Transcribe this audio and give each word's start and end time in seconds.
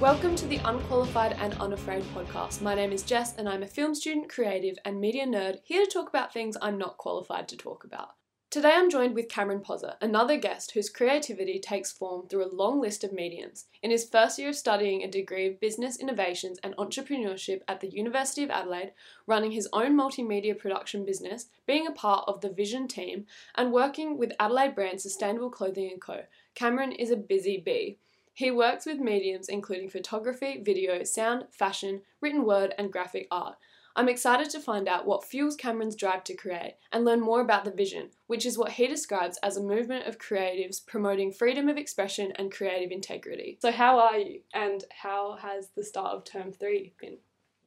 Welcome 0.00 0.34
to 0.36 0.46
the 0.46 0.58
Unqualified 0.64 1.36
and 1.38 1.54
Unafraid 1.54 2.02
podcast. 2.14 2.60
My 2.60 2.74
name 2.74 2.90
is 2.90 3.04
Jess 3.04 3.36
and 3.38 3.48
I'm 3.48 3.62
a 3.62 3.66
film 3.66 3.94
student, 3.94 4.28
creative, 4.28 4.76
and 4.84 5.00
media 5.00 5.24
nerd 5.24 5.60
here 5.62 5.84
to 5.84 5.90
talk 5.90 6.08
about 6.08 6.32
things 6.32 6.56
I'm 6.60 6.76
not 6.76 6.98
qualified 6.98 7.46
to 7.48 7.56
talk 7.56 7.84
about. 7.84 8.16
Today 8.50 8.72
I'm 8.74 8.90
joined 8.90 9.14
with 9.14 9.28
Cameron 9.28 9.60
Pozza, 9.60 9.96
another 10.00 10.36
guest 10.36 10.72
whose 10.72 10.90
creativity 10.90 11.60
takes 11.60 11.92
form 11.92 12.26
through 12.26 12.44
a 12.44 12.54
long 12.54 12.80
list 12.80 13.04
of 13.04 13.12
mediums. 13.12 13.66
In 13.82 13.92
his 13.92 14.08
first 14.08 14.36
year 14.36 14.48
of 14.48 14.56
studying 14.56 15.02
a 15.02 15.10
degree 15.10 15.46
of 15.46 15.60
business 15.60 15.96
innovations 15.96 16.58
and 16.64 16.76
entrepreneurship 16.76 17.60
at 17.68 17.80
the 17.80 17.88
University 17.88 18.42
of 18.42 18.50
Adelaide, 18.50 18.92
running 19.28 19.52
his 19.52 19.68
own 19.72 19.96
multimedia 19.96 20.58
production 20.58 21.04
business, 21.04 21.46
being 21.66 21.86
a 21.86 21.92
part 21.92 22.24
of 22.28 22.40
the 22.40 22.50
Vision 22.50 22.88
team, 22.88 23.26
and 23.54 23.72
working 23.72 24.18
with 24.18 24.32
Adelaide 24.40 24.74
brand 24.74 25.00
Sustainable 25.00 25.50
Clothing 25.50 25.98
& 25.98 26.00
Co., 26.00 26.22
Cameron 26.54 26.92
is 26.92 27.10
a 27.10 27.16
busy 27.16 27.58
bee. 27.58 27.98
He 28.36 28.50
works 28.50 28.84
with 28.84 28.98
mediums 28.98 29.48
including 29.48 29.88
photography, 29.88 30.60
video, 30.60 31.04
sound, 31.04 31.44
fashion, 31.52 32.02
written 32.20 32.44
word, 32.44 32.74
and 32.76 32.92
graphic 32.92 33.28
art. 33.30 33.56
I'm 33.96 34.08
excited 34.08 34.50
to 34.50 34.58
find 34.58 34.88
out 34.88 35.06
what 35.06 35.24
fuels 35.24 35.54
Cameron's 35.54 35.94
drive 35.94 36.24
to 36.24 36.34
create 36.34 36.74
and 36.90 37.04
learn 37.04 37.20
more 37.20 37.40
about 37.40 37.64
the 37.64 37.70
vision, 37.70 38.10
which 38.26 38.44
is 38.44 38.58
what 38.58 38.72
he 38.72 38.88
describes 38.88 39.38
as 39.44 39.56
a 39.56 39.62
movement 39.62 40.08
of 40.08 40.18
creatives 40.18 40.84
promoting 40.84 41.30
freedom 41.30 41.68
of 41.68 41.76
expression 41.76 42.32
and 42.34 42.50
creative 42.50 42.90
integrity. 42.90 43.56
So, 43.62 43.70
how 43.70 44.00
are 44.00 44.18
you, 44.18 44.40
and 44.52 44.82
how 44.90 45.36
has 45.40 45.68
the 45.76 45.84
start 45.84 46.16
of 46.16 46.24
term 46.24 46.50
three 46.50 46.92
been? 47.00 47.18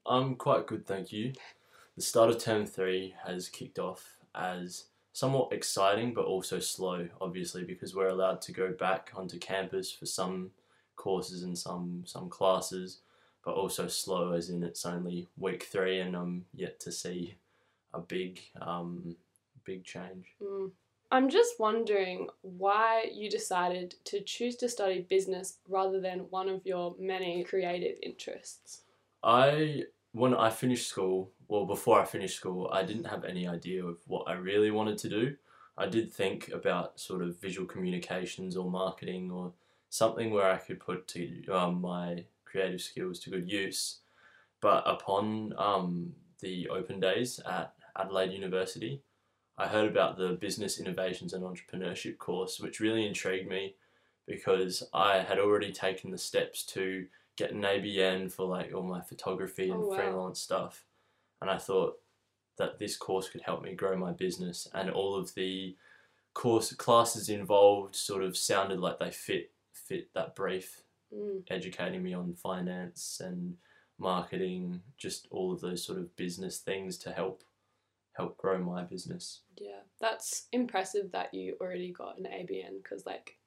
I'm 0.06 0.36
quite 0.36 0.68
good, 0.68 0.86
thank 0.86 1.14
you. 1.14 1.32
The 1.96 2.02
start 2.02 2.30
of 2.30 2.40
term 2.40 2.66
three 2.66 3.16
has 3.26 3.48
kicked 3.48 3.80
off 3.80 4.18
as 4.36 4.88
somewhat 5.14 5.54
exciting 5.54 6.14
but 6.14 6.26
also 6.26 6.60
slow, 6.60 7.08
obviously, 7.22 7.64
because 7.64 7.96
we're 7.96 8.10
allowed 8.10 8.42
to 8.42 8.52
go 8.52 8.74
back 8.74 9.12
onto 9.16 9.40
campus 9.40 9.94
for 9.94 10.06
some 10.06 10.52
courses 10.98 11.44
and 11.44 11.58
some 11.58 12.04
some 12.06 12.30
classes, 12.30 13.00
but 13.46 13.56
also 13.56 13.88
slow 13.88 14.34
as 14.34 14.50
in 14.50 14.64
it's 14.64 14.86
only 14.86 15.28
week 15.38 15.64
three 15.64 16.02
and 16.02 16.16
I'm 16.16 16.46
yet 16.54 16.80
to 16.82 16.92
see 16.92 17.36
a 17.94 18.00
big 18.00 18.42
um, 18.62 19.16
big 19.64 19.86
change. 19.86 20.34
Mm. 20.44 20.72
I'm 21.10 21.30
just 21.30 21.58
wondering 21.58 22.28
why 22.42 23.10
you 23.14 23.30
decided 23.30 23.96
to 24.06 24.20
choose 24.20 24.58
to 24.58 24.68
study 24.68 25.06
business 25.10 25.60
rather 25.70 26.02
than 26.02 26.26
one 26.32 26.50
of 26.50 26.66
your 26.66 26.96
many 27.00 27.46
creative 27.46 27.98
interests. 28.04 28.82
I 29.24 29.84
when 30.12 30.34
I 30.34 30.50
finished 30.50 30.90
school, 30.90 31.32
well 31.48 31.66
before 31.66 32.02
I 32.02 32.06
finished 32.06 32.36
school, 32.36 32.70
I 32.74 32.84
didn't 32.84 33.06
have 33.06 33.24
any 33.24 33.48
idea 33.48 33.86
of 33.86 33.98
what 34.08 34.28
I 34.28 34.34
really 34.34 34.72
wanted 34.72 34.98
to 35.00 35.10
do. 35.10 35.36
I 35.78 35.88
did 35.88 36.12
think 36.12 36.50
about 36.50 37.00
sort 37.00 37.22
of 37.22 37.40
visual 37.40 37.68
communications 37.68 38.58
or 38.58 38.70
marketing 38.70 39.32
or 39.32 39.54
something 39.90 40.32
where 40.32 40.50
I 40.52 40.58
could 40.58 40.80
put 40.80 41.08
to 41.10 41.48
um, 41.52 41.82
my 41.82 42.26
creative 42.46 42.82
skills 42.82 43.20
to 43.20 43.30
good 43.30 43.50
use. 43.50 44.00
But 44.62 44.84
upon 44.86 45.54
um, 45.58 46.14
the 46.42 46.70
open 46.70 47.00
days 47.00 47.40
at 47.50 47.74
Adelaide 47.98 48.32
University, 48.32 49.02
I 49.58 49.68
heard 49.68 49.90
about 49.90 50.18
the 50.18 50.34
Business 50.34 50.80
Innovations 50.80 51.34
and 51.34 51.44
Entrepreneurship 51.44 52.18
course, 52.18 52.60
which 52.60 52.80
really 52.80 53.06
intrigued 53.08 53.50
me 53.50 53.76
because 54.28 54.84
I 54.94 55.20
had 55.20 55.40
already 55.40 55.72
taken 55.72 56.12
the 56.12 56.18
steps 56.18 56.64
to 56.68 57.08
get 57.38 57.52
an 57.52 57.62
ABN 57.62 58.32
for 58.32 58.46
like 58.46 58.74
all 58.74 58.84
my 58.84 59.02
photography 59.02 59.70
and 59.70 59.84
Oh, 59.84 59.88
wow. 59.88 59.96
freelance 59.96 60.40
stuff. 60.40 60.86
And 61.42 61.50
I 61.50 61.58
thought 61.58 62.00
that 62.58 62.80
this 62.80 62.98
course 62.98 63.30
could 63.30 63.42
help 63.42 63.62
me 63.64 63.74
grow 63.74 63.96
my 63.96 64.12
business 64.12 64.68
and 64.74 64.90
all 64.90 65.16
of 65.16 65.34
the 65.36 65.76
course 66.34 66.74
classes 66.74 67.30
involved 67.30 67.96
sort 67.96 68.24
of 68.24 68.36
sounded 68.36 68.80
like 68.80 68.98
they 69.00 69.12
fit 69.12 69.52
fit 69.78 70.14
that 70.14 70.36
brief 70.36 70.84
Mm. 71.14 71.44
educating 71.50 72.04
me 72.04 72.14
on 72.14 72.34
finance 72.34 73.22
and 73.22 73.58
marketing, 73.98 74.82
just 74.98 75.28
all 75.32 75.54
of 75.54 75.62
those 75.62 75.84
sort 75.86 76.00
of 76.00 76.16
business 76.16 76.60
things 76.60 76.98
to 77.00 77.12
help 77.12 77.44
help 78.14 78.38
grow 78.38 78.58
my 78.58 78.84
business. 78.84 79.42
Yeah, 79.58 79.82
that's 80.00 80.48
impressive 80.52 81.12
that 81.12 81.34
you 81.34 81.58
already 81.62 81.92
got 81.92 82.18
an 82.20 82.26
ABN 82.26 82.78
because, 82.84 83.06
like, 83.06 83.38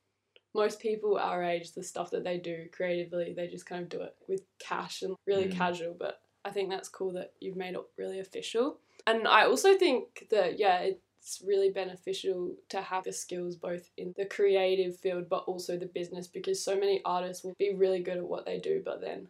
most 0.54 0.80
people 0.80 1.16
our 1.16 1.42
age, 1.44 1.72
the 1.72 1.82
stuff 1.82 2.10
that 2.10 2.24
they 2.24 2.38
do 2.38 2.68
creatively, 2.72 3.32
they 3.34 3.48
just 3.48 3.66
kind 3.66 3.82
of 3.82 3.88
do 3.88 4.02
it 4.02 4.16
with 4.28 4.42
cash 4.58 5.02
and 5.02 5.16
really 5.26 5.48
Mm. 5.48 5.52
casual. 5.56 5.94
But 5.94 6.22
I 6.44 6.50
think 6.50 6.70
that's 6.70 6.88
cool 6.88 7.12
that 7.12 7.34
you've 7.40 7.56
made 7.56 7.74
it 7.74 7.82
really 7.98 8.20
official. 8.20 8.80
And 9.06 9.28
I 9.28 9.44
also 9.44 9.76
think 9.78 10.26
that, 10.30 10.58
yeah, 10.58 10.90
it's 11.20 11.42
really 11.44 11.70
beneficial 11.70 12.54
to 12.70 12.80
have 12.80 13.04
the 13.04 13.12
skills 13.12 13.54
both 13.56 13.90
in 13.96 14.14
the 14.16 14.24
creative 14.24 14.96
field 14.98 15.28
but 15.28 15.44
also 15.46 15.76
the 15.76 15.86
business 15.86 16.26
because 16.26 16.62
so 16.64 16.74
many 16.74 17.02
artists 17.04 17.44
will 17.44 17.54
be 17.58 17.74
really 17.74 18.00
good 18.02 18.16
at 18.16 18.24
what 18.24 18.46
they 18.46 18.58
do 18.58 18.80
but 18.84 19.00
then 19.00 19.28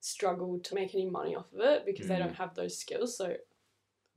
struggle 0.00 0.60
to 0.60 0.74
make 0.74 0.94
any 0.94 1.10
money 1.10 1.34
off 1.34 1.52
of 1.52 1.60
it 1.60 1.84
because 1.84 2.06
they 2.06 2.14
Mm. 2.14 2.26
don't 2.26 2.34
have 2.36 2.54
those 2.54 2.78
skills. 2.78 3.16
So 3.16 3.36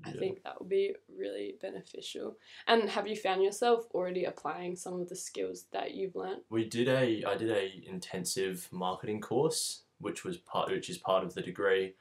I 0.03 0.12
Yeah. 0.12 0.19
think 0.19 0.44
that 0.44 0.59
would 0.59 0.69
be 0.69 0.95
really 1.09 1.57
beneficial. 1.62 2.38
And 2.67 2.89
have 2.89 3.07
you 3.07 3.16
found 3.16 3.44
yourself 3.44 3.88
already 3.94 4.25
applying 4.25 4.75
some 4.75 5.00
of 5.01 5.09
the 5.09 5.16
skills 5.16 5.66
that 5.72 5.94
you've 5.95 6.16
learnt? 6.16 6.44
We 6.50 6.66
did 6.66 6.88
a 6.88 7.23
I 7.23 7.35
did 7.35 7.50
a 7.50 7.83
intensive 7.88 8.68
marketing 8.72 9.22
course, 9.22 9.83
which 10.00 10.23
was 10.23 10.38
part 10.38 10.69
which 10.69 10.89
is 10.89 10.97
part 11.00 11.23
of 11.23 11.33
the 11.33 11.41
degree, 11.41 11.95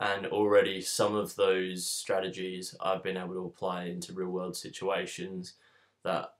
and 0.00 0.26
already 0.26 0.80
some 0.80 1.14
of 1.14 1.36
those 1.36 1.86
strategies 1.86 2.74
I've 2.80 3.02
been 3.02 3.16
able 3.16 3.34
to 3.34 3.46
apply 3.46 3.84
into 3.84 4.12
real 4.12 4.28
world 4.28 4.56
situations 4.56 5.54
that 6.02 6.34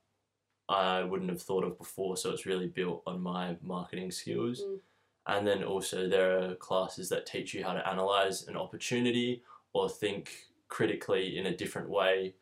I 0.68 1.02
wouldn't 1.02 1.30
have 1.30 1.42
thought 1.42 1.64
of 1.64 1.78
before. 1.78 2.16
So 2.16 2.30
it's 2.30 2.46
really 2.46 2.66
built 2.66 3.02
on 3.06 3.20
my 3.20 3.56
marketing 3.62 4.10
skills. 4.10 4.62
Mm. 4.62 4.80
And 5.26 5.46
then 5.46 5.64
also 5.64 6.08
there 6.08 6.38
are 6.38 6.54
classes 6.56 7.08
that 7.08 7.26
teach 7.26 7.54
you 7.54 7.64
how 7.64 7.74
to 7.74 7.88
analyze 7.88 8.46
an 8.48 8.56
opportunity 8.56 9.42
or 9.72 9.88
think 9.88 10.46
critically 10.68 11.38
in 11.38 11.46
a 11.46 11.56
different 11.56 11.88
way 11.88 12.34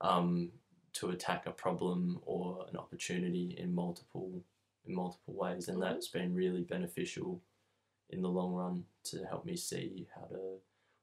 um, 0.00 0.50
to 0.94 1.10
attack 1.10 1.46
a 1.46 1.50
problem 1.50 2.20
or 2.24 2.66
an 2.70 2.76
opportunity 2.76 3.56
in 3.58 3.74
multiple 3.74 4.42
in 4.86 4.94
multiple 4.94 5.32
ways, 5.32 5.68
and 5.68 5.78
Mhm. 5.78 5.80
that's 5.80 6.08
been 6.08 6.34
really 6.34 6.60
beneficial 6.60 7.40
in 8.10 8.22
the 8.22 8.28
long 8.28 8.52
run 8.52 8.84
to 9.04 9.24
help 9.24 9.44
me 9.44 9.56
see 9.56 10.06
how 10.14 10.26
to 10.26 10.38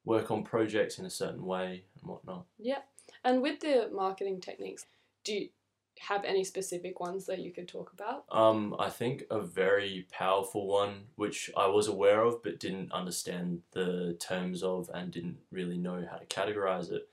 work 0.04 0.30
on 0.30 0.42
projects 0.42 0.98
in 0.98 1.04
a 1.04 1.10
certain 1.10 1.44
way 1.44 1.84
and 2.00 2.10
whatnot. 2.10 2.44
Yeah. 2.58 2.80
And 3.24 3.42
with 3.42 3.60
the 3.60 3.88
marketing 3.92 4.40
techniques, 4.40 4.86
do 5.24 5.34
you 5.34 5.48
have 6.00 6.24
any 6.24 6.42
specific 6.42 6.98
ones 6.98 7.26
that 7.26 7.38
you 7.38 7.52
could 7.52 7.68
talk 7.68 7.92
about? 7.92 8.24
Um, 8.30 8.74
I 8.78 8.88
think 8.88 9.24
a 9.30 9.40
very 9.40 10.06
powerful 10.10 10.66
one, 10.66 11.04
which 11.16 11.50
I 11.56 11.66
was 11.66 11.86
aware 11.86 12.22
of 12.22 12.42
but 12.42 12.58
didn't 12.58 12.92
understand 12.92 13.62
the 13.72 14.16
terms 14.18 14.62
of 14.62 14.90
and 14.92 15.12
didn't 15.12 15.38
really 15.50 15.78
know 15.78 16.04
how 16.10 16.16
to 16.16 16.26
categorize 16.26 16.90
it, 16.90 17.08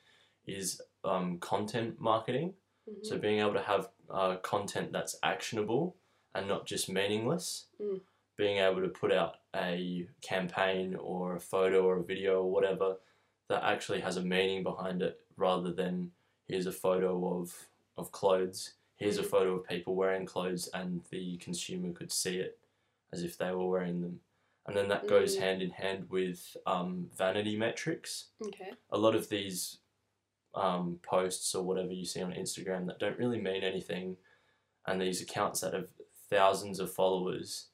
is 0.48 0.82
um, 1.04 1.38
content 1.40 2.00
marketing. 2.00 2.54
Mhm. 2.90 3.06
So 3.06 3.18
being 3.18 3.40
able 3.40 3.54
to 3.54 3.62
have 3.62 3.90
uh, 4.10 4.38
content 4.38 4.92
that's 4.92 5.18
actionable 5.22 5.96
and 6.34 6.48
not 6.48 6.66
just 6.66 6.90
meaningless. 6.90 7.66
Mm. 7.80 8.02
Being 8.40 8.60
able 8.60 8.82
to 8.82 8.88
put 8.88 9.12
out 9.12 9.36
a 9.54 10.08
campaign 10.22 10.96
or 10.96 11.36
a 11.36 11.40
photo 11.42 11.86
or 11.86 11.98
a 11.98 12.04
video 12.04 12.42
or 12.44 12.50
whatever 12.50 12.96
that 13.50 13.64
actually 13.66 14.00
has 14.00 14.16
a 14.16 14.22
meaning 14.24 14.64
behind 14.64 15.02
it 15.02 15.20
rather 15.36 15.74
than 15.74 16.12
here's 16.48 16.66
a 16.66 16.72
photo 16.72 17.38
of, 17.38 17.54
of 17.98 18.14
clothes, 18.14 18.76
here's 18.96 19.18
a 19.18 19.24
Mm. 19.24 19.30
photo 19.30 19.56
of 19.56 19.68
people 19.68 19.94
wearing 19.96 20.26
clothes 20.26 20.70
and 20.74 21.02
the 21.10 21.36
consumer 21.38 21.92
could 21.92 22.14
see 22.14 22.38
it 22.38 22.58
as 23.12 23.24
if 23.24 23.38
they 23.38 23.52
were 23.52 23.68
wearing 23.68 24.00
them. 24.02 24.22
And 24.68 24.78
then 24.78 24.88
that 24.88 25.08
goes 25.08 25.36
Mm. 25.36 25.40
hand 25.42 25.62
in 25.62 25.72
hand 25.72 26.10
with 26.10 26.56
um, 26.66 27.10
vanity 27.18 27.58
metrics 27.58 28.28
okay. 28.48 28.72
a 28.90 28.98
lot 28.98 29.16
of 29.16 29.28
these 29.28 29.80
um, 30.56 31.00
posts 31.04 31.54
or 31.56 31.64
whatever 31.64 31.92
you 31.92 32.06
see 32.06 32.22
on 32.22 32.32
Instagram 32.32 32.86
that 32.88 33.00
don't 33.00 33.20
really 33.20 33.42
mean 33.42 33.64
anything, 33.64 34.16
and 34.88 35.02
these 35.02 35.22
accounts 35.22 35.60
that 35.62 35.74
have 35.74 35.90
thousands 36.30 36.80
of 36.80 36.92
followers, 36.94 37.68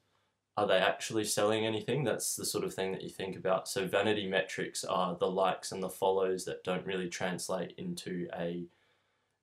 are 0.57 0.67
they 0.67 0.77
actually 0.77 1.25
selling 1.25 1.65
anything? 1.65 2.03
That's 2.03 2.35
the 2.35 2.45
sort 2.45 2.63
of 2.63 2.73
thing 2.73 2.91
that 2.93 3.01
you 3.03 3.09
think 3.09 3.35
about. 3.35 3.67
So 3.67 3.87
vanity 3.87 4.27
metrics 4.27 4.83
are 4.85 5.15
the 5.15 5.29
likes 5.29 5.71
and 5.71 5.83
the 5.83 5.89
follows 5.89 6.45
that 6.45 6.63
don't 6.63 6.85
really 6.85 7.09
translate 7.09 7.73
into 7.77 8.27
a 8.37 8.65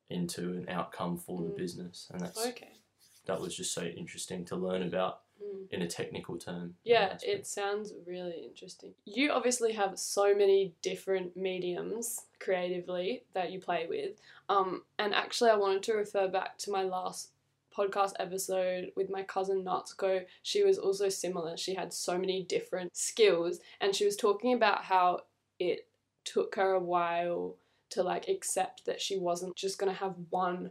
into 0.09 0.51
an 0.59 0.69
outcome 0.69 1.17
for 1.17 1.41
the 1.43 1.49
Mm. 1.49 1.57
business, 1.57 2.09
and 2.13 2.21
that's 2.21 2.47
Okay. 2.49 2.73
that 3.25 3.41
was 3.41 3.57
just 3.57 3.73
so 3.73 3.83
interesting 3.85 4.45
to 4.45 4.57
learn 4.57 4.83
about 4.83 5.23
Mm. 5.41 5.71
in 5.71 5.83
a 5.83 5.89
technical 5.89 6.37
term. 6.39 6.77
Yeah, 6.85 7.19
it 7.23 7.47
sounds 7.47 7.95
really 8.05 8.45
interesting. 8.45 8.95
You 9.07 9.31
obviously 9.31 9.73
have 9.73 9.99
so 9.99 10.35
many 10.35 10.75
different 10.83 11.35
mediums 11.37 12.27
creatively 12.41 13.25
that 13.33 13.51
you 13.53 13.61
play 13.61 13.87
with. 13.87 14.21
Um, 14.51 14.85
and 14.99 15.15
actually, 15.15 15.51
I 15.51 15.57
wanted 15.57 15.83
to 15.85 15.95
refer 15.95 16.29
back 16.29 16.59
to 16.59 16.71
my 16.71 16.83
last 16.83 17.32
podcast 17.77 18.13
episode 18.19 18.93
with 18.97 19.11
my 19.11 19.23
cousin 19.23 19.65
Natsuko. 19.65 20.25
She 20.43 20.63
was 20.65 20.79
also 20.79 21.09
similar. 21.09 21.57
She 21.57 21.75
had 21.75 21.93
so 21.93 22.19
many 22.19 22.45
different 22.45 22.97
skills, 22.97 23.61
and 23.81 23.95
she 23.95 24.05
was 24.05 24.17
talking 24.17 24.55
about 24.55 24.85
how 24.85 25.21
it 25.59 25.89
took 26.25 26.55
her 26.57 26.73
a 26.73 26.81
while 26.81 27.57
to 27.91 28.03
like 28.03 28.29
accept 28.29 28.87
that 28.87 29.01
she 29.01 29.19
wasn't 29.19 29.55
just 29.57 29.79
gonna 29.79 29.93
have 29.93 30.15
one 30.31 30.71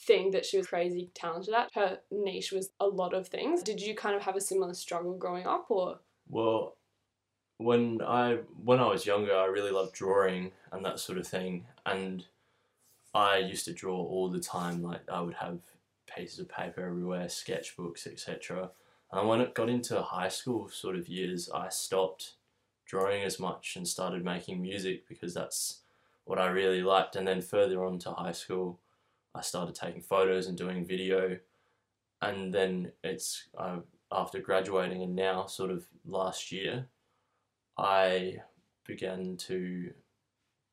thing 0.00 0.30
that 0.30 0.44
she 0.44 0.56
was 0.56 0.66
crazy 0.66 1.10
talented 1.14 1.54
at. 1.54 1.70
Her 1.74 1.98
niche 2.10 2.52
was 2.52 2.70
a 2.80 2.86
lot 2.86 3.14
of 3.14 3.28
things. 3.28 3.62
Did 3.62 3.80
you 3.80 3.94
kind 3.94 4.14
of 4.14 4.22
have 4.22 4.36
a 4.36 4.40
similar 4.40 4.74
struggle 4.74 5.14
growing 5.14 5.46
up 5.46 5.66
or 5.70 5.98
Well, 6.28 6.76
when 7.58 8.00
I 8.02 8.38
when 8.64 8.80
I 8.80 8.86
was 8.86 9.06
younger, 9.06 9.34
I 9.34 9.46
really 9.46 9.70
loved 9.70 9.94
drawing 9.94 10.52
and 10.72 10.84
that 10.84 11.00
sort 11.00 11.18
of 11.18 11.26
thing, 11.26 11.66
and 11.84 12.24
I 13.14 13.38
used 13.38 13.64
to 13.64 13.72
draw 13.72 13.96
all 13.96 14.28
the 14.28 14.40
time. 14.40 14.82
Like 14.82 15.00
I 15.10 15.20
would 15.20 15.34
have 15.34 15.58
pieces 16.14 16.38
of 16.38 16.48
paper 16.48 16.86
everywhere, 16.86 17.26
sketchbooks, 17.26 18.06
etc. 18.06 18.70
And 19.12 19.28
when 19.28 19.40
it 19.40 19.54
got 19.54 19.68
into 19.68 20.00
high 20.02 20.28
school 20.28 20.68
sort 20.68 20.96
of 20.96 21.08
years, 21.08 21.48
I 21.50 21.68
stopped 21.68 22.34
drawing 22.86 23.22
as 23.22 23.38
much 23.38 23.76
and 23.76 23.86
started 23.86 24.24
making 24.24 24.60
music 24.62 25.06
because 25.08 25.34
that's 25.34 25.80
what 26.24 26.38
I 26.38 26.48
really 26.48 26.82
liked. 26.82 27.16
And 27.16 27.26
then 27.26 27.40
further 27.40 27.84
on 27.84 27.98
to 28.00 28.12
high 28.12 28.32
school, 28.32 28.80
I 29.34 29.40
started 29.42 29.74
taking 29.74 30.02
photos 30.02 30.46
and 30.46 30.56
doing 30.58 30.84
video. 30.84 31.38
And 32.20 32.52
then 32.52 32.92
it's 33.04 33.44
uh, 33.56 33.78
after 34.10 34.40
graduating 34.40 35.02
and 35.02 35.14
now, 35.14 35.46
sort 35.46 35.70
of 35.70 35.86
last 36.06 36.50
year, 36.50 36.86
I 37.76 38.38
began 38.86 39.36
to 39.36 39.90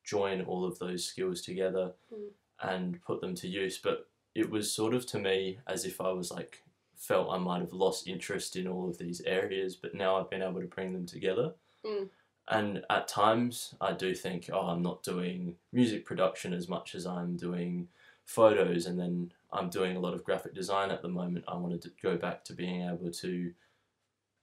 join 0.04 0.42
all 0.42 0.64
of 0.64 0.78
those 0.78 1.04
skills 1.04 1.40
together 1.42 1.92
Mm. 2.12 2.30
and 2.62 3.02
put 3.02 3.20
them 3.20 3.34
to 3.34 3.48
use. 3.48 3.78
But 3.78 4.08
it 4.36 4.50
was 4.50 4.70
sort 4.70 4.92
of 4.92 5.06
to 5.06 5.18
me 5.18 5.58
as 5.66 5.86
if 5.86 5.98
I 5.98 6.10
was 6.10 6.30
like 6.30 6.62
felt 6.94 7.32
I 7.32 7.38
might 7.38 7.62
have 7.62 7.72
lost 7.72 8.06
interest 8.06 8.54
in 8.54 8.68
all 8.68 8.88
of 8.88 8.98
these 8.98 9.22
areas, 9.22 9.76
but 9.76 9.94
now 9.94 10.16
I've 10.16 10.30
been 10.30 10.42
able 10.42 10.60
to 10.60 10.66
bring 10.66 10.92
them 10.92 11.06
together. 11.06 11.54
Mm. 11.84 12.10
And 12.48 12.82
at 12.90 13.08
times 13.08 13.74
I 13.80 13.92
do 13.92 14.14
think, 14.14 14.50
oh, 14.52 14.60
I'm 14.60 14.82
not 14.82 15.02
doing 15.02 15.56
music 15.72 16.04
production 16.04 16.52
as 16.52 16.68
much 16.68 16.94
as 16.94 17.06
I'm 17.06 17.36
doing 17.36 17.88
photos, 18.26 18.86
and 18.86 18.98
then 19.00 19.32
I'm 19.52 19.70
doing 19.70 19.96
a 19.96 20.00
lot 20.00 20.14
of 20.14 20.22
graphic 20.22 20.54
design 20.54 20.90
at 20.90 21.00
the 21.00 21.08
moment. 21.08 21.44
I 21.48 21.56
wanted 21.56 21.80
to 21.82 21.90
go 22.02 22.16
back 22.16 22.44
to 22.44 22.52
being 22.52 22.82
able 22.82 23.10
to 23.10 23.52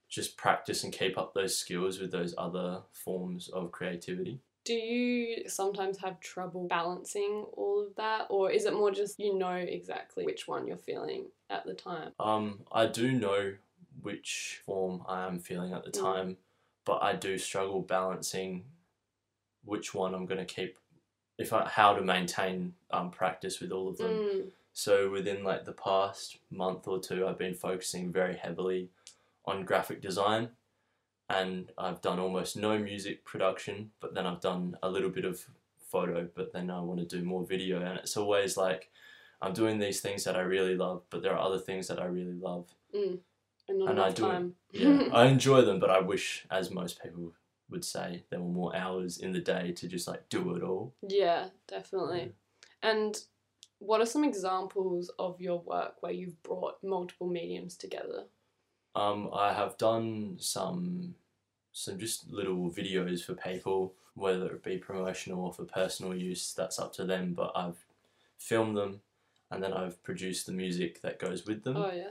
just 0.08 0.36
practice 0.36 0.82
and 0.82 0.92
keep 0.92 1.16
up 1.16 1.34
those 1.34 1.56
skills 1.56 2.00
with 2.00 2.10
those 2.10 2.34
other 2.36 2.82
forms 2.92 3.48
of 3.48 3.70
creativity. 3.70 4.40
Do 4.64 4.72
you 4.72 5.48
sometimes 5.48 5.98
have 5.98 6.20
trouble 6.20 6.66
balancing 6.66 7.44
all 7.54 7.84
of 7.86 7.94
that, 7.96 8.26
or 8.30 8.50
is 8.50 8.64
it 8.64 8.72
more 8.72 8.90
just 8.90 9.18
you 9.18 9.38
know 9.38 9.54
exactly 9.54 10.24
which 10.24 10.48
one 10.48 10.66
you're 10.66 10.76
feeling 10.78 11.26
at 11.50 11.66
the 11.66 11.74
time? 11.74 12.12
Um, 12.18 12.60
I 12.72 12.86
do 12.86 13.12
know 13.12 13.54
which 14.02 14.62
form 14.64 15.02
I 15.06 15.26
am 15.26 15.38
feeling 15.38 15.72
at 15.74 15.84
the 15.84 15.90
Mm. 15.90 16.02
time, 16.02 16.36
but 16.84 17.02
I 17.02 17.14
do 17.14 17.36
struggle 17.36 17.82
balancing 17.82 18.64
which 19.64 19.94
one 19.94 20.14
I'm 20.14 20.26
going 20.26 20.44
to 20.44 20.54
keep, 20.54 20.78
if 21.38 21.52
I, 21.52 21.68
how 21.68 21.94
to 21.94 22.02
maintain 22.02 22.74
um, 22.90 23.10
practice 23.10 23.60
with 23.60 23.70
all 23.70 23.88
of 23.88 23.98
them. 23.98 24.18
Mm. 24.18 24.50
So 24.72 25.10
within 25.10 25.44
like 25.44 25.64
the 25.64 25.72
past 25.72 26.38
month 26.50 26.88
or 26.88 26.98
two, 26.98 27.26
I've 27.26 27.38
been 27.38 27.54
focusing 27.54 28.10
very 28.12 28.34
heavily 28.36 28.90
on 29.44 29.64
graphic 29.64 30.00
design, 30.00 30.50
and 31.28 31.70
I've 31.78 32.00
done 32.02 32.18
almost 32.18 32.56
no 32.56 32.78
music 32.78 33.24
production. 33.24 33.90
But 34.00 34.14
then 34.14 34.26
I've 34.26 34.40
done 34.40 34.76
a 34.82 34.88
little 34.88 35.10
bit 35.10 35.24
of 35.24 35.44
photo, 35.90 36.28
but 36.34 36.52
then 36.52 36.70
I 36.70 36.80
want 36.80 37.00
to 37.00 37.16
do 37.18 37.24
more 37.24 37.44
video, 37.44 37.80
and 37.80 37.98
it's 37.98 38.16
always 38.16 38.56
like 38.56 38.90
I'm 39.40 39.52
doing 39.52 39.78
these 39.78 40.00
things 40.00 40.24
that 40.24 40.36
I 40.36 40.40
really 40.40 40.76
love, 40.76 41.02
but 41.10 41.22
there 41.22 41.32
are 41.34 41.46
other 41.46 41.58
things 41.58 41.88
that 41.88 42.00
I 42.00 42.06
really 42.06 42.32
love. 42.34 42.66
Mm, 42.94 43.18
and 43.68 43.78
not 43.78 43.90
And 43.90 44.00
I 44.00 44.10
do 44.10 44.26
it. 44.26 44.28
time. 44.28 44.54
Yeah, 44.72 45.08
I 45.12 45.26
enjoy 45.26 45.62
them, 45.62 45.78
but 45.78 45.90
I 45.90 46.00
wish, 46.00 46.46
as 46.50 46.70
most 46.70 47.02
people 47.02 47.32
would 47.70 47.84
say, 47.84 48.24
there 48.30 48.40
were 48.40 48.48
more 48.48 48.74
hours 48.74 49.18
in 49.18 49.32
the 49.32 49.40
day 49.40 49.72
to 49.72 49.88
just 49.88 50.08
like 50.08 50.28
do 50.28 50.54
it 50.56 50.62
all. 50.62 50.94
Yeah, 51.06 51.48
definitely. 51.68 52.32
And 52.82 53.18
what 53.78 54.00
are 54.00 54.06
some 54.06 54.24
examples 54.24 55.10
of 55.18 55.40
your 55.40 55.60
work 55.60 55.94
where 56.00 56.12
you've 56.12 56.42
brought 56.42 56.82
multiple 56.82 57.28
mediums 57.28 57.76
together? 57.76 58.24
Um, 58.94 59.30
I 59.32 59.52
have 59.52 59.76
done 59.78 60.36
some 60.38 61.14
some 61.72 61.98
just 61.98 62.30
little 62.30 62.70
videos 62.70 63.24
for 63.24 63.34
people, 63.34 63.94
whether 64.14 64.46
it 64.46 64.62
be 64.62 64.78
promotional 64.78 65.44
or 65.46 65.52
for 65.52 65.64
personal 65.64 66.14
use. 66.14 66.54
That's 66.56 66.78
up 66.78 66.92
to 66.94 67.04
them. 67.04 67.34
But 67.34 67.50
I've 67.56 67.84
filmed 68.38 68.76
them, 68.76 69.00
and 69.50 69.62
then 69.62 69.72
I've 69.72 70.02
produced 70.04 70.46
the 70.46 70.52
music 70.52 71.00
that 71.02 71.18
goes 71.18 71.44
with 71.46 71.64
them. 71.64 71.76
Oh 71.76 71.90
yeah. 71.92 72.10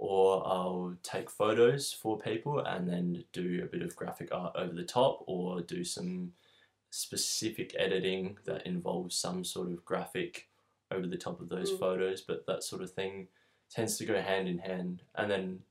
Or 0.00 0.46
I'll 0.46 0.94
take 1.02 1.28
photos 1.30 1.92
for 1.92 2.18
people 2.18 2.60
and 2.60 2.88
then 2.88 3.24
do 3.32 3.62
a 3.64 3.66
bit 3.66 3.82
of 3.82 3.96
graphic 3.96 4.28
art 4.32 4.54
over 4.54 4.72
the 4.74 4.84
top, 4.84 5.24
or 5.26 5.60
do 5.62 5.82
some 5.82 6.32
specific 6.90 7.74
editing 7.78 8.38
that 8.44 8.66
involves 8.66 9.16
some 9.16 9.44
sort 9.44 9.68
of 9.68 9.84
graphic 9.84 10.48
over 10.90 11.06
the 11.06 11.18
top 11.18 11.40
of 11.40 11.48
those 11.48 11.70
Mm. 11.72 11.78
photos. 11.78 12.20
But 12.20 12.46
that 12.46 12.62
sort 12.62 12.82
of 12.82 12.92
thing 12.92 13.28
tends 13.70 13.96
to 13.98 14.06
go 14.06 14.20
hand 14.20 14.48
in 14.48 14.58
hand. 14.58 15.02
And 15.14 15.30
then 15.30 15.62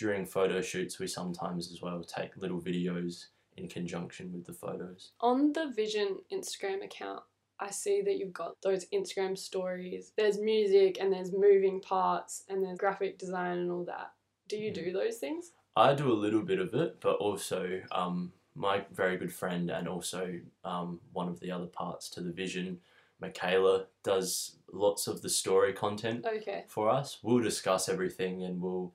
during 0.00 0.24
photo 0.24 0.62
shoots, 0.62 0.98
we 0.98 1.06
sometimes 1.06 1.70
as 1.70 1.82
well 1.82 2.02
take 2.02 2.34
little 2.38 2.58
videos 2.58 3.26
in 3.58 3.68
conjunction 3.68 4.32
with 4.32 4.46
the 4.46 4.52
photos. 4.52 5.12
On 5.20 5.52
the 5.52 5.70
Vision 5.76 6.16
Instagram 6.32 6.82
account, 6.82 7.20
I 7.58 7.70
see 7.70 8.00
that 8.06 8.16
you've 8.16 8.32
got 8.32 8.56
those 8.62 8.86
Instagram 8.94 9.36
stories. 9.36 10.12
There's 10.16 10.38
music 10.38 10.96
and 10.98 11.12
there's 11.12 11.32
moving 11.34 11.82
parts 11.82 12.44
and 12.48 12.64
there's 12.64 12.78
graphic 12.78 13.18
design 13.18 13.58
and 13.58 13.70
all 13.70 13.84
that. 13.84 14.12
Do 14.48 14.56
you 14.56 14.72
do 14.72 14.90
those 14.90 15.18
things? 15.18 15.52
I 15.76 15.92
do 15.92 16.10
a 16.10 16.14
little 16.14 16.40
bit 16.40 16.60
of 16.60 16.72
it, 16.72 16.96
but 17.02 17.16
also 17.16 17.82
um, 17.92 18.32
my 18.54 18.82
very 18.92 19.18
good 19.18 19.32
friend 19.32 19.68
and 19.70 19.86
also 19.86 20.40
um, 20.64 20.98
one 21.12 21.28
of 21.28 21.38
the 21.40 21.50
other 21.50 21.66
parts 21.66 22.08
to 22.10 22.22
the 22.22 22.32
vision, 22.32 22.78
Michaela, 23.20 23.84
does 24.02 24.56
lots 24.72 25.06
of 25.06 25.20
the 25.20 25.28
story 25.28 25.74
content 25.74 26.24
Okay. 26.26 26.64
for 26.68 26.88
us. 26.88 27.18
We'll 27.22 27.40
discuss 27.42 27.90
everything 27.90 28.44
and 28.44 28.62
we'll 28.62 28.94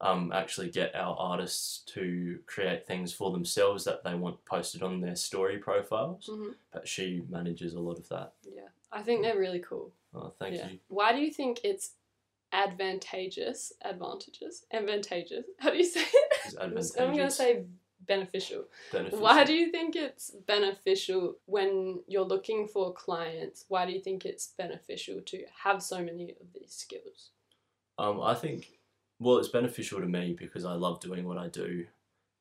um, 0.00 0.32
actually 0.32 0.70
get 0.70 0.94
our 0.94 1.16
artists 1.16 1.82
to 1.94 2.38
create 2.46 2.86
things 2.86 3.12
for 3.12 3.30
themselves 3.30 3.84
that 3.84 4.04
they 4.04 4.14
want 4.14 4.44
posted 4.44 4.82
on 4.82 5.00
their 5.00 5.16
story 5.16 5.58
profiles. 5.58 6.28
hmm 6.30 6.50
But 6.72 6.86
she 6.86 7.22
manages 7.28 7.74
a 7.74 7.80
lot 7.80 7.98
of 7.98 8.08
that. 8.10 8.34
Yeah. 8.44 8.68
I 8.92 9.02
think 9.02 9.22
they're 9.22 9.38
really 9.38 9.60
cool. 9.60 9.92
Oh, 10.14 10.32
thank 10.38 10.56
yeah. 10.56 10.68
you. 10.68 10.78
Why 10.88 11.12
do 11.12 11.18
you 11.18 11.30
think 11.30 11.60
it's 11.64 11.92
advantageous? 12.52 13.72
Advantageous? 13.84 14.64
Advantageous? 14.72 15.44
How 15.58 15.70
do 15.70 15.76
you 15.76 15.84
say 15.84 16.00
it? 16.02 16.54
I'm 16.60 16.72
going 16.72 17.18
to 17.18 17.30
say 17.30 17.64
beneficial. 18.06 18.64
beneficial. 18.92 19.20
Why 19.20 19.44
do 19.44 19.52
you 19.52 19.70
think 19.70 19.96
it's 19.96 20.30
beneficial 20.46 21.36
when 21.46 22.00
you're 22.06 22.24
looking 22.24 22.68
for 22.68 22.92
clients? 22.92 23.64
Why 23.68 23.86
do 23.86 23.92
you 23.92 24.00
think 24.00 24.24
it's 24.24 24.52
beneficial 24.56 25.20
to 25.26 25.42
have 25.62 25.82
so 25.82 25.98
many 26.02 26.30
of 26.40 26.52
these 26.54 26.72
skills? 26.72 27.30
Um, 27.98 28.20
I 28.20 28.34
think, 28.34 28.75
well, 29.18 29.38
it's 29.38 29.48
beneficial 29.48 30.00
to 30.00 30.06
me 30.06 30.34
because 30.38 30.64
I 30.64 30.72
love 30.74 31.00
doing 31.00 31.26
what 31.26 31.38
I 31.38 31.48
do 31.48 31.86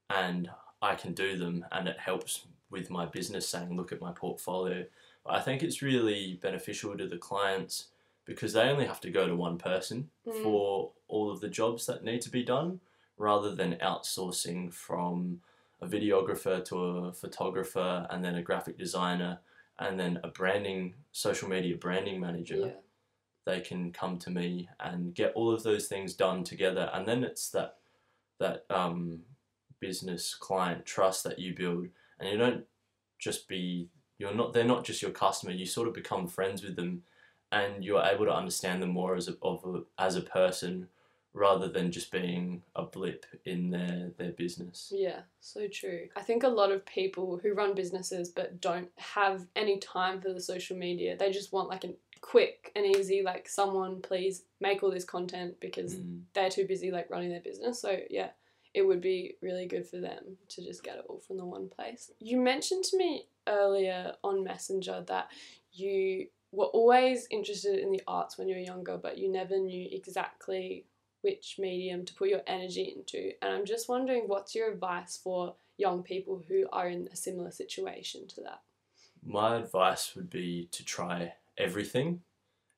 and 0.09 0.49
I 0.81 0.95
can 0.95 1.13
do 1.13 1.37
them 1.37 1.65
and 1.71 1.87
it 1.87 1.99
helps 1.99 2.45
with 2.69 2.89
my 2.89 3.05
business 3.05 3.47
saying, 3.47 3.75
look 3.75 3.91
at 3.91 4.01
my 4.01 4.11
portfolio. 4.11 4.85
But 5.23 5.35
I 5.35 5.41
think 5.41 5.63
it's 5.63 5.81
really 5.81 6.37
beneficial 6.41 6.97
to 6.97 7.07
the 7.07 7.17
clients 7.17 7.87
because 8.25 8.53
they 8.53 8.63
only 8.63 8.85
have 8.85 8.99
to 9.01 9.11
go 9.11 9.27
to 9.27 9.35
one 9.35 9.57
person 9.57 10.09
Mm. 10.27 10.41
for 10.41 10.91
all 11.07 11.29
of 11.31 11.39
the 11.39 11.47
jobs 11.47 11.85
that 11.85 12.03
need 12.03 12.21
to 12.21 12.31
be 12.31 12.43
done 12.43 12.79
rather 13.17 13.53
than 13.53 13.75
outsourcing 13.75 14.73
from 14.73 15.39
a 15.81 15.85
videographer 15.87 16.65
to 16.65 16.77
a 16.79 17.13
photographer 17.13 18.07
and 18.09 18.25
then 18.25 18.35
a 18.35 18.41
graphic 18.41 18.75
designer 18.77 19.39
and 19.77 19.99
then 19.99 20.19
a 20.23 20.27
branding 20.29 20.95
social 21.11 21.47
media 21.47 21.75
branding 21.77 22.19
manager 22.19 22.57
Yeah. 22.57 22.71
They 23.45 23.61
can 23.61 23.91
come 23.91 24.17
to 24.17 24.29
me 24.29 24.67
and 24.79 25.13
get 25.13 25.33
all 25.35 25.51
of 25.51 25.63
those 25.63 25.87
things 25.87 26.13
done 26.13 26.43
together. 26.43 26.89
And 26.93 27.05
then 27.05 27.23
it's 27.23 27.49
that 27.51 27.77
that 28.39 28.65
um, 28.69 29.21
business 29.79 30.35
client 30.35 30.85
trust 30.85 31.23
that 31.23 31.39
you 31.39 31.55
build. 31.55 31.87
And 32.19 32.29
you 32.29 32.37
don't 32.37 32.65
just 33.19 33.47
be 33.47 33.89
you're 34.17 34.33
not 34.33 34.53
they're 34.53 34.63
not 34.63 34.83
just 34.83 35.01
your 35.01 35.11
customer. 35.11 35.51
You 35.51 35.65
sort 35.65 35.87
of 35.87 35.93
become 35.93 36.27
friends 36.27 36.63
with 36.63 36.75
them 36.75 37.03
and 37.51 37.83
you're 37.83 38.03
able 38.03 38.25
to 38.25 38.33
understand 38.33 38.81
them 38.81 38.89
more 38.89 39.15
as 39.15 39.27
a, 39.27 39.35
of 39.41 39.63
a, 39.65 39.81
as 40.01 40.15
a 40.15 40.21
person 40.21 40.87
rather 41.33 41.67
than 41.67 41.91
just 41.91 42.11
being 42.11 42.63
a 42.75 42.83
blip 42.83 43.25
in 43.43 43.69
their 43.69 44.11
their 44.17 44.31
business. 44.31 44.91
Yeah, 44.95 45.19
so 45.41 45.67
true. 45.67 46.07
I 46.15 46.21
think 46.21 46.43
a 46.43 46.47
lot 46.47 46.71
of 46.71 46.85
people 46.85 47.39
who 47.41 47.53
run 47.53 47.75
businesses 47.75 48.29
but 48.29 48.61
don't 48.61 48.89
have 48.95 49.45
any 49.55 49.77
time 49.79 50.21
for 50.21 50.33
the 50.33 50.41
social 50.41 50.77
media, 50.77 51.17
they 51.17 51.31
just 51.31 51.51
want 51.51 51.69
like 51.69 51.83
a 51.83 51.93
quick 52.25 52.71
and 52.75 52.85
easy, 52.87 53.21
like, 53.21 53.47
someone 53.47 54.01
please 54.01 54.45
make 54.59 54.81
all 54.81 54.89
this 54.89 55.05
content 55.05 55.59
because 55.59 55.95
Mm. 55.95 56.23
they're 56.33 56.49
too 56.49 56.65
busy 56.65 56.89
like 56.89 57.07
running 57.11 57.29
their 57.29 57.39
business. 57.39 57.79
So, 57.79 58.01
yeah, 58.09 58.31
it 58.73 58.81
would 58.81 58.99
be 58.99 59.37
really 59.41 59.67
good 59.67 59.87
for 59.87 59.99
them 59.99 60.35
to 60.49 60.63
just 60.63 60.83
get 60.83 60.97
it 60.97 61.05
all 61.07 61.19
from 61.19 61.37
the 61.37 61.45
one 61.45 61.69
place. 61.69 62.11
You 62.19 62.37
mentioned 62.41 62.83
to 62.85 62.97
me 62.97 63.27
earlier 63.45 64.15
on 64.23 64.43
Messenger 64.43 65.03
that 65.07 65.31
you 65.71 66.27
were 66.51 66.65
always 66.65 67.27
interested 67.29 67.77
in 67.77 67.91
the 67.91 68.01
arts 68.07 68.39
when 68.39 68.47
you 68.49 68.55
were 68.55 68.61
younger, 68.73 68.97
but 68.97 69.19
you 69.19 69.31
never 69.31 69.59
knew 69.59 69.87
exactly 69.91 70.87
which 71.21 71.59
medium 71.59 72.05
to 72.05 72.13
put 72.15 72.29
your 72.29 72.41
energy 72.47 72.91
into. 72.95 73.33
And 73.43 73.53
I'm 73.53 73.65
just 73.65 73.87
wondering 73.87 74.27
what's 74.27 74.55
your 74.55 74.71
advice 74.71 75.15
for 75.15 75.55
young 75.77 76.01
people 76.01 76.41
who 76.47 76.65
are 76.71 76.87
in 76.87 77.07
a 77.13 77.15
similar 77.15 77.51
situation 77.51 78.27
to 78.29 78.41
that? 78.41 78.61
my 79.27 79.55
advice 79.57 80.15
would 80.15 80.29
be 80.29 80.67
to 80.71 80.85
try 80.85 81.33
everything. 81.57 82.21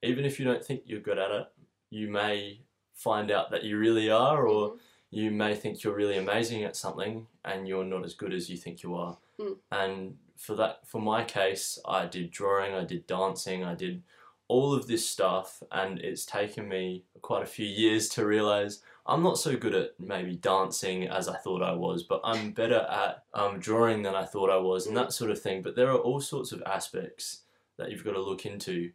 Even 0.03 0.25
if 0.25 0.39
you 0.39 0.45
don't 0.45 0.63
think 0.63 0.83
you're 0.85 0.99
good 0.99 1.17
at 1.17 1.31
it, 1.31 1.47
you 1.89 2.07
may 2.09 2.61
find 2.93 3.31
out 3.31 3.51
that 3.51 3.63
you 3.63 3.77
really 3.77 4.09
are, 4.09 4.47
or 4.47 4.71
Mhm. 4.71 4.79
you 5.11 5.31
may 5.31 5.55
think 5.55 5.83
you're 5.83 5.95
really 5.95 6.17
amazing 6.17 6.63
at 6.63 6.75
something 6.75 7.27
and 7.45 7.67
you're 7.67 7.85
not 7.85 8.03
as 8.03 8.13
good 8.13 8.33
as 8.33 8.49
you 8.49 8.57
think 8.57 8.83
you 8.83 8.95
are. 8.95 9.17
Mm. 9.39 9.57
And 9.71 10.17
for 10.35 10.55
that, 10.55 10.85
for 10.85 11.01
my 11.01 11.23
case, 11.23 11.79
I 11.85 12.05
did 12.05 12.31
drawing, 12.31 12.73
I 12.73 12.83
did 12.83 13.07
dancing, 13.07 13.63
I 13.63 13.75
did 13.75 14.03
all 14.49 14.73
of 14.73 14.87
this 14.87 15.07
stuff, 15.07 15.61
and 15.71 15.99
it's 15.99 16.25
taken 16.25 16.67
me 16.69 17.03
quite 17.21 17.43
a 17.43 17.47
few 17.47 17.65
years 17.65 18.07
to 18.09 18.25
realize 18.25 18.81
I'm 19.05 19.23
not 19.23 19.37
so 19.37 19.55
good 19.57 19.73
at 19.75 19.97
maybe 19.99 20.35
dancing 20.35 21.07
as 21.07 21.27
I 21.29 21.37
thought 21.37 21.61
I 21.61 21.73
was, 21.73 22.03
but 22.03 22.19
I'm 22.25 22.51
better 22.51 22.79
at 22.89 23.23
um, 23.33 23.59
drawing 23.59 24.01
than 24.03 24.15
I 24.15 24.25
thought 24.25 24.49
I 24.49 24.57
was, 24.57 24.85
and 24.87 24.95
Mm. 24.95 25.01
that 25.01 25.13
sort 25.13 25.31
of 25.31 25.41
thing. 25.41 25.61
But 25.61 25.75
there 25.75 25.89
are 25.91 25.97
all 25.97 26.19
sorts 26.21 26.51
of 26.51 26.61
aspects 26.63 27.43
that 27.77 27.91
you've 27.91 28.03
got 28.03 28.13
to 28.13 28.21
look 28.21 28.45
into 28.45 28.91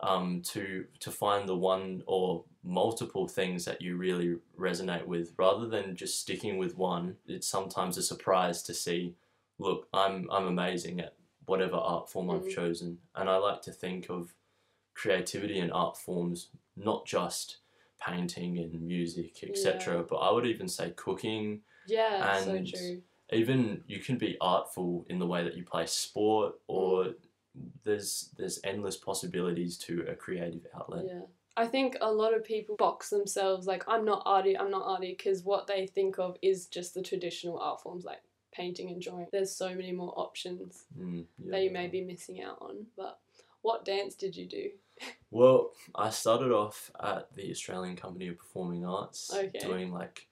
um, 0.00 0.42
to 0.42 0.84
to 1.00 1.10
find 1.10 1.48
the 1.48 1.56
one 1.56 2.02
or 2.06 2.44
multiple 2.64 3.28
things 3.28 3.64
that 3.64 3.80
you 3.80 3.96
really 3.96 4.36
resonate 4.58 5.06
with, 5.06 5.32
rather 5.38 5.66
than 5.68 5.94
just 5.96 6.20
sticking 6.20 6.58
with 6.58 6.76
one. 6.76 7.16
It's 7.26 7.46
sometimes 7.46 7.96
a 7.98 8.02
surprise 8.02 8.62
to 8.64 8.74
see, 8.74 9.14
look, 9.58 9.88
I'm 9.94 10.28
I'm 10.30 10.46
amazing 10.46 11.00
at 11.00 11.14
whatever 11.46 11.76
art 11.76 12.10
form 12.10 12.30
I've 12.30 12.42
Mhm. 12.42 12.54
chosen, 12.54 12.98
and 13.14 13.28
I 13.28 13.36
like 13.36 13.62
to 13.62 13.72
think 13.72 14.08
of 14.10 14.34
creativity 14.94 15.58
and 15.58 15.72
art 15.72 15.96
forms 15.96 16.48
not 16.76 17.06
just 17.06 17.58
painting 18.00 18.58
and 18.58 18.80
music, 18.82 19.42
etc. 19.44 19.96
Yeah. 19.98 20.02
But 20.08 20.16
I 20.16 20.30
would 20.32 20.46
even 20.46 20.68
say 20.68 20.90
cooking, 20.96 21.62
Yeah, 21.86 22.38
so 22.38 22.50
And- 22.54 22.66
true. 22.66 23.02
even 23.32 23.82
you 23.86 23.98
can 24.00 24.18
be 24.18 24.36
artful 24.40 25.04
in 25.08 25.18
the 25.18 25.26
way 25.26 25.42
that 25.44 25.56
you 25.56 25.64
play 25.64 25.86
sport 25.86 26.60
or 26.66 27.14
there's 27.84 28.30
there's 28.38 28.60
endless 28.64 28.96
possibilities 28.96 29.76
to 29.78 30.04
a 30.08 30.14
creative 30.14 30.66
outlet 30.74 31.04
Yeah. 31.06 31.20
I 31.54 31.66
think 31.66 31.98
a 32.00 32.10
lot 32.10 32.32
of 32.34 32.44
people 32.44 32.76
box 32.76 33.10
themselves 33.10 33.66
like 33.66 33.84
I'm 33.86 34.04
not 34.06 34.22
arty, 34.24 34.56
I'm 34.56 34.70
not 34.70 34.84
arty 34.86 35.14
because 35.16 35.44
what 35.44 35.66
they 35.66 35.86
think 35.86 36.18
of 36.18 36.36
is 36.40 36.66
just 36.66 36.94
the 36.94 37.02
traditional 37.02 37.58
art 37.58 37.82
forms 37.82 38.04
like 38.06 38.22
painting 38.54 38.88
and 38.90 39.02
drawing. 39.02 39.26
There's 39.32 39.54
so 39.54 39.74
many 39.74 39.92
more 39.92 40.14
options 40.16 40.84
Mm, 40.98 41.24
yeah. 41.38 41.50
that 41.50 41.62
you 41.62 41.70
may 41.70 41.88
be 41.88 42.00
missing 42.02 42.42
out 42.42 42.56
on. 42.62 42.86
But 42.96 43.18
what 43.60 43.84
dance 43.84 44.14
did 44.14 44.34
you 44.36 44.46
do? 44.46 44.70
well 45.30 45.72
i 45.94 46.10
started 46.10 46.52
off 46.52 46.90
at 47.02 47.26
the 47.34 47.50
australian 47.50 47.96
company 47.96 48.28
of 48.28 48.36
performing 48.38 48.84
arts 48.84 49.32
Okay. 49.34 49.58
doing 49.58 49.90
like 49.90 50.28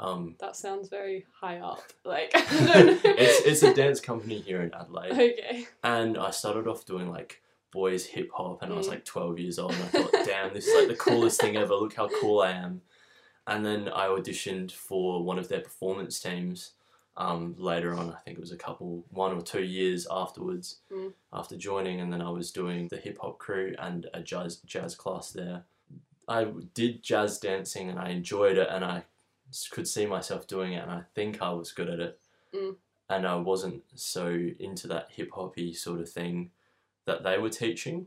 um 0.00 0.34
That 0.40 0.56
sounds 0.56 0.88
very 0.88 1.26
high 1.40 1.58
up. 1.58 1.80
Like 2.04 2.32
I 2.34 2.40
don't 2.72 2.86
know. 2.86 3.00
it's, 3.04 3.40
it's 3.46 3.62
a 3.62 3.72
dance 3.74 4.00
company 4.00 4.40
here 4.40 4.60
in 4.62 4.72
adelaide 4.74 5.12
Okay. 5.12 5.66
and 5.82 6.18
i 6.18 6.30
started 6.30 6.66
off 6.66 6.84
doing 6.84 7.08
like 7.10 7.40
boys 7.72 8.04
hip 8.06 8.30
hop 8.34 8.62
and 8.62 8.72
i 8.72 8.76
was 8.76 8.86
Mm. 8.86 8.90
like 8.90 9.04
12 9.04 9.38
years 9.40 9.58
old 9.58 9.72
and 9.72 9.82
i 9.82 9.86
thought 9.86 10.12
damn 10.26 10.52
this 10.54 10.66
is 10.66 10.74
like 10.74 10.88
the 10.88 11.02
coolest 11.02 11.40
thing 11.40 11.56
ever 11.56 11.74
look 11.74 11.94
how 11.94 12.08
cool 12.20 12.40
i 12.40 12.50
am 12.50 12.82
and 13.46 13.64
then 13.64 13.88
i 13.88 14.06
auditioned 14.06 14.70
for 14.72 15.22
one 15.24 15.38
of 15.38 15.48
their 15.48 15.60
performance 15.60 16.20
teams 16.20 16.72
um, 17.16 17.54
later 17.58 17.94
on 17.94 18.10
i 18.10 18.18
think 18.24 18.36
it 18.38 18.40
was 18.40 18.52
a 18.52 18.56
couple 18.56 19.04
one 19.10 19.32
or 19.32 19.40
two 19.42 19.62
years 19.62 20.06
afterwards 20.10 20.80
Mm. 20.92 21.12
after 21.32 21.56
joining 21.56 22.00
and 22.00 22.12
then 22.12 22.20
i 22.20 22.30
was 22.30 22.50
doing 22.52 22.88
the 22.88 22.96
hip 22.96 23.18
hop 23.20 23.38
crew 23.38 23.74
and 23.78 24.06
a 24.14 24.20
jazz 24.20 24.56
jazz 24.66 24.94
class 24.96 25.30
there 25.30 25.62
i 26.28 26.44
did 26.74 27.02
jazz 27.02 27.38
dancing 27.38 27.88
and 27.90 27.98
i 27.98 28.08
enjoyed 28.10 28.58
it 28.58 28.68
and 28.70 28.84
i 28.84 29.04
could 29.70 29.86
see 29.88 30.06
myself 30.06 30.46
doing 30.46 30.72
it 30.72 30.82
and 30.82 30.90
i 30.90 31.02
think 31.14 31.40
i 31.42 31.50
was 31.50 31.72
good 31.72 31.88
at 31.88 32.00
it 32.00 32.18
Mm. 32.54 32.76
and 33.08 33.26
i 33.26 33.34
wasn't 33.34 33.82
so 33.96 34.28
into 34.60 34.86
that 34.88 35.08
hip 35.10 35.30
hoppy 35.34 35.72
sort 35.74 36.00
of 36.00 36.08
thing 36.08 36.50
that 37.04 37.22
they 37.24 37.36
were 37.38 37.50
teaching 37.50 38.06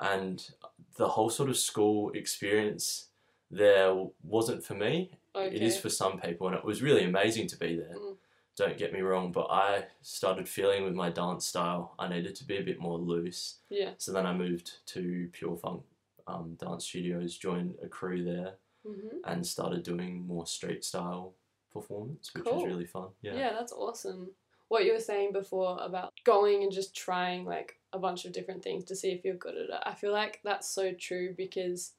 and 0.00 0.50
the 0.96 1.08
whole 1.08 1.30
sort 1.30 1.48
of 1.48 1.56
school 1.56 2.10
experience 2.12 3.08
there 3.50 3.94
wasn't 4.22 4.64
for 4.64 4.74
me 4.74 5.10
Okay. 5.36 5.56
it 5.56 5.62
is 5.62 5.76
for 5.76 5.88
some 5.88 6.20
people, 6.20 6.46
and 6.46 6.54
it 6.56 6.64
was 6.64 6.80
really 6.80 7.02
amazing 7.02 7.48
to 7.48 7.56
be 7.58 7.74
there. 7.74 7.96
Mm. 7.96 8.14
Don't 8.56 8.78
get 8.78 8.92
me 8.92 9.00
wrong, 9.00 9.32
but 9.32 9.48
I 9.50 9.86
started 10.00 10.48
feeling 10.48 10.84
with 10.84 10.94
my 10.94 11.10
dance 11.10 11.44
style 11.44 11.94
I 11.98 12.06
needed 12.08 12.36
to 12.36 12.44
be 12.44 12.56
a 12.58 12.62
bit 12.62 12.78
more 12.78 12.98
loose. 12.98 13.56
yeah. 13.68 13.90
So 13.98 14.12
then 14.12 14.26
I 14.26 14.32
moved 14.32 14.70
to 14.94 15.28
Pure 15.32 15.56
Funk 15.56 15.82
um, 16.28 16.54
Dance 16.60 16.84
Studios, 16.84 17.36
joined 17.36 17.74
a 17.82 17.88
crew 17.88 18.22
there, 18.22 18.54
hmm 18.84 19.18
and 19.24 19.46
started 19.46 19.82
doing 19.82 20.26
more 20.26 20.46
street 20.46 20.84
style 20.84 21.32
performance, 21.72 22.32
which 22.34 22.44
Cool. 22.44 22.56
was 22.56 22.64
really 22.66 22.86
fun. 22.86 23.08
Yeah. 23.22 23.34
Yeah. 23.34 23.52
that's 23.52 23.72
awesome. 23.72 24.30
What 24.68 24.84
you 24.84 24.92
were 24.92 25.00
saying 25.00 25.32
before 25.32 25.78
about 25.80 26.12
going 26.24 26.62
and 26.62 26.72
just 26.72 26.94
trying 26.96 27.44
like 27.44 27.78
a 27.92 27.98
bunch 27.98 28.24
of 28.24 28.32
different 28.32 28.62
things 28.62 28.84
to 28.84 28.96
see 28.96 29.12
if 29.12 29.24
you're 29.24 29.34
good 29.34 29.54
at 29.56 29.70
it. 29.70 29.82
I 29.84 29.94
feel 29.94 30.12
like 30.12 30.40
that's 30.44 30.68
so 30.68 30.92
true 30.92 31.34
because 31.36 31.92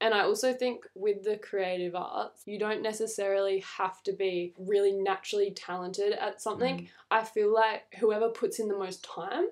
and 0.00 0.12
I 0.12 0.20
also 0.20 0.52
think 0.52 0.86
with 0.94 1.24
the 1.24 1.38
creative 1.38 1.94
arts, 1.94 2.42
you 2.46 2.58
don't 2.58 2.82
necessarily 2.82 3.60
have 3.60 4.02
to 4.02 4.12
be 4.12 4.52
really 4.58 4.92
naturally 4.92 5.52
talented 5.52 6.12
at 6.12 6.42
something. 6.42 6.80
Mm. 6.80 6.88
I 7.10 7.24
feel 7.24 7.54
like 7.54 7.84
whoever 7.98 8.28
puts 8.28 8.58
in 8.58 8.68
the 8.68 8.76
most 8.76 9.02
time 9.04 9.46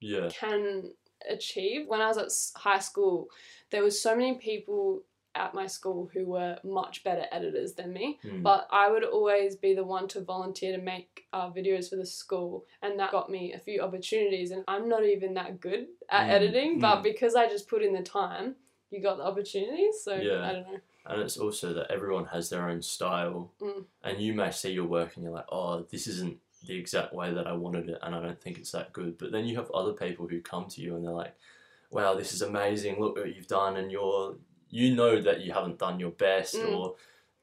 Yeah. 0.00 0.28
can 0.28 0.92
achieve. 1.28 1.88
When 1.88 2.00
I 2.00 2.08
was 2.08 2.18
at 2.54 2.60
high 2.60 2.78
school, 2.78 3.30
there 3.70 3.82
was 3.82 4.00
so 4.00 4.14
many 4.14 4.34
people 4.34 5.02
at 5.36 5.54
my 5.54 5.66
school 5.66 6.10
who 6.12 6.24
were 6.26 6.58
much 6.64 7.04
better 7.04 7.26
editors 7.30 7.74
than 7.74 7.92
me. 7.92 8.18
Mm. 8.24 8.42
But 8.42 8.66
I 8.70 8.90
would 8.90 9.04
always 9.04 9.54
be 9.56 9.74
the 9.74 9.84
one 9.84 10.08
to 10.08 10.20
volunteer 10.22 10.76
to 10.76 10.82
make 10.82 11.26
uh, 11.32 11.50
videos 11.50 11.88
for 11.90 11.96
the 11.96 12.06
school, 12.06 12.64
and 12.82 12.98
that 12.98 13.12
got 13.12 13.30
me 13.30 13.52
a 13.52 13.58
few 13.58 13.80
opportunities. 13.82 14.50
And 14.50 14.64
I'm 14.66 14.88
not 14.88 15.04
even 15.04 15.34
that 15.34 15.60
good 15.60 15.86
at 16.10 16.26
Mm, 16.26 16.30
editing, 16.30 16.80
but 16.80 16.96
mm. 16.96 17.02
because 17.04 17.34
I 17.36 17.46
just 17.48 17.68
put 17.68 17.82
in 17.82 17.92
the 17.92 18.02
time, 18.02 18.56
you 18.90 19.02
got 19.02 19.18
the 19.18 19.24
opportunities. 19.24 20.02
So 20.02 20.14
Yeah. 20.14 20.48
I 20.48 20.52
don't 20.52 20.72
know. 20.72 20.80
And 21.08 21.22
it's 21.22 21.36
also 21.36 21.72
that 21.74 21.90
everyone 21.90 22.24
has 22.26 22.50
their 22.50 22.68
own 22.68 22.82
style, 22.82 23.52
Mm. 23.60 23.84
and 24.02 24.20
you 24.20 24.34
may 24.34 24.50
see 24.50 24.72
your 24.72 24.86
work 24.86 25.14
and 25.14 25.22
you're 25.24 25.32
like, 25.32 25.46
oh, 25.52 25.82
this 25.82 26.06
isn't 26.08 26.38
the 26.66 26.76
exact 26.76 27.12
way 27.12 27.32
that 27.32 27.46
I 27.46 27.52
wanted 27.52 27.88
it, 27.90 27.98
and 28.02 28.14
I 28.14 28.20
don't 28.20 28.40
think 28.40 28.58
it's 28.58 28.72
that 28.72 28.92
good. 28.92 29.18
But 29.18 29.30
then 29.30 29.46
you 29.46 29.54
have 29.56 29.70
other 29.70 29.92
people 29.92 30.26
who 30.26 30.40
come 30.40 30.66
to 30.70 30.80
you 30.80 30.96
and 30.96 31.04
they're 31.04 31.12
like, 31.12 31.34
wow, 31.92 32.14
this 32.14 32.32
is 32.32 32.42
amazing. 32.42 32.98
Look 32.98 33.16
what 33.16 33.34
you've 33.36 33.46
done, 33.46 33.76
and 33.76 33.92
you're 33.92 34.34
you 34.78 34.94
know 34.94 35.14
that 35.26 35.38
you 35.44 35.50
haven't 35.58 35.78
done 35.78 35.98
your 36.04 36.10
best 36.26 36.54
Mm. 36.54 36.70
or 36.76 36.96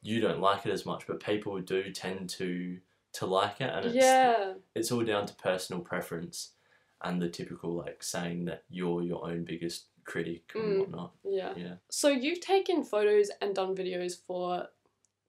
you 0.09 0.17
don't 0.25 0.41
like 0.49 0.61
it 0.67 0.71
as 0.77 0.85
much, 0.85 1.01
but 1.07 1.19
people 1.31 1.59
do 1.75 1.91
tend 1.91 2.29
to 2.39 2.79
to 3.19 3.25
like 3.27 3.57
it, 3.65 3.69
and 3.75 3.85
it's 3.85 3.95
Yeah. 3.95 4.55
it's 4.77 4.91
all 4.91 5.03
down 5.03 5.25
to 5.27 5.35
personal 5.49 5.81
preference 5.91 6.37
and 7.05 7.21
the 7.21 7.29
typical 7.39 7.71
like 7.83 8.01
saying 8.01 8.45
that 8.45 8.63
you're 8.69 9.03
your 9.03 9.21
own 9.29 9.43
biggest 9.43 9.79
critic 10.11 10.43
and 10.55 10.63
Mm. 10.63 10.79
whatnot. 10.79 11.11
Yeah. 11.23 11.53
Yeah. 11.55 11.75
So 11.89 12.07
you've 12.23 12.41
taken 12.41 12.83
photos 12.83 13.29
and 13.39 13.53
done 13.55 13.75
videos 13.75 14.13
for 14.27 14.67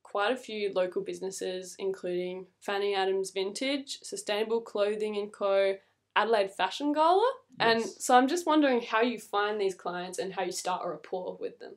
quite 0.03 0.33
a 0.33 0.37
few 0.49 0.73
local 0.73 1.03
businesses, 1.03 1.77
including 1.79 2.47
Fanny 2.61 2.95
Adams 2.95 3.31
Vintage, 3.33 3.91
Sustainable 4.03 4.61
Clothing 4.63 5.17
and 5.19 5.31
Co, 5.33 5.77
Adelaide 6.17 6.53
Fashion 6.53 6.93
Gala. 6.93 7.31
And 7.61 7.83
so 7.85 8.17
I'm 8.17 8.29
just 8.29 8.47
wondering 8.47 8.81
how 8.81 9.03
you 9.03 9.19
find 9.19 9.61
these 9.61 9.75
clients 9.75 10.19
and 10.19 10.33
how 10.33 10.43
you 10.43 10.53
start 10.53 10.83
a 10.85 10.89
rapport 10.89 11.37
with 11.39 11.59
them. 11.59 11.75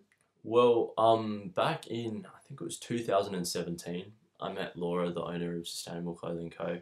Well, 0.47 0.93
um, 0.97 1.49
back 1.49 1.87
in 1.87 2.25
I 2.25 2.39
think 2.47 2.61
it 2.61 2.63
was 2.63 2.79
2017, 2.79 4.13
I 4.39 4.53
met 4.53 4.77
Laura, 4.77 5.11
the 5.11 5.21
owner 5.21 5.57
of 5.57 5.67
Sustainable 5.67 6.13
Clothing 6.13 6.49
Co, 6.49 6.79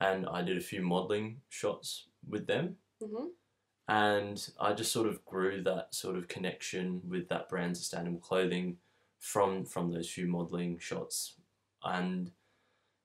and 0.00 0.24
I 0.28 0.42
did 0.42 0.56
a 0.56 0.60
few 0.60 0.82
modelling 0.82 1.40
shots 1.48 2.06
with 2.28 2.46
them, 2.46 2.76
hmm 3.02 3.26
and 3.88 4.48
I 4.60 4.72
just 4.72 4.92
sort 4.92 5.08
of 5.08 5.24
grew 5.24 5.62
that 5.64 5.94
sort 5.96 6.16
of 6.16 6.28
connection 6.28 7.02
with 7.08 7.28
that 7.28 7.48
brand, 7.48 7.76
Sustainable 7.76 8.20
Clothing, 8.20 8.78
from 9.18 9.64
from 9.64 9.90
those 9.90 10.08
few 10.08 10.28
modelling 10.28 10.78
shots, 10.78 11.34
and 11.82 12.30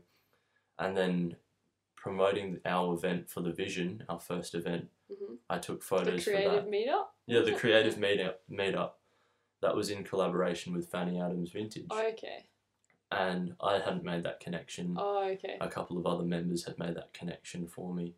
And 0.78 0.96
then 0.96 1.38
promoting 1.96 2.60
our 2.64 2.94
event 2.94 3.28
for 3.28 3.42
the 3.42 3.52
Vision, 3.52 4.04
our 4.08 4.20
first 4.20 4.54
event. 4.54 4.92
hmm 5.10 5.36
I 5.50 5.58
took 5.58 5.80
The 5.80 5.86
photos 5.86 6.24
for 6.26 6.30
creative 6.32 6.66
that. 6.66 6.72
meetup? 6.72 7.06
Yeah, 7.26 7.40
the 7.42 7.54
creative 7.56 7.96
meetup 7.96 8.36
meetup. 8.52 8.92
That 9.62 9.76
was 9.76 9.90
in 9.90 10.04
collaboration 10.04 10.72
with 10.74 10.88
Fanny 10.88 11.20
Adams 11.20 11.50
Vintage. 11.52 11.88
Oh, 11.90 12.06
okay. 12.10 12.46
And 13.12 13.54
I 13.62 13.80
hadn't 13.80 14.04
made 14.04 14.24
that 14.24 14.40
connection. 14.40 14.96
Oh, 15.00 15.30
okay. 15.34 15.58
A 15.62 15.70
couple 15.70 15.98
of 15.98 16.06
other 16.06 16.24
members 16.24 16.66
had 16.66 16.80
made 16.80 16.96
that 16.96 17.14
connection 17.14 17.68
for 17.68 17.94
me. 17.94 18.16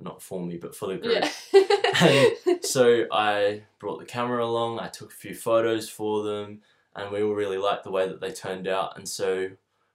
Not 0.00 0.22
for 0.22 0.44
me, 0.44 0.58
but 0.58 0.76
for 0.76 0.86
the 0.86 0.96
group. 0.96 1.24
Yeah. 1.52 2.54
so 2.62 3.06
I 3.10 3.62
brought 3.78 3.98
the 3.98 4.04
camera 4.04 4.44
along, 4.44 4.78
I 4.78 4.88
took 4.88 5.10
a 5.10 5.16
few 5.16 5.34
photos 5.34 5.88
for 5.88 6.22
them, 6.22 6.60
and 6.94 7.10
we 7.10 7.22
all 7.22 7.34
really 7.34 7.58
liked 7.58 7.84
the 7.84 7.90
way 7.90 8.06
that 8.06 8.20
they 8.20 8.32
turned 8.32 8.68
out. 8.68 8.96
And 8.96 9.08
so 9.08 9.50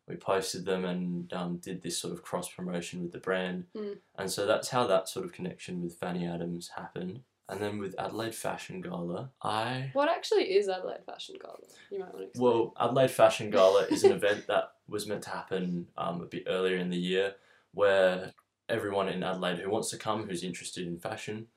we 0.08 0.16
posted 0.16 0.66
them 0.66 0.84
and 0.84 1.32
um, 1.32 1.58
did 1.58 1.82
this 1.82 1.98
sort 1.98 2.14
of 2.14 2.24
cross 2.24 2.50
promotion 2.50 3.02
with 3.02 3.12
the 3.12 3.20
brand. 3.20 3.66
Mm. 3.76 3.98
And 4.18 4.30
so 4.30 4.46
that's 4.46 4.70
how 4.70 4.86
that 4.88 5.08
sort 5.08 5.26
of 5.26 5.32
connection 5.32 5.82
with 5.82 5.96
Fanny 5.96 6.28
Adams 6.28 6.72
happened. 6.76 7.22
And 7.50 7.60
then 7.62 7.78
with 7.78 7.94
Adelaide 8.00 8.34
Fashion 8.36 8.82
Gala, 8.82 9.32
I 9.42 9.90
What 9.94 10.10
actually 10.10 10.54
is 10.56 10.70
Adelaide 10.70 11.04
Fashion 11.06 11.36
Gala? 11.42 11.58
You 11.92 12.00
might 12.00 12.14
want 12.14 12.18
to 12.20 12.24
explain. 12.30 12.44
well, 12.52 12.74
Adelaide 12.80 13.12
Fashion 13.12 13.50
Gala 13.50 13.84
is 13.90 14.04
an 14.04 14.12
event 14.20 14.48
that 14.48 14.72
was 14.88 15.08
meant 15.08 15.24
to 15.24 15.30
happen 15.30 15.88
um, 15.98 16.22
a 16.22 16.26
bit 16.26 16.44
earlier 16.48 16.78
in 16.78 16.90
the 16.90 16.98
year, 16.98 17.36
where 17.74 18.32
everyone 18.70 19.10
in 19.10 19.24
Adelaide 19.24 19.60
who 19.60 19.70
wants 19.70 19.90
to 19.90 19.98
come, 19.98 20.28
who's 20.28 20.44
interested 20.44 20.88
in 20.88 21.00
fashion, 21.00 21.48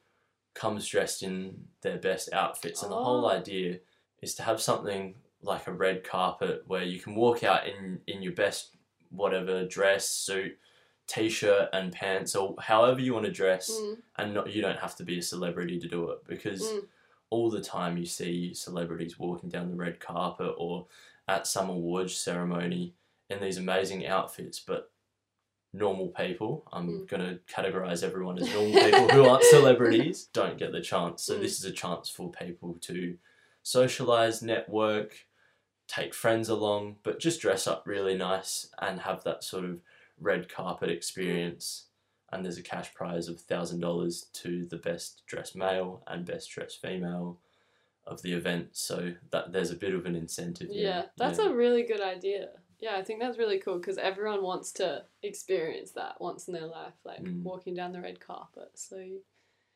comes 0.55 0.89
dressed 0.89 1.23
in 1.23 1.65
their 1.83 1.99
best 1.99 2.33
outfits, 2.33 2.83
and 2.83 2.91
the 2.91 2.97
whole 2.97 3.27
Oh. 3.27 3.31
idea 3.31 3.79
is 4.23 4.35
to 4.37 4.43
have 4.43 4.61
something 4.61 5.15
like 5.43 5.67
a 5.69 5.73
red 5.73 6.03
carpet 6.03 6.63
where 6.67 6.83
you 6.83 6.99
can 6.99 7.15
walk 7.15 7.45
out 7.45 7.67
in 7.69 8.01
in 8.09 8.23
your 8.23 8.33
best 8.33 8.75
whatever 9.11 9.65
dress, 9.67 10.09
suit, 10.09 10.59
t-shirt, 11.07 11.69
and 11.73 11.93
pants, 11.93 12.35
or 12.35 12.55
however 12.61 13.01
you 13.01 13.15
want 13.15 13.27
to 13.27 13.33
dress 13.33 13.71
Mm, 13.71 14.03
and 14.19 14.35
not, 14.35 14.53
you 14.53 14.63
don't 14.63 14.79
have 14.79 14.97
to 14.97 15.05
be 15.05 15.19
a 15.19 15.23
celebrity 15.23 15.79
to 15.79 15.89
do 15.89 16.11
it 16.11 16.25
because 16.27 16.73
Mm. 16.73 16.89
all 17.31 17.51
the 17.51 17.61
time 17.61 17.97
you 17.97 18.07
see 18.07 18.55
celebrities 18.55 19.19
walking 19.19 19.49
down 19.49 19.69
the 19.71 19.77
red 19.77 20.01
carpet 20.01 20.55
or 20.59 20.87
at 21.29 21.47
some 21.47 21.69
awards 21.71 22.17
ceremony 22.17 22.95
in 23.31 23.41
these 23.41 23.59
amazing 23.59 24.07
outfits, 24.07 24.61
but 24.61 24.91
normal 25.73 26.09
people, 26.09 26.65
I'm 26.73 26.89
Mm. 27.03 27.07
going 27.07 27.23
to 27.23 27.41
categorize 27.53 28.03
everyone 28.03 28.39
as 28.39 28.49
normal 28.55 28.81
people 28.81 29.09
who 29.11 29.25
aren't 29.25 29.45
celebrities, 29.45 30.27
don't 30.33 30.59
get 30.59 30.73
the 30.73 30.81
chance. 30.81 31.23
So 31.23 31.37
Mm. 31.37 31.41
this 31.43 31.59
is 31.59 31.65
a 31.65 31.73
chance 31.73 32.09
for 32.09 32.31
people 32.31 32.79
to 32.83 33.19
socialize, 33.63 34.43
network, 34.43 35.27
take 35.89 36.15
friends 36.15 36.49
along, 36.49 36.99
but 37.03 37.19
just 37.21 37.41
dress 37.41 37.67
up 37.67 37.87
really 37.87 38.17
nice 38.17 38.69
and 38.81 39.01
have 39.01 39.23
that 39.25 39.45
sort 39.45 39.65
of 39.65 39.81
red 40.21 40.49
carpet 40.49 40.91
experience. 40.91 41.87
And 42.33 42.45
there's 42.45 42.59
a 42.59 42.63
cash 42.63 42.93
prize 42.93 43.29
of 43.29 43.41
thousand 43.41 43.81
dollars 43.81 44.27
to 44.35 44.65
the 44.67 44.77
best 44.79 45.23
dressed 45.27 45.55
male 45.57 46.03
and 46.09 46.25
best 46.25 46.51
dressed 46.51 46.81
female 46.83 47.39
of 48.07 48.21
the 48.23 48.33
event. 48.33 48.71
So 48.73 49.13
that 49.31 49.53
there's 49.53 49.71
a 49.71 49.77
bit 49.77 49.95
of 49.95 50.07
an 50.07 50.17
incentive. 50.17 50.69
there. 50.69 50.77
yeah, 50.77 51.03
that's 51.17 51.39
a 51.39 51.53
really 51.55 51.85
good 51.85 52.01
idea. 52.01 52.49
Yeah, 52.81 52.97
I 52.97 53.03
think 53.03 53.21
that's 53.21 53.39
really 53.39 53.59
cool 53.59 53.79
because 53.79 53.97
everyone 53.97 54.43
wants 54.43 54.73
to 54.73 55.05
experience 55.23 55.93
that 55.93 56.21
once 56.21 56.47
in 56.49 56.53
their 56.55 56.67
life, 56.67 56.93
like 57.05 57.23
Mm. 57.23 57.43
walking 57.43 57.75
down 57.75 57.93
the 57.93 58.01
red 58.03 58.21
carpet. 58.21 58.71
So 58.75 59.03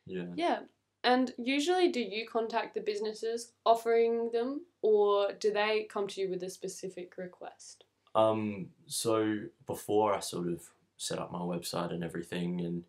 yeah. 0.06 0.26
Yeah. 0.34 0.58
And 1.02 1.32
usually, 1.38 1.88
do 1.90 2.00
you 2.00 2.26
contact 2.28 2.74
the 2.74 2.80
businesses 2.82 3.52
offering 3.64 4.30
them, 4.32 4.66
or 4.82 5.32
do 5.32 5.50
they 5.50 5.84
come 5.84 6.06
to 6.08 6.20
you 6.20 6.28
with 6.28 6.42
a 6.42 6.50
specific 6.50 7.16
request? 7.16 7.84
Um, 8.14 8.68
so 8.86 9.38
before 9.66 10.14
I 10.14 10.20
sort 10.20 10.48
of 10.48 10.62
set 10.96 11.18
up 11.18 11.30
my 11.32 11.38
website 11.38 11.92
and 11.92 12.02
everything 12.04 12.60
and 12.60 12.84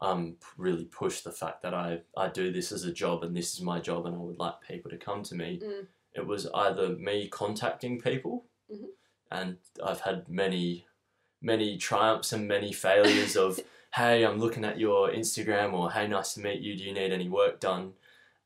um, 0.00 0.36
really 0.56 0.84
push 0.84 1.20
the 1.20 1.32
fact 1.32 1.62
that 1.62 1.74
I, 1.74 2.00
I 2.16 2.28
do 2.28 2.52
this 2.52 2.72
as 2.72 2.84
a 2.84 2.92
job 2.92 3.24
and 3.24 3.36
this 3.36 3.54
is 3.54 3.60
my 3.60 3.80
job 3.80 4.06
and 4.06 4.14
I 4.14 4.18
would 4.18 4.38
like 4.38 4.60
people 4.66 4.90
to 4.90 4.96
come 4.96 5.22
to 5.24 5.34
me, 5.34 5.60
Mm. 5.62 5.86
it 6.14 6.26
was 6.26 6.46
either 6.54 6.90
me 6.90 7.28
contacting 7.28 8.00
people 8.00 8.44
Mhm. 8.72 8.88
and 9.30 9.56
I've 9.84 10.00
had 10.00 10.28
many, 10.28 10.86
many 11.42 11.76
triumphs 11.76 12.32
and 12.32 12.46
many 12.48 12.72
failures 12.72 13.36
of, 13.36 13.60
hey, 13.94 14.24
I'm 14.24 14.38
looking 14.38 14.64
at 14.64 14.78
your 14.78 15.10
Instagram 15.10 15.72
or 15.74 15.90
hey, 15.92 16.06
nice 16.06 16.34
to 16.34 16.40
meet 16.40 16.60
you. 16.60 16.76
Do 16.76 16.84
you 16.84 16.92
need 16.94 17.12
any 17.12 17.28
work 17.28 17.58
done? 17.60 17.94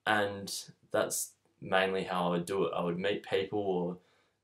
And 0.06 0.52
that's 0.90 1.32
mainly 1.60 2.04
how 2.04 2.26
I 2.28 2.30
would 2.30 2.46
do 2.46 2.64
it. 2.64 2.72
I 2.74 2.82
would 2.82 2.98
meet 2.98 3.22
people 3.28 3.60
or 3.60 3.98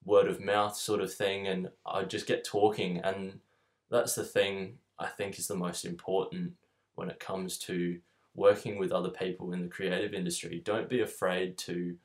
word 0.09 0.27
of 0.27 0.41
mouth 0.41 0.75
sort 0.75 1.01
of 1.03 1.13
thing 1.13 1.47
and 1.47 1.69
I'd 1.85 2.09
just 2.11 2.27
get 2.27 2.43
talking 2.45 2.99
and 2.99 3.41
that's 3.91 4.15
the 4.15 4.25
thing 4.25 4.79
I 4.99 5.07
think 5.07 5.39
is 5.39 5.47
the 5.49 5.55
most 5.55 5.85
important 5.85 6.53
when 6.95 7.11
it 7.11 7.21
comes 7.21 7.59
to 7.59 7.99
working 8.35 8.79
with 8.79 8.91
other 8.93 9.11
people 9.11 9.53
in 9.53 9.63
the 9.63 9.69
creative 9.69 10.15
industry. 10.15 10.63
Don't 10.65 10.89
be 10.89 11.01
afraid 11.01 11.59
to 11.59 11.97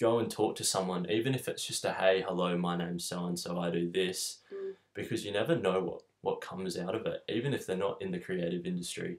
go 0.00 0.18
and 0.20 0.30
talk 0.30 0.56
to 0.56 0.64
someone, 0.64 1.10
even 1.10 1.34
if 1.34 1.48
it's 1.48 1.66
just 1.66 1.84
a 1.84 1.92
hey, 1.92 2.22
hello, 2.26 2.56
my 2.56 2.76
name's 2.76 3.04
so 3.04 3.26
and 3.26 3.38
so, 3.38 3.58
I 3.58 3.70
do 3.70 3.90
this, 3.90 4.38
Mm. 4.52 4.74
because 4.94 5.24
you 5.24 5.32
never 5.32 5.56
know 5.56 5.80
what, 5.80 6.02
what 6.22 6.40
comes 6.40 6.78
out 6.78 6.94
of 6.94 7.04
it, 7.06 7.22
even 7.28 7.52
if 7.52 7.66
they're 7.66 7.76
not 7.76 8.00
in 8.00 8.10
the 8.12 8.18
creative 8.18 8.64
industry. 8.64 9.18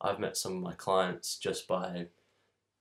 I've 0.00 0.18
met 0.18 0.36
some 0.36 0.56
of 0.56 0.62
my 0.62 0.74
clients 0.74 1.36
just 1.38 1.68
by 1.68 2.06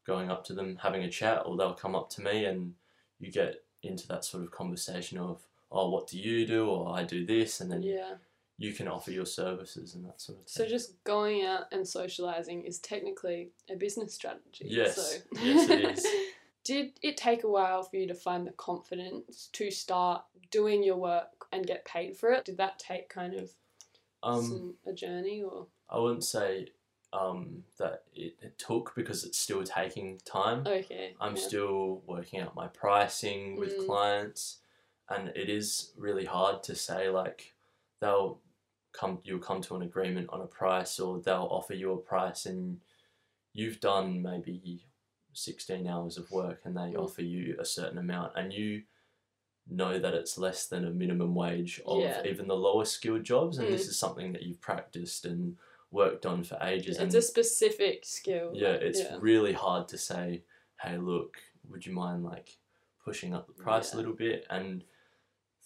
going 0.07 0.29
up 0.31 0.43
to 0.45 0.53
them, 0.53 0.77
having 0.81 1.03
a 1.03 1.09
chat, 1.09 1.43
or 1.45 1.55
they'll 1.57 1.73
come 1.73 1.95
up 1.95 2.09
to 2.11 2.21
me 2.21 2.45
and 2.45 2.73
you 3.19 3.31
get 3.31 3.63
into 3.85 4.07
that 4.07 4.25
sort 4.25 4.43
of 4.43 4.51
conversation 4.51 5.17
of, 5.17 5.41
oh, 5.71 5.89
what 5.89 6.07
do 6.07 6.17
you 6.17 6.45
do? 6.45 6.67
Or 6.69 6.95
I 6.95 7.03
do 7.03 7.25
this, 7.25 7.61
and 7.61 7.71
then 7.71 7.83
Yeah. 7.83 8.15
you 8.57 8.73
can 8.73 8.87
offer 8.87 9.11
your 9.11 9.25
services 9.25 9.95
and 9.95 10.05
that 10.05 10.21
sort 10.21 10.39
of 10.39 10.45
thing. 10.45 10.65
So 10.65 10.69
just 10.69 11.03
going 11.03 11.43
out 11.43 11.65
and 11.71 11.87
socializing 11.87 12.63
is 12.63 12.79
technically 12.79 13.49
a 13.69 13.75
business 13.75 14.13
strategy. 14.13 14.65
Yes. 14.69 14.95
So. 14.95 15.17
Yes, 15.43 15.69
it 15.69 15.97
is. 15.97 16.05
Did 16.63 16.93
it 17.03 17.15
take 17.17 17.43
a 17.43 17.49
while 17.49 17.83
for 17.83 17.95
you 17.97 18.07
to 18.07 18.15
find 18.15 18.47
the 18.47 18.51
confidence 18.51 19.49
to 19.53 19.69
start 19.69 20.23
doing 20.49 20.83
your 20.83 20.97
work 20.97 21.45
and 21.51 21.67
get 21.67 21.85
paid 21.85 22.17
for 22.17 22.31
it? 22.31 22.45
Did 22.45 22.57
that 22.57 22.79
take 22.79 23.07
kind 23.09 23.35
of 23.35 23.51
um, 24.23 24.41
some, 24.43 24.73
a 24.87 24.93
journey 24.93 25.43
or? 25.43 25.67
I 25.89 25.99
wouldn't 25.99 26.23
say 26.23 26.69
um, 27.15 27.63
that 27.77 28.03
it, 28.13 28.35
it 28.41 28.57
took 28.57 28.93
because 28.95 29.23
it's 29.23 29.37
still 29.37 29.63
taking 29.63 30.19
time. 30.25 30.63
Okay. 30.67 31.15
I'm 31.21 31.35
yeah. 31.35 31.41
still 31.41 32.01
working 32.05 32.39
out 32.41 32.55
my 32.55 32.67
pricing 32.67 33.57
with 33.57 33.77
Mm. 33.77 33.85
clients, 33.85 34.59
and 35.09 35.29
it 35.29 35.49
is 35.49 35.93
really 35.97 36.25
hard 36.25 36.63
to 36.63 36.75
say 36.75 37.09
like 37.09 37.53
they'll 38.01 38.39
come 38.91 39.19
you'll 39.23 39.39
come 39.39 39.61
to 39.61 39.75
an 39.75 39.81
agreement 39.81 40.29
on 40.31 40.41
a 40.41 40.47
price 40.47 40.99
or 40.99 41.19
they'll 41.19 41.47
offer 41.51 41.73
you 41.73 41.91
a 41.91 41.97
price 41.97 42.45
and 42.45 42.79
you've 43.53 43.79
done 43.79 44.21
maybe 44.21 44.85
16 45.33 45.85
hours 45.85 46.17
of 46.17 46.29
work 46.31 46.61
and 46.63 46.75
they 46.75 46.91
Mm. 46.93 46.99
offer 47.03 47.21
you 47.21 47.55
a 47.59 47.65
certain 47.65 47.97
amount 47.97 48.31
and 48.35 48.53
you 48.53 48.83
know 49.67 49.99
that 49.99 50.13
it's 50.13 50.37
less 50.37 50.67
than 50.67 50.85
a 50.85 50.91
minimum 50.91 51.35
wage 51.35 51.81
of 51.85 51.99
Yeah. 52.01 52.23
even 52.25 52.47
the 52.47 52.55
lower 52.55 52.85
skilled 52.85 53.23
jobs 53.23 53.57
and 53.57 53.67
Mm. 53.67 53.71
this 53.71 53.87
is 53.87 53.99
something 53.99 54.31
that 54.33 54.43
you've 54.43 54.61
practiced 54.61 55.25
and 55.25 55.57
worked 55.95 56.25
on 56.25 56.43
for 56.43 56.57
ages 56.61 56.97
and 56.97 57.07
It's 57.07 57.15
a 57.15 57.21
specific 57.21 58.05
skill. 58.05 58.51
yeah, 58.53 58.73
it's 58.73 58.99
yeah. 58.99 59.17
really 59.19 59.53
hard 59.53 59.87
to 59.89 59.97
say, 59.97 60.43
hey, 60.81 60.97
look, 60.97 61.37
would 61.69 61.85
you 61.85 61.93
mind 61.93 62.23
like 62.23 62.57
pushing 63.03 63.33
up 63.33 63.47
the 63.47 63.53
price 63.53 63.89
Yeah. 63.91 63.95
a 63.95 63.97
little 63.99 64.13
bit? 64.13 64.45
And 64.49 64.83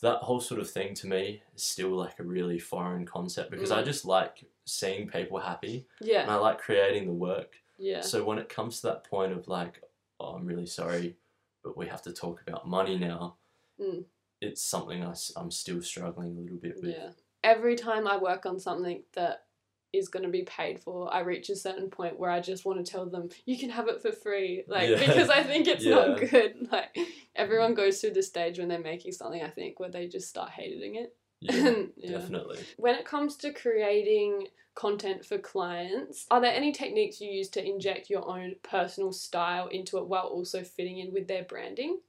that 0.02 0.18
whole 0.20 0.40
sort 0.40 0.62
of 0.62 0.70
thing 0.70 0.94
to 0.96 1.08
me 1.08 1.42
is 1.56 1.64
still 1.64 1.90
like 1.90 2.20
a 2.20 2.24
really 2.24 2.60
foreign 2.60 3.06
concept 3.06 3.50
because 3.52 3.72
I 3.72 3.82
Mm. 3.82 3.86
just 3.86 4.06
like 4.06 4.46
seeing 4.66 5.10
people 5.10 5.40
happy 5.40 5.88
Yeah. 6.00 6.22
and 6.22 6.32
I 6.32 6.36
like 6.36 6.60
creating 6.60 7.08
the 7.08 7.14
work. 7.30 7.56
Yeah. 7.78 8.02
So 8.02 8.24
when 8.24 8.38
it 8.38 8.50
comes 8.50 8.82
to 8.82 8.88
that 8.88 9.04
point 9.04 9.34
of 9.34 9.48
like, 9.48 9.84
oh, 10.20 10.36
I'm 10.36 10.46
really 10.46 10.68
sorry, 10.68 11.18
but 11.64 11.76
we 11.76 11.88
have 11.88 12.04
to 12.04 12.14
talk 12.14 12.42
about 12.42 12.68
money 12.68 12.98
now, 12.98 13.38
Mm. 13.80 14.06
it's 14.42 14.62
something 14.62 15.04
I, 15.04 15.14
am 15.38 15.50
still 15.52 15.82
struggling 15.82 16.38
a 16.38 16.40
little 16.42 16.58
bit 16.58 16.76
with. 16.82 16.92
Yeah. 16.96 17.12
Every 17.44 17.76
time 17.76 18.06
I 18.08 18.18
work 18.18 18.46
on 18.46 18.60
something 18.60 19.04
that 19.14 19.48
is 19.94 20.08
going 20.08 20.24
to 20.24 20.30
be 20.30 20.44
paid 20.44 20.80
for, 20.80 21.12
I 21.14 21.22
reach 21.22 21.50
a 21.50 21.56
certain 21.56 21.90
point 21.90 22.20
where 22.20 22.30
I 22.32 22.40
just 22.40 22.66
want 22.66 22.84
to 22.86 22.90
tell 22.92 23.06
them, 23.06 23.30
you 23.46 23.58
can 23.58 23.70
have 23.70 23.88
it 23.88 24.02
for 24.02 24.12
free. 24.12 24.64
Like, 24.68 24.90
Yeah. 24.90 25.00
because 25.00 25.30
I 25.30 25.44
think 25.44 25.68
it's 25.68 25.86
not 25.86 26.20
good. 26.30 26.56
Like, 26.72 26.96
everyone 27.36 27.74
goes 27.74 28.00
through 28.00 28.12
the 28.14 28.24
stage 28.24 28.60
when 28.60 28.68
they're 28.68 28.80
making 28.80 29.14
something, 29.14 29.42
I 29.42 29.50
think, 29.50 29.80
where 29.80 29.90
they 29.90 30.08
just 30.08 30.30
start 30.30 30.52
hating 30.52 30.96
it. 30.96 31.16
Yeah, 31.42 31.84
Yeah. 31.98 32.12
definitely. 32.20 32.60
When 32.78 32.96
it 32.96 33.06
comes 33.06 33.36
to 33.38 33.52
creating 33.54 34.48
content 34.76 35.26
for 35.26 35.38
clients, 35.38 36.26
are 36.30 36.40
there 36.42 36.54
any 36.54 36.72
techniques 36.72 37.20
you 37.20 37.30
use 37.32 37.50
to 37.50 37.66
inject 37.66 38.10
your 38.10 38.28
own 38.30 38.56
personal 38.64 39.12
style 39.12 39.68
into 39.68 39.98
it 39.98 40.06
while 40.08 40.26
also 40.28 40.64
fitting 40.64 41.00
in 41.00 41.12
with 41.12 41.28
their 41.28 41.44
branding? 41.44 42.00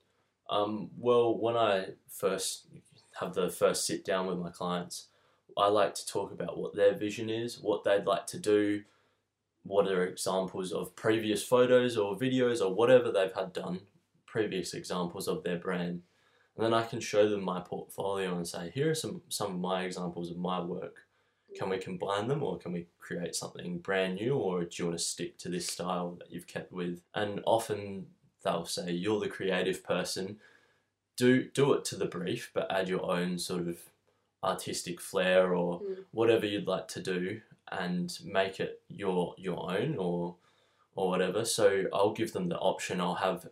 Um, 0.49 0.90
well, 0.99 1.38
when 1.38 1.57
I 1.57 1.87
first 2.09 2.66
have 3.19 3.35
the 3.35 3.49
first 3.51 3.87
sit 3.87 4.05
down 4.05 4.27
with 4.27 4.38
my 4.38 4.51
clients, 4.51 5.09
I 5.56 5.68
like 5.68 5.94
to 5.94 6.06
talk 6.06 6.32
about 6.32 6.58
what 6.58 6.74
their 6.74 6.94
vision 6.94 7.30
is, 7.30 7.58
what 7.60 7.84
they'd 7.84 8.06
like 8.06 8.26
to 8.28 8.38
do, 8.38 8.82
what 9.62 9.88
are 9.88 10.04
examples 10.04 10.72
of 10.72 10.96
previous 10.96 11.42
photos 11.42 11.96
or 11.96 12.16
videos 12.16 12.60
or 12.64 12.74
whatever 12.74 13.10
they've 13.10 13.32
had 13.32 13.52
done, 13.52 13.80
previous 14.26 14.74
examples 14.74 15.28
of 15.28 15.42
their 15.42 15.58
brand. 15.58 16.02
And 16.56 16.64
then 16.64 16.74
I 16.74 16.84
can 16.84 17.00
show 17.00 17.28
them 17.28 17.42
my 17.42 17.60
portfolio 17.60 18.34
and 18.34 18.46
say, 18.46 18.70
here 18.74 18.90
are 18.90 18.94
some, 18.94 19.22
some 19.28 19.54
of 19.54 19.60
my 19.60 19.84
examples 19.84 20.30
of 20.30 20.36
my 20.36 20.60
work. 20.60 20.96
Can 21.56 21.68
we 21.68 21.78
combine 21.78 22.28
them 22.28 22.42
or 22.42 22.58
can 22.58 22.72
we 22.72 22.86
create 22.98 23.34
something 23.34 23.78
brand 23.78 24.16
new 24.16 24.34
or 24.34 24.64
do 24.64 24.70
you 24.76 24.86
want 24.86 24.98
to 24.98 25.04
stick 25.04 25.36
to 25.38 25.48
this 25.48 25.66
style 25.66 26.16
that 26.18 26.30
you've 26.30 26.46
kept 26.46 26.72
with? 26.72 27.00
And 27.14 27.40
often 27.44 28.06
they'll 28.44 28.66
say, 28.66 28.92
you're 28.92 29.20
the 29.20 29.28
creative 29.28 29.82
person. 29.82 30.38
Do, 31.16 31.44
do 31.44 31.72
it 31.74 31.84
to 31.86 31.96
the 31.96 32.06
brief, 32.06 32.50
but 32.54 32.70
add 32.70 32.88
your 32.88 33.10
own 33.10 33.38
sort 33.38 33.68
of 33.68 33.78
artistic 34.42 35.00
flair 35.00 35.55
or 35.55 35.81
Mm. 35.81 36.05
whatever 36.12 36.46
you'd 36.46 36.66
like 36.66 36.88
to 36.88 37.03
do 37.03 37.40
and 37.72 38.18
make 38.24 38.59
it 38.61 38.83
your 38.88 39.35
your 39.38 39.70
own 39.70 39.96
or 39.96 40.37
or 40.96 41.09
whatever. 41.09 41.44
So 41.44 41.85
I'll 41.92 42.12
give 42.12 42.33
them 42.33 42.48
the 42.48 42.59
option. 42.59 43.00
I'll 43.00 43.14
have 43.14 43.48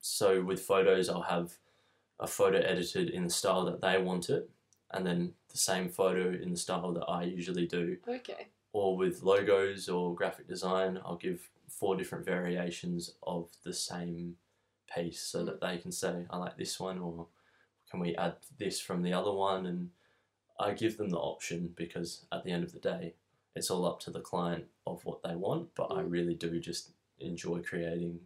so 0.00 0.42
with 0.42 0.60
photos 0.60 1.08
I'll 1.08 1.22
have 1.22 1.56
a 2.20 2.26
photo 2.26 2.58
edited 2.58 3.10
in 3.10 3.24
the 3.24 3.30
style 3.30 3.64
that 3.66 3.80
they 3.80 4.00
want 4.00 4.28
it 4.30 4.50
and 4.90 5.06
then 5.06 5.34
the 5.48 5.58
same 5.58 5.88
photo 5.88 6.30
in 6.30 6.50
the 6.50 6.56
style 6.56 6.92
that 6.92 7.04
I 7.08 7.24
usually 7.24 7.66
do. 7.66 7.98
Okay. 8.08 8.48
Or 8.72 8.96
with 8.96 9.22
logos 9.22 9.88
or 9.88 10.14
graphic 10.14 10.46
design, 10.48 10.98
I'll 11.04 11.16
give 11.16 11.50
four 11.68 11.96
different 11.96 12.24
variations 12.24 13.14
of 13.22 13.48
the 13.62 13.72
same 13.72 14.36
piece 14.92 15.20
so 15.22 15.42
Mm. 15.42 15.46
that 15.46 15.60
they 15.60 15.78
can 15.78 15.92
say, 15.92 16.26
I 16.30 16.36
like 16.38 16.56
this 16.56 16.78
one, 16.78 16.98
or 16.98 17.28
can 17.90 18.00
we 18.00 18.14
add 18.16 18.36
this 18.58 18.80
from 18.80 19.02
the 19.02 19.12
other 19.12 19.32
one? 19.32 19.66
And 19.66 19.90
I 20.58 20.72
give 20.72 20.96
them 20.96 21.10
the 21.10 21.18
option 21.18 21.72
because 21.76 22.26
at 22.32 22.44
the 22.44 22.50
end 22.52 22.64
of 22.64 22.72
the 22.72 22.78
day, 22.78 23.14
it's 23.56 23.70
all 23.70 23.84
up 23.86 24.00
to 24.00 24.10
the 24.10 24.20
client 24.20 24.64
of 24.86 25.04
what 25.04 25.22
they 25.22 25.34
want, 25.36 25.74
but 25.74 25.86
I 25.92 26.02
Mm. 26.02 26.10
really 26.10 26.34
do 26.34 26.58
just 26.60 26.90
enjoy 27.20 27.62
creating 27.62 28.20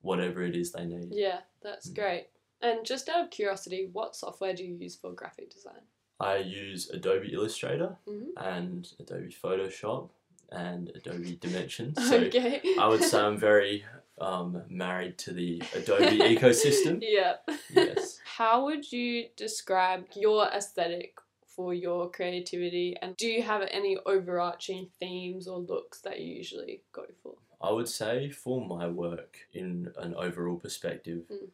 whatever 0.00 0.42
it 0.42 0.56
is 0.56 0.72
they 0.72 0.84
need. 0.84 1.12
Yeah, 1.12 1.42
that's 1.62 1.88
Mm. 1.90 1.94
great. 1.94 2.28
And 2.60 2.84
just 2.86 3.08
out 3.08 3.24
of 3.24 3.30
curiosity, 3.30 3.86
what 3.92 4.16
software 4.16 4.54
do 4.54 4.64
you 4.64 4.74
use 4.74 4.96
for 4.96 5.12
graphic 5.12 5.50
design? 5.50 5.82
I 6.20 6.36
use 6.36 6.88
Adobe 6.90 7.32
Illustrator 7.32 7.96
Mhm. 8.06 8.30
and 8.36 8.92
Adobe 9.00 9.32
Photoshop 9.32 10.10
and 10.50 10.90
Adobe 10.90 11.36
Dimensions. 11.36 11.96
So 12.08 12.16
okay. 12.18 12.60
I 12.78 12.86
would 12.88 13.02
say 13.02 13.18
I'm 13.18 13.38
very 13.38 13.84
um, 14.18 14.62
married 14.68 15.18
to 15.18 15.32
the 15.32 15.60
Adobe 15.74 16.18
ecosystem. 16.36 16.98
Yeah. 17.02 17.38
Yes. 17.70 18.20
How 18.24 18.64
would 18.66 18.92
you 18.92 19.28
describe 19.36 20.06
your 20.14 20.46
aesthetic 20.46 21.18
for 21.54 21.74
your 21.74 22.10
creativity? 22.10 22.96
And 23.02 23.16
do 23.16 23.26
you 23.26 23.42
have 23.42 23.62
any 23.70 23.98
overarching 24.06 24.88
themes 24.98 25.46
or 25.46 25.58
looks 25.58 26.00
that 26.00 26.20
you 26.20 26.34
usually 26.34 26.82
go 26.92 27.04
for? 27.22 27.34
I 27.60 27.70
would 27.70 27.88
say 27.88 28.30
for 28.30 28.64
my 28.66 28.88
work, 28.88 29.36
in 29.52 29.92
an 29.98 30.14
overall 30.14 30.56
perspective, 30.56 31.22
Mm. 31.30 31.50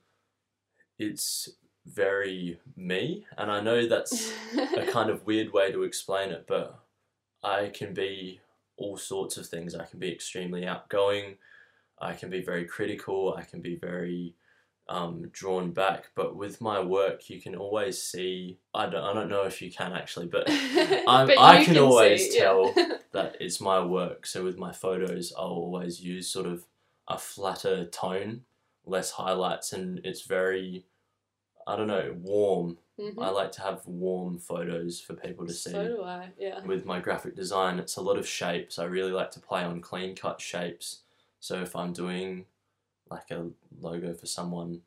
it's 0.99 1.51
very 1.87 2.61
me. 2.77 3.27
And 3.37 3.51
I 3.51 3.61
know 3.61 3.87
that's 3.87 4.33
a 4.77 4.87
kind 4.91 5.11
of 5.11 5.27
weird 5.27 5.53
way 5.53 5.73
to 5.73 5.83
explain 5.83 6.31
it, 6.31 6.45
but 6.47 6.79
I 7.43 7.69
can 7.69 7.95
be 7.95 8.41
all 8.77 8.97
sorts 8.97 9.37
of 9.37 9.47
things. 9.47 9.75
I 9.75 9.85
can 9.87 9.99
be 9.99 10.13
extremely 10.13 10.67
outgoing, 10.67 11.37
I 12.01 12.15
can 12.15 12.31
be 12.31 12.43
very 12.43 12.65
critical, 12.65 13.35
I 13.35 13.43
can 13.43 13.61
be 13.61 13.77
very 13.77 14.35
um, 14.89 15.29
drawn 15.33 15.71
back. 15.73 16.11
But 16.15 16.37
with 16.37 16.61
my 16.61 16.81
work, 16.81 17.29
you 17.31 17.41
can 17.41 17.55
always 17.55 18.01
see. 18.03 18.59
I 18.75 18.87
don't, 18.87 19.05
I 19.05 19.13
don't 19.13 19.29
know 19.29 19.43
if 19.45 19.61
you 19.61 19.71
can 19.71 19.93
actually, 19.93 20.27
but 20.27 20.47
But 21.07 21.39
I 21.39 21.59
you 21.61 21.65
can 21.67 21.79
always 21.79 22.31
see, 22.31 22.39
yeah. 22.39 22.45
tell 22.45 22.73
that 23.13 23.37
it's 23.41 23.61
my 23.61 23.85
work. 23.85 24.27
So 24.27 24.45
with 24.45 24.59
my 24.59 24.73
photos, 24.73 25.33
I'll 25.37 25.45
always 25.47 26.01
use 26.01 26.29
sort 26.29 26.47
of 26.47 26.65
a 27.07 27.19
flatter 27.19 27.87
tone, 27.87 28.43
less 28.87 29.13
highlights, 29.13 29.73
and 29.73 30.01
it's 30.05 30.23
very, 30.23 30.85
I 31.67 31.77
don't 31.77 31.87
know, 31.87 32.15
warm. 32.21 32.79
Mhm. 32.99 33.15
I 33.23 33.31
like 33.31 33.53
to 33.53 33.61
have 33.63 33.87
warm 33.87 34.39
photos 34.39 35.01
for 35.01 35.15
people 35.15 35.47
to 35.47 35.53
see. 35.53 35.71
So 35.71 35.87
do 35.97 36.03
I, 36.03 36.31
yeah. 36.39 36.65
With 36.65 36.85
my 36.85 36.99
graphic 36.99 37.37
design, 37.37 37.79
it's 37.79 37.97
a 37.97 38.03
lot 38.03 38.19
of 38.19 38.27
shapes. 38.27 38.79
I 38.79 38.85
really 38.87 39.13
like 39.13 39.31
to 39.33 39.41
play 39.41 39.63
on 39.63 39.81
clean 39.81 40.17
cut 40.17 40.41
shapes. 40.41 41.03
So 41.41 41.63
if 41.63 41.77
I'm 41.77 41.93
doing 41.93 42.47
like 43.11 43.31
a 43.31 43.49
logo 43.81 44.15
for 44.15 44.27
someone, 44.27 44.81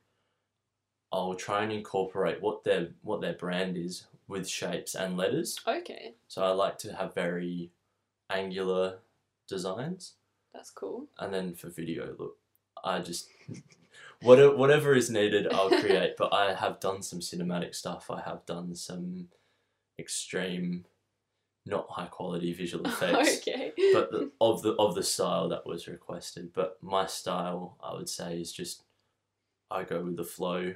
I'll 1.12 1.34
try 1.36 1.64
and 1.64 1.72
incorporate 1.72 2.42
what 2.42 2.64
their 2.64 2.90
what 3.02 3.22
their 3.22 3.34
brand 3.34 3.78
is 3.78 4.06
with 4.28 4.48
shapes 4.48 4.96
and 4.96 5.18
letters. 5.18 5.60
Okay, 5.68 6.14
So 6.28 6.42
I 6.44 6.50
like 6.52 6.78
to 6.80 6.94
have 6.96 7.14
very 7.14 7.72
angular 8.30 9.00
designs. 9.48 10.14
that's 10.54 10.70
cool. 10.72 11.08
And 11.20 11.34
then 11.34 11.54
for 11.54 11.70
video, 11.70 12.16
look, 12.18 12.38
I 12.84 13.00
just 13.00 13.28
whatever 14.22 14.56
whatever 14.56 14.96
is 14.96 15.10
needed, 15.10 15.52
I'll 15.52 15.70
create. 15.70 16.16
but 16.18 16.34
I 16.34 16.54
have 16.54 16.80
done 16.80 17.02
some 17.02 17.20
cinematic 17.20 17.76
stuff. 17.76 18.10
I 18.10 18.22
have 18.22 18.46
done 18.46 18.74
some 18.76 19.28
extreme, 20.00 20.86
not 21.66 21.90
high 21.90 22.08
quality 22.08 22.54
visual 22.54 22.86
effects, 22.88 23.38
okay. 23.38 23.72
but 23.94 24.12
the, 24.12 24.32
of 24.42 24.62
the 24.62 24.74
of 24.74 24.96
the 24.96 25.04
style 25.04 25.50
that 25.50 25.66
was 25.66 25.88
requested. 25.88 26.52
But 26.54 26.78
my 26.82 27.06
style, 27.06 27.78
I 27.84 27.94
would 27.94 28.10
say, 28.10 28.40
is 28.42 28.52
just 28.52 28.84
I 29.70 29.84
go 29.84 30.04
with 30.04 30.18
the 30.18 30.24
flow. 30.24 30.74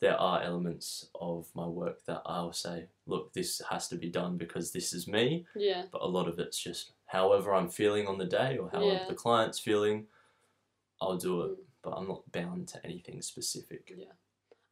There 0.00 0.16
are 0.16 0.42
elements 0.42 1.06
of 1.14 1.46
my 1.54 1.66
work 1.66 2.04
that 2.06 2.22
I'll 2.26 2.52
say, 2.52 2.86
look, 3.06 3.32
this 3.32 3.62
has 3.70 3.86
to 3.88 3.96
be 3.96 4.08
done 4.08 4.36
because 4.36 4.72
this 4.72 4.92
is 4.92 5.06
me 5.06 5.46
yeah. 5.54 5.84
but 5.92 6.02
a 6.02 6.06
lot 6.08 6.26
of 6.26 6.40
it's 6.40 6.58
just 6.58 6.90
however 7.06 7.54
I'm 7.54 7.68
feeling 7.68 8.08
on 8.08 8.18
the 8.18 8.24
day 8.24 8.58
or 8.58 8.68
however 8.68 8.94
Yeah. 8.94 9.06
the 9.06 9.14
client's 9.14 9.60
feeling, 9.60 10.06
I'll 11.00 11.16
do 11.18 11.42
it. 11.42 11.50
Mm. 11.52 11.56
But 11.82 11.90
I'm 11.90 12.08
not 12.08 12.32
bound 12.32 12.66
to 12.68 12.84
anything 12.84 13.22
specific. 13.22 13.92
Yeah. 13.96 14.06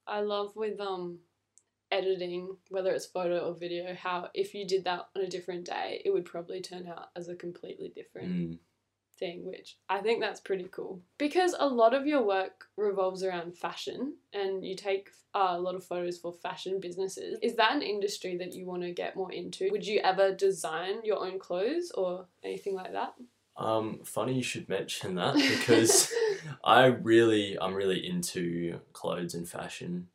I 0.07 0.21
love 0.21 0.57
with 0.57 0.81
um 0.81 1.19
editing, 1.91 2.57
whether 2.69 2.93
it's 2.93 3.07
photo 3.07 3.39
or 3.41 3.55
video, 3.55 3.95
how 3.95 4.29
if 4.35 4.55
you 4.55 4.67
did 4.67 4.85
that 4.85 5.09
on 5.17 5.23
a 5.23 5.29
different 5.29 5.67
day, 5.67 6.03
it 6.05 6.11
would 6.11 6.25
probably 6.25 6.61
turn 6.61 6.87
out 6.87 7.11
as 7.17 7.29
a 7.29 7.35
completely 7.35 7.93
different 7.95 8.31
Mm. 8.31 8.59
thing, 9.19 9.45
which 9.45 9.77
I 9.89 10.01
think 10.01 10.21
that's 10.21 10.41
pretty 10.41 10.69
cool. 10.71 11.03
Because 11.19 11.55
a 11.59 11.69
lot 11.69 11.93
of 11.95 12.07
your 12.07 12.23
work 12.23 12.67
revolves 12.77 13.23
around 13.23 13.57
fashion 13.59 14.17
and 14.33 14.65
you 14.65 14.75
take 14.75 15.11
uh, 15.35 15.49
a 15.51 15.61
lot 15.61 15.75
of 15.75 15.85
photos 15.85 16.19
for 16.19 16.33
fashion 16.33 16.81
businesses. 16.81 17.39
Is 17.43 17.55
that 17.57 17.75
an 17.75 17.83
industry 17.83 18.37
that 18.39 18.55
you 18.55 18.67
want 18.67 18.83
to 18.83 18.93
get 18.93 19.17
more 19.17 19.31
into? 19.31 19.69
Would 19.71 19.87
you 19.87 20.01
ever 20.01 20.35
design 20.35 21.05
your 21.05 21.19
own 21.19 21.39
clothes 21.39 21.91
or 21.95 22.27
anything 22.43 22.75
like 22.75 22.93
that? 22.93 23.15
Um, 23.57 24.01
funny 24.05 24.35
you 24.35 24.43
should 24.43 24.69
mention 24.69 25.17
that 25.17 25.35
because 25.59 26.13
I 26.65 26.87
really, 26.87 27.59
I'm 27.61 27.75
really 27.75 28.07
into 28.09 28.81
clothes 28.93 29.35
and 29.35 29.47
fashion. 29.49 30.09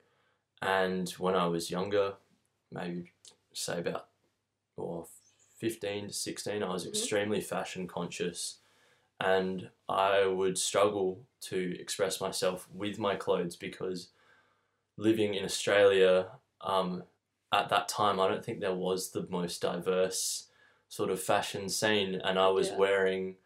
And 0.61 1.09
when 1.11 1.35
I 1.35 1.47
was 1.47 1.71
younger, 1.71 2.15
maybe 2.71 3.11
say 3.53 3.79
about 3.79 4.09
or 4.77 5.07
15 5.57 6.07
to 6.07 6.13
16, 6.13 6.63
I 6.63 6.71
was 6.71 6.85
Mhm. 6.85 6.89
extremely 6.89 7.41
fashion 7.41 7.87
conscious. 7.87 8.59
And 9.19 9.71
I 9.87 10.25
would 10.25 10.57
struggle 10.57 11.25
to 11.41 11.79
express 11.79 12.19
myself 12.19 12.69
with 12.71 12.99
my 12.99 13.15
clothes 13.15 13.55
because 13.55 14.09
living 14.97 15.33
in 15.35 15.45
Australia 15.45 16.39
um, 16.61 17.03
at 17.51 17.69
that 17.69 17.87
time, 17.87 18.19
I 18.19 18.27
don't 18.27 18.43
think 18.43 18.59
there 18.59 18.75
was 18.75 19.11
the 19.11 19.27
most 19.29 19.61
diverse 19.61 20.49
sort 20.89 21.09
of 21.09 21.21
fashion 21.21 21.69
scene. 21.69 22.15
And 22.15 22.39
I 22.39 22.49
was 22.49 22.69
Yeah. 22.69 22.77
wearing 22.77 23.37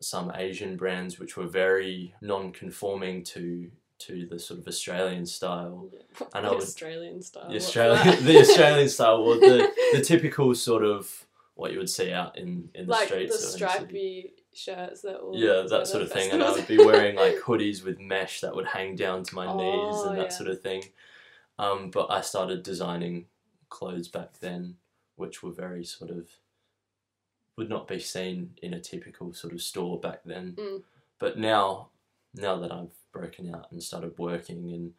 some 0.00 0.32
Asian 0.34 0.76
brands 0.76 1.18
which 1.18 1.36
were 1.36 1.46
very 1.46 2.14
non-conforming 2.20 3.22
to 3.24 3.70
to 4.06 4.26
the 4.26 4.38
sort 4.38 4.60
of 4.60 4.66
Australian 4.68 5.26
style. 5.26 5.88
Yeah. 5.92 6.26
And 6.34 6.44
the 6.44 6.48
I 6.50 6.52
would- 6.54 6.62
Australian 6.62 7.22
style. 7.22 7.48
The 7.50 7.56
Australian, 7.56 8.24
the 8.30 8.38
Australian 8.40 8.88
style, 8.88 9.16
or 9.16 9.36
the 9.36 9.70
the 9.92 10.00
typical 10.02 10.54
sort 10.54 10.84
of 10.84 11.26
what 11.54 11.72
you 11.72 11.78
would 11.78 11.90
see 11.90 12.12
out 12.12 12.38
in 12.38 12.68
in 12.74 12.86
the 12.86 12.92
like 12.92 13.08
streets. 13.08 13.36
the 13.40 13.46
stripy 13.58 14.32
shirts 14.54 15.02
that 15.02 15.16
all 15.16 15.32
Yeah, 15.36 15.64
that 15.68 15.86
sort 15.86 16.02
of 16.02 16.10
thing. 16.12 16.30
And 16.30 16.42
I 16.42 16.50
would 16.52 16.66
be 16.66 16.78
wearing 16.78 17.16
like 17.16 17.36
hoodies 17.46 17.84
with 17.84 17.98
mesh 18.00 18.40
that 18.40 18.54
would 18.54 18.66
hang 18.66 18.96
down 18.96 19.22
to 19.24 19.34
my 19.34 19.46
knees 19.46 19.96
Oh, 19.98 20.08
and 20.10 20.18
that 20.18 20.24
yeah. 20.24 20.28
sort 20.38 20.50
of 20.50 20.60
thing. 20.60 20.82
Um, 21.58 21.90
but 21.90 22.10
I 22.10 22.20
started 22.22 22.62
designing 22.62 23.26
clothes 23.68 24.08
back 24.08 24.40
then, 24.40 24.76
which 25.16 25.42
were 25.42 25.52
very 25.52 25.84
sort 25.84 26.10
of 26.10 26.28
would 27.56 27.68
not 27.68 27.86
be 27.86 27.98
seen 27.98 28.54
in 28.62 28.72
a 28.74 28.80
typical 28.80 29.32
sort 29.32 29.52
of 29.52 29.60
store 29.62 30.00
back 30.00 30.20
then. 30.24 30.54
Mm. 30.58 30.82
But 31.18 31.38
now, 31.38 31.88
now 32.34 32.56
that 32.56 32.72
I've 32.72 32.94
broken 33.12 33.54
out 33.54 33.70
and 33.70 33.82
started 33.82 34.18
working 34.18 34.72
and 34.72 34.92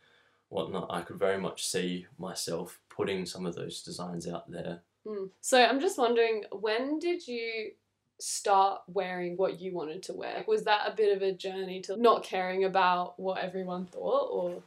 whatnot, 0.50 0.88
I 0.90 1.02
could 1.02 1.18
very 1.18 1.40
much 1.40 1.66
see 1.66 2.06
myself 2.18 2.80
putting 2.90 3.26
some 3.26 3.46
of 3.46 3.56
those 3.56 3.82
designs 3.82 4.28
out 4.28 4.50
there. 4.50 4.82
Mm. 5.06 5.30
So 5.42 5.62
I'm 5.62 5.80
just 5.82 5.98
wondering, 5.98 6.44
when 6.52 7.00
did 7.00 7.28
you 7.28 7.72
start 8.20 8.82
wearing 8.88 9.36
what 9.36 9.60
you 9.60 9.74
wanted 9.74 10.04
to 10.04 10.14
wear? 10.14 10.46
Was 10.48 10.64
that 10.64 10.88
a 10.88 10.96
bit 10.96 11.16
of 11.16 11.22
a 11.24 11.34
journey 11.34 11.82
to 11.82 11.98
not 11.98 12.24
caring 12.24 12.64
about 12.64 13.20
what 13.20 13.40
everyone 13.40 13.86
thought, 13.88 14.30
or 14.32 14.64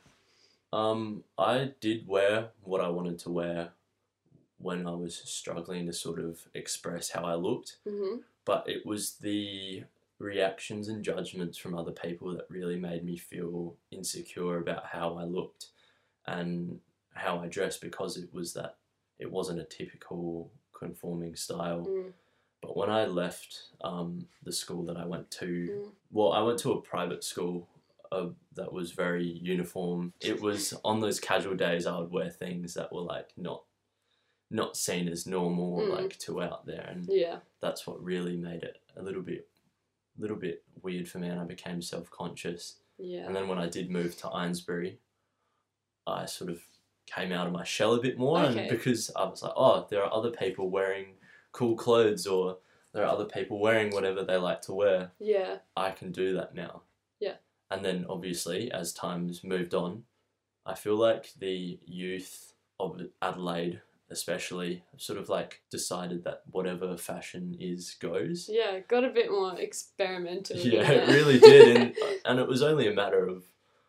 Um, 0.73 1.23
I 1.39 1.73
did 1.81 2.07
wear 2.07 2.51
what 2.65 2.81
I 2.81 2.89
wanted 2.89 3.19
to 3.21 3.31
wear 3.31 3.71
when 4.59 4.87
I 4.87 4.91
was 4.95 5.17
struggling 5.17 5.87
to 5.87 5.93
sort 5.93 6.19
of 6.19 6.49
express 6.55 7.11
how 7.11 7.25
I 7.25 7.35
looked, 7.35 7.79
Mhm. 7.87 8.25
but 8.45 8.69
it 8.69 8.85
was 8.85 9.17
the 9.19 9.85
reactions 10.19 10.89
and 10.89 11.05
judgments 11.05 11.59
from 11.59 11.77
other 11.77 11.93
people 11.93 12.33
that 12.35 12.47
really 12.49 12.77
made 12.79 13.05
me 13.05 13.17
feel 13.17 13.77
insecure 13.91 14.59
about 14.59 14.87
how 14.87 15.17
I 15.17 15.25
looked 15.25 15.69
and 16.27 16.81
how 17.15 17.39
I 17.39 17.49
dressed 17.49 17.81
because 17.81 18.17
it 18.17 18.33
was 18.33 18.55
that 18.55 18.77
it 19.19 19.31
wasn't 19.31 19.61
a 19.61 19.65
typical 19.65 20.51
conforming 20.73 21.37
style. 21.37 21.87
Mm. 21.89 22.13
But 22.63 22.77
when 22.77 22.91
I 22.91 23.05
left 23.07 23.59
um, 23.83 24.27
the 24.43 24.53
school 24.53 24.85
that 24.87 24.97
I 24.97 25.05
went 25.05 25.31
to, 25.33 25.47
Mm. 25.47 25.93
well, 26.11 26.33
I 26.33 26.43
went 26.43 26.59
to 26.61 26.73
a 26.73 26.81
private 26.81 27.23
school 27.23 27.69
uh, 28.13 28.29
that 28.55 28.73
was 28.73 28.93
very 28.93 29.27
uniform. 29.27 30.13
It 30.21 30.41
was 30.41 30.73
on 30.85 31.01
those 31.01 31.21
casual 31.21 31.57
days 31.57 31.87
I 31.87 31.99
would 31.99 32.11
wear 32.13 32.31
things 32.31 32.75
that 32.75 32.93
were 32.93 33.03
like 33.03 33.31
not 33.37 33.65
not 34.49 34.77
seen 34.77 35.09
as 35.09 35.27
normal 35.27 35.81
Mm. 35.81 35.91
like 35.91 36.19
too 36.19 36.41
out 36.41 36.67
there, 36.67 36.87
and 36.89 37.07
yeah, 37.09 37.41
that's 37.61 37.85
what 37.87 38.03
really 38.03 38.37
made 38.37 38.63
it 38.63 38.81
a 38.97 39.03
little 39.03 39.23
bit 39.23 39.49
little 40.19 40.37
bit 40.37 40.63
weird 40.83 41.09
for 41.09 41.19
me, 41.19 41.29
and 41.29 41.41
I 41.41 41.45
became 41.45 41.81
self 41.83 42.11
conscious. 42.11 42.77
yeah, 42.99 43.27
And 43.27 43.35
then 43.37 43.49
when 43.49 43.59
I 43.59 43.69
did 43.69 43.91
move 43.91 44.17
to 44.19 44.29
Eynesbury, 44.29 44.97
I 46.07 46.27
sort 46.27 46.51
of 46.51 46.61
came 47.07 47.33
out 47.33 47.47
of 47.47 47.53
my 47.53 47.65
shell 47.65 47.95
a 47.95 48.01
bit 48.01 48.19
more, 48.19 48.41
Okay. 48.41 48.61
and 48.61 48.69
because 48.71 49.11
I 49.15 49.25
was 49.25 49.43
like, 49.43 49.53
oh, 49.57 49.87
there 49.91 50.03
are 50.03 50.13
other 50.13 50.31
people 50.31 50.71
wearing 50.71 51.15
cool 51.53 51.77
clothes, 51.77 52.27
or 52.27 52.59
there 52.93 53.05
are 53.05 53.13
other 53.13 53.25
people 53.27 53.59
wearing 53.59 53.91
whatever 53.93 54.25
they 54.25 54.37
like 54.37 54.63
to 54.63 54.73
wear. 54.75 55.13
Yeah. 55.19 55.59
I 55.77 55.91
can 55.91 56.13
do 56.13 56.35
that 56.35 56.55
now. 56.55 56.83
Yeah. 57.21 57.35
And 57.71 57.85
then 57.85 58.07
obviously, 58.09 58.71
as 58.73 58.93
time's 58.93 59.45
moved 59.45 59.75
on, 59.75 60.05
I 60.65 60.75
feel 60.75 60.97
like 60.97 61.33
the 61.39 61.79
youth 61.85 62.55
of 62.81 63.01
Adelaide, 63.23 63.81
especially, 64.11 64.83
sort 64.97 65.19
of 65.19 65.29
like 65.29 65.63
decided 65.71 66.25
that 66.25 66.43
whatever 66.51 66.97
fashion 66.97 67.57
is 67.61 67.97
goes. 68.01 68.49
Yeah. 68.51 68.81
Got 68.89 69.05
a 69.05 69.11
bit 69.11 69.31
more 69.31 69.59
experimental. 69.59 70.57
Yeah, 70.57 70.91
it 70.91 71.09
really 71.09 71.39
did, 71.39 71.77
and 71.77 71.95
and 72.25 72.39
it 72.39 72.49
was 72.49 72.63
only 72.63 72.89
a 72.89 72.95
matter 72.95 73.27
of 73.27 73.45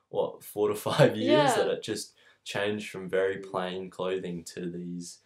what 0.10 0.44
four 0.44 0.70
to 0.70 0.76
five 0.76 1.16
years 1.16 1.52
Yeah. 1.52 1.56
that 1.56 1.68
it 1.68 1.84
just 1.84 2.14
changed 2.44 2.90
from 2.90 3.10
very 3.10 3.38
plain 3.38 3.90
clothing 3.90 4.44
to 4.56 4.70
these 4.70 5.20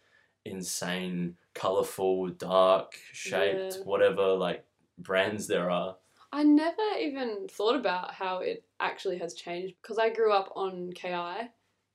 insane, 0.44 1.36
colorful, 1.54 2.28
dark, 2.28 2.94
shaped, 3.12 3.76
Yeah. 3.78 3.84
whatever 3.84 4.34
like 4.34 4.64
brands 4.98 5.46
there 5.46 5.70
are. 5.70 5.96
I 6.32 6.42
never 6.42 6.82
even 6.98 7.46
thought 7.48 7.76
about 7.76 8.14
how 8.14 8.38
it 8.38 8.64
actually 8.80 9.18
has 9.18 9.34
changed 9.34 9.74
because 9.80 9.98
I 9.98 10.10
grew 10.10 10.32
up 10.32 10.52
on 10.56 10.92
KI 10.92 11.50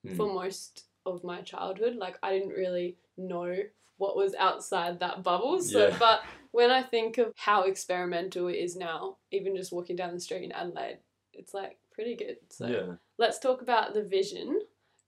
Mm. 0.06 0.16
for 0.16 0.32
most 0.32 0.84
of 1.08 1.24
my 1.24 1.42
childhood. 1.42 1.96
Like 1.96 2.18
I 2.22 2.32
didn't 2.34 2.50
really 2.54 2.98
know 3.18 3.56
what 3.98 4.16
was 4.16 4.36
outside 4.36 5.00
that 5.00 5.24
bubble. 5.24 5.60
So, 5.60 5.88
Yeah. 5.88 5.96
but 6.00 6.22
when 6.52 6.70
I 6.72 6.84
think 6.84 7.18
of 7.18 7.34
how 7.36 7.64
experimental 7.64 8.48
it 8.48 8.56
is 8.56 8.76
now, 8.76 9.18
even 9.32 9.56
just 9.56 9.72
walking 9.72 9.96
down 9.96 10.14
the 10.14 10.20
street 10.20 10.44
in 10.44 10.52
Adelaide, 10.52 11.00
it's 11.34 11.54
like 11.54 11.78
pretty 11.92 12.16
good. 12.16 12.38
So 12.50 12.68
yeah. 12.68 12.96
let's 13.18 13.40
talk 13.40 13.62
about 13.62 13.94
the 13.94 14.04
vision. 14.04 14.62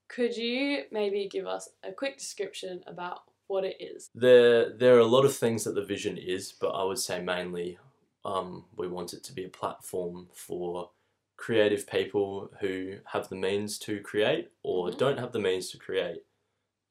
Could 0.08 0.36
you 0.36 0.84
maybe 0.90 1.28
give 1.30 1.46
us 1.46 1.68
a 1.84 1.92
quick 1.92 2.18
description 2.18 2.82
about 2.86 3.20
what 3.46 3.64
it 3.64 3.76
is? 3.80 4.10
There, 4.14 4.76
there 4.76 4.96
are 4.96 5.00
a 5.00 5.06
lot 5.06 5.24
of 5.24 5.36
things 5.36 5.64
that 5.64 5.74
the 5.76 5.84
vision 5.84 6.18
is, 6.18 6.52
but 6.52 6.70
I 6.70 6.82
would 6.82 6.98
say 6.98 7.22
mainly 7.22 7.78
um, 8.24 8.64
we 8.76 8.88
want 8.88 9.12
it 9.12 9.22
to 9.24 9.32
be 9.32 9.44
a 9.44 9.48
platform 9.48 10.28
for 10.34 10.90
creative 11.40 11.86
people 11.86 12.52
who 12.60 12.98
have 13.06 13.30
the 13.30 13.34
means 13.34 13.78
to 13.78 13.98
create 14.02 14.50
or 14.62 14.90
Mhm. 14.90 14.98
don't 14.98 15.18
have 15.18 15.32
the 15.32 15.38
means 15.38 15.70
to 15.70 15.78
create 15.78 16.22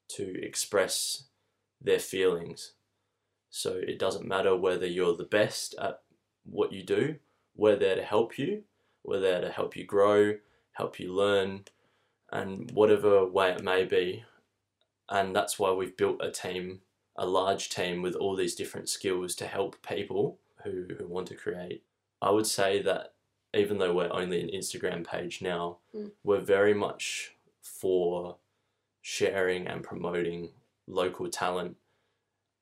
to 0.08 0.42
express 0.44 1.28
their 1.80 2.00
feelings. 2.00 2.74
So 3.48 3.76
it 3.76 3.96
doesn't 3.96 4.26
matter 4.26 4.56
whether 4.56 4.86
you're 4.86 5.14
the 5.14 5.22
best 5.24 5.76
at 5.78 6.02
what 6.44 6.72
you 6.72 6.82
do, 6.82 7.20
we're 7.54 7.76
there 7.76 7.94
to 7.94 8.02
help 8.02 8.38
you, 8.38 8.64
we're 9.04 9.20
there 9.20 9.40
to 9.40 9.52
help 9.52 9.76
you 9.76 9.84
grow, 9.84 10.40
help 10.72 10.98
you 10.98 11.14
learn, 11.14 11.66
and 12.32 12.72
whatever 12.72 13.24
way 13.24 13.52
it 13.52 13.62
may 13.62 13.84
be. 13.84 14.24
And 15.08 15.34
that's 15.34 15.60
why 15.60 15.70
we've 15.70 15.96
built 15.96 16.20
a 16.20 16.32
team, 16.32 16.82
a 17.14 17.24
large 17.24 17.68
team 17.68 18.02
with 18.02 18.16
all 18.16 18.34
these 18.34 18.56
different 18.56 18.88
skills 18.88 19.36
to 19.36 19.46
help 19.46 19.80
people 19.86 20.40
who, 20.64 20.88
who 20.98 21.06
want 21.06 21.28
to 21.28 21.36
create. 21.36 21.84
I 22.20 22.30
would 22.30 22.48
say 22.48 22.82
that 22.82 23.14
even 23.54 23.78
though 23.78 23.94
we're 23.94 24.12
only 24.12 24.40
an 24.40 24.48
Instagram 24.48 25.06
page 25.06 25.42
now, 25.42 25.78
Mm. 25.94 26.12
we're 26.22 26.40
very 26.40 26.74
much 26.74 27.36
for 27.60 28.36
sharing 29.02 29.66
and 29.66 29.82
promoting 29.82 30.52
local 30.86 31.28
talent 31.28 31.76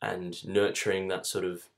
and 0.01 0.47
nurturing 0.47 1.09
that 1.09 1.27
sort 1.27 1.45
of 1.45 1.69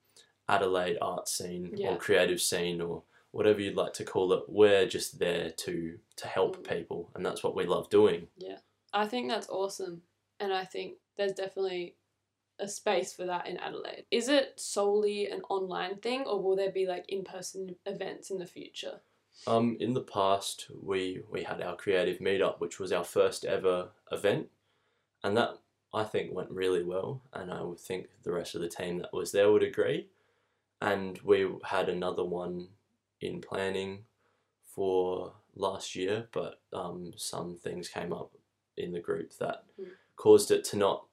Adelaide 0.49 0.99
art 1.01 1.29
scene 1.29 1.75
Yeah. 1.77 1.91
or 1.95 1.97
creative 1.97 2.41
scene 2.41 2.81
or 2.81 3.05
whatever 3.31 3.61
you'd 3.61 3.77
like 3.77 3.93
to 3.95 4.05
call 4.05 4.33
it. 4.33 4.49
We're 4.49 4.87
just 4.87 5.19
there 5.19 5.51
to 5.51 5.99
to 6.17 6.27
help 6.27 6.59
Mm. 6.59 6.69
people, 6.69 7.11
and 7.15 7.25
that's 7.25 7.43
what 7.43 7.55
we 7.55 7.65
love 7.65 7.89
doing. 7.89 8.29
Yeah. 8.37 8.59
I 8.93 9.07
think 9.09 9.29
that's 9.31 9.49
awesome. 9.49 10.03
And 10.39 10.53
I 10.53 10.65
think 10.67 10.99
there's 11.17 11.33
definitely 11.33 11.97
a 12.61 12.69
space 12.69 13.13
for 13.13 13.25
that 13.27 13.47
in 13.47 13.57
Adelaide. 13.57 14.05
Is 14.11 14.29
it 14.29 14.55
solely 14.57 15.27
an 15.29 15.43
online 15.49 15.97
thing 15.97 16.25
or 16.27 16.43
will 16.43 16.57
there 16.57 16.71
be 16.71 16.87
like 16.87 17.07
in 17.09 17.25
person 17.25 17.77
events 17.87 18.31
in 18.31 18.39
the 18.39 18.47
future? 18.47 19.01
Um, 19.47 19.77
in 19.81 19.95
the 19.95 20.03
past, 20.03 20.67
we 20.83 21.23
we 21.31 21.43
had 21.43 21.63
our 21.63 21.77
creative 21.77 22.19
meetup, 22.19 22.61
which 22.61 22.79
was 22.79 22.93
our 22.93 23.05
first 23.05 23.45
ever 23.45 23.89
event, 24.13 24.49
and 25.25 25.37
that 25.37 25.59
I 25.95 26.05
think 26.05 26.35
went 26.35 26.51
really 26.51 26.83
well, 26.85 27.23
and 27.33 27.51
I 27.51 27.63
would 27.63 27.81
think 27.81 28.09
the 28.23 28.33
rest 28.33 28.55
of 28.55 28.61
the 28.61 28.69
team 28.69 28.99
that 28.99 29.13
was 29.13 29.33
there 29.33 29.51
would 29.51 29.63
agree. 29.63 30.09
And 30.83 31.19
we 31.25 31.49
had 31.65 31.89
another 31.89 32.25
one 32.25 32.69
in 33.21 33.41
planning 33.41 34.05
for 34.75 35.33
last 35.55 35.97
year, 35.97 36.29
but 36.33 36.61
um, 36.73 37.13
some 37.17 37.57
things 37.57 37.89
came 37.89 38.13
up 38.13 38.33
in 38.77 38.93
the 38.93 39.01
group 39.01 39.33
that 39.39 39.65
Mm. 39.79 39.89
caused 40.17 40.51
it 40.51 40.65
to 40.65 40.77
not 40.77 41.07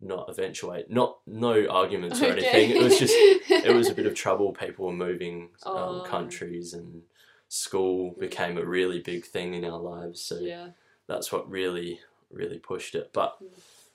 not 0.00 0.28
eventuate. 0.28 0.90
Not 0.90 1.18
no 1.26 1.66
arguments 1.68 2.20
or 2.22 2.26
anything. 2.26 2.70
It 2.70 2.82
was 2.82 2.98
just 2.98 3.14
it 3.14 3.74
was 3.74 3.88
a 3.88 3.94
bit 3.94 4.06
of 4.06 4.14
trouble. 4.24 4.52
People 4.52 4.86
were 4.86 4.92
moving 4.92 5.50
um, 5.64 5.74
Oh. 5.76 6.04
countries, 6.06 6.72
and 6.74 7.02
school 7.48 8.14
became 8.18 8.58
a 8.58 8.64
really 8.64 9.00
big 9.00 9.24
thing 9.24 9.54
in 9.54 9.64
our 9.64 9.78
lives. 9.78 10.20
So 10.20 10.38
yeah. 10.38 10.68
that's 11.06 11.32
what 11.32 11.50
really, 11.50 12.00
really 12.30 12.58
pushed 12.58 12.94
it. 12.94 13.10
But 13.12 13.42
Mm. 13.42 13.48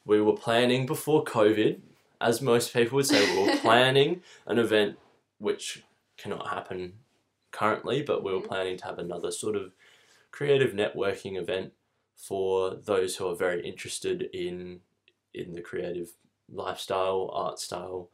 we 0.06 0.22
were 0.22 0.36
planning 0.36 0.86
before 0.86 1.24
COVID, 1.24 1.80
as 2.20 2.42
most 2.42 2.74
people 2.74 2.96
would 2.98 3.06
say, 3.06 3.22
we 3.36 3.44
were 3.48 3.58
planning 3.62 4.22
an 4.48 4.58
event 4.60 4.98
which 5.38 5.84
cannot 6.18 6.48
happen 6.48 6.94
currently, 7.52 8.02
but 8.02 8.24
we 8.24 8.34
were 8.34 8.40
Mhm. 8.42 8.48
planning 8.48 8.78
to 8.78 8.86
have 8.86 8.98
another 9.00 9.32
sort 9.32 9.56
of 9.56 9.72
creative 10.32 10.72
networking 10.74 11.38
event 11.38 11.74
for 12.16 12.76
those 12.76 13.18
who 13.18 13.28
are 13.28 13.36
very 13.36 13.62
interested 13.68 14.24
in 14.34 14.82
in 15.34 15.54
the 15.54 15.62
creative 15.62 16.12
lifestyle, 16.52 17.30
art 17.34 17.60
style, 17.60 18.10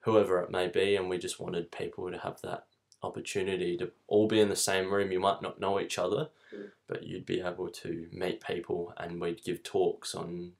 whoever 0.00 0.40
it 0.40 0.50
may 0.50 0.68
be, 0.68 0.96
and 0.96 1.08
we 1.08 1.18
just 1.18 1.40
wanted 1.40 1.70
people 1.72 2.10
to 2.10 2.18
have 2.18 2.40
that 2.42 2.66
opportunity 3.02 3.76
to 3.76 3.90
all 4.06 4.26
be 4.26 4.40
in 4.40 4.48
the 4.48 4.56
same 4.56 4.92
room. 4.92 5.12
You 5.12 5.20
might 5.20 5.42
not 5.42 5.60
know 5.60 5.78
each 5.80 5.98
other, 5.98 6.30
Mm. 6.52 6.70
but 6.86 7.02
you'd 7.02 7.26
be 7.26 7.40
able 7.40 7.68
to 7.70 8.08
meet 8.12 8.40
people, 8.42 8.92
and 8.96 9.20
we'd 9.20 9.42
give 9.44 9.62
talks 9.62 10.14
on 10.14 10.56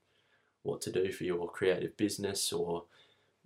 what 0.63 0.81
to 0.83 0.93
do 0.93 1.13
for 1.13 1.25
your 1.25 1.49
creative 1.51 1.97
business, 1.97 2.53
or 2.53 2.87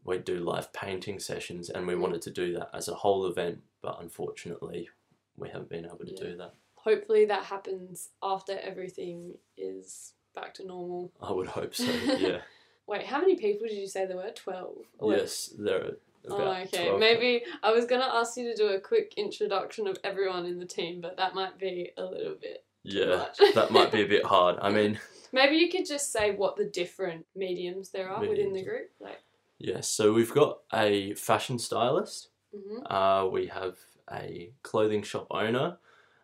we'd 0.04 0.24
do 0.24 0.38
live 0.40 0.72
painting 0.72 1.18
sessions, 1.20 1.68
and 1.70 1.86
we 1.86 1.94
Mm. 1.94 2.00
wanted 2.00 2.22
to 2.22 2.30
do 2.30 2.52
that 2.54 2.70
as 2.74 2.88
a 2.88 2.94
whole 2.94 3.26
event, 3.26 3.62
but 3.82 4.00
unfortunately, 4.00 4.88
we 5.36 5.48
haven't 5.48 5.68
been 5.68 5.84
able 5.84 5.98
to 5.98 6.12
Yeah. 6.12 6.20
do 6.30 6.36
that. 6.36 6.54
Hopefully 6.76 7.24
that 7.26 7.44
happens 7.44 8.10
after 8.22 8.58
everything 8.58 9.38
is 9.56 10.14
back 10.40 10.54
to 10.54 10.66
normal. 10.66 11.12
I 11.20 11.32
would 11.32 11.46
hope 11.48 11.74
so. 11.74 11.90
Yeah. 12.18 12.38
Wait, 12.86 13.04
how 13.04 13.20
many 13.20 13.36
people 13.36 13.66
did 13.68 13.76
you 13.76 13.86
say 13.86 14.06
there 14.06 14.16
were? 14.16 14.30
12? 14.30 14.76
Yes, 15.02 15.54
there 15.58 15.76
are 15.76 15.96
about 16.26 16.40
Oh, 16.40 16.62
okay. 16.62 16.84
12. 16.86 17.00
Maybe 17.00 17.44
I 17.62 17.70
was 17.70 17.84
to 18.00 18.14
ask 18.14 18.36
you 18.38 18.44
to 18.50 18.56
do 18.56 18.68
a 18.68 18.80
quick 18.80 19.14
introduction 19.18 19.86
of 19.86 19.98
everyone 20.04 20.46
in 20.46 20.58
the 20.58 20.64
team, 20.64 21.00
but 21.02 21.16
that 21.18 21.34
might 21.34 21.58
be 21.58 21.90
a 21.98 22.04
little 22.04 22.36
bit 22.40 22.64
Yeah, 22.82 23.26
that 23.54 23.70
might 23.72 23.92
be 23.92 24.02
a 24.02 24.08
bit 24.08 24.24
hard. 24.24 24.56
I 24.62 24.70
mean, 24.76 24.98
Maybe 25.32 25.56
you 25.56 25.68
could 25.70 25.86
just 25.86 26.10
say 26.12 26.34
what 26.34 26.56
the 26.56 26.64
different 26.64 27.26
mediums 27.36 27.90
there 27.90 28.08
are 28.08 28.20
within 28.20 28.52
the 28.54 28.64
group. 28.64 28.90
Like, 29.00 29.20
yeah. 29.58 29.80
So 29.80 30.12
we've 30.12 30.32
got 30.32 30.60
a 30.72 31.14
fashion 31.14 31.58
stylist. 31.58 32.30
hmm 32.54 32.86
Uh, 32.86 33.26
we 33.30 33.48
have 33.48 33.76
a 34.10 34.52
clothing 34.62 35.02
shop 35.02 35.26
owner, 35.30 35.76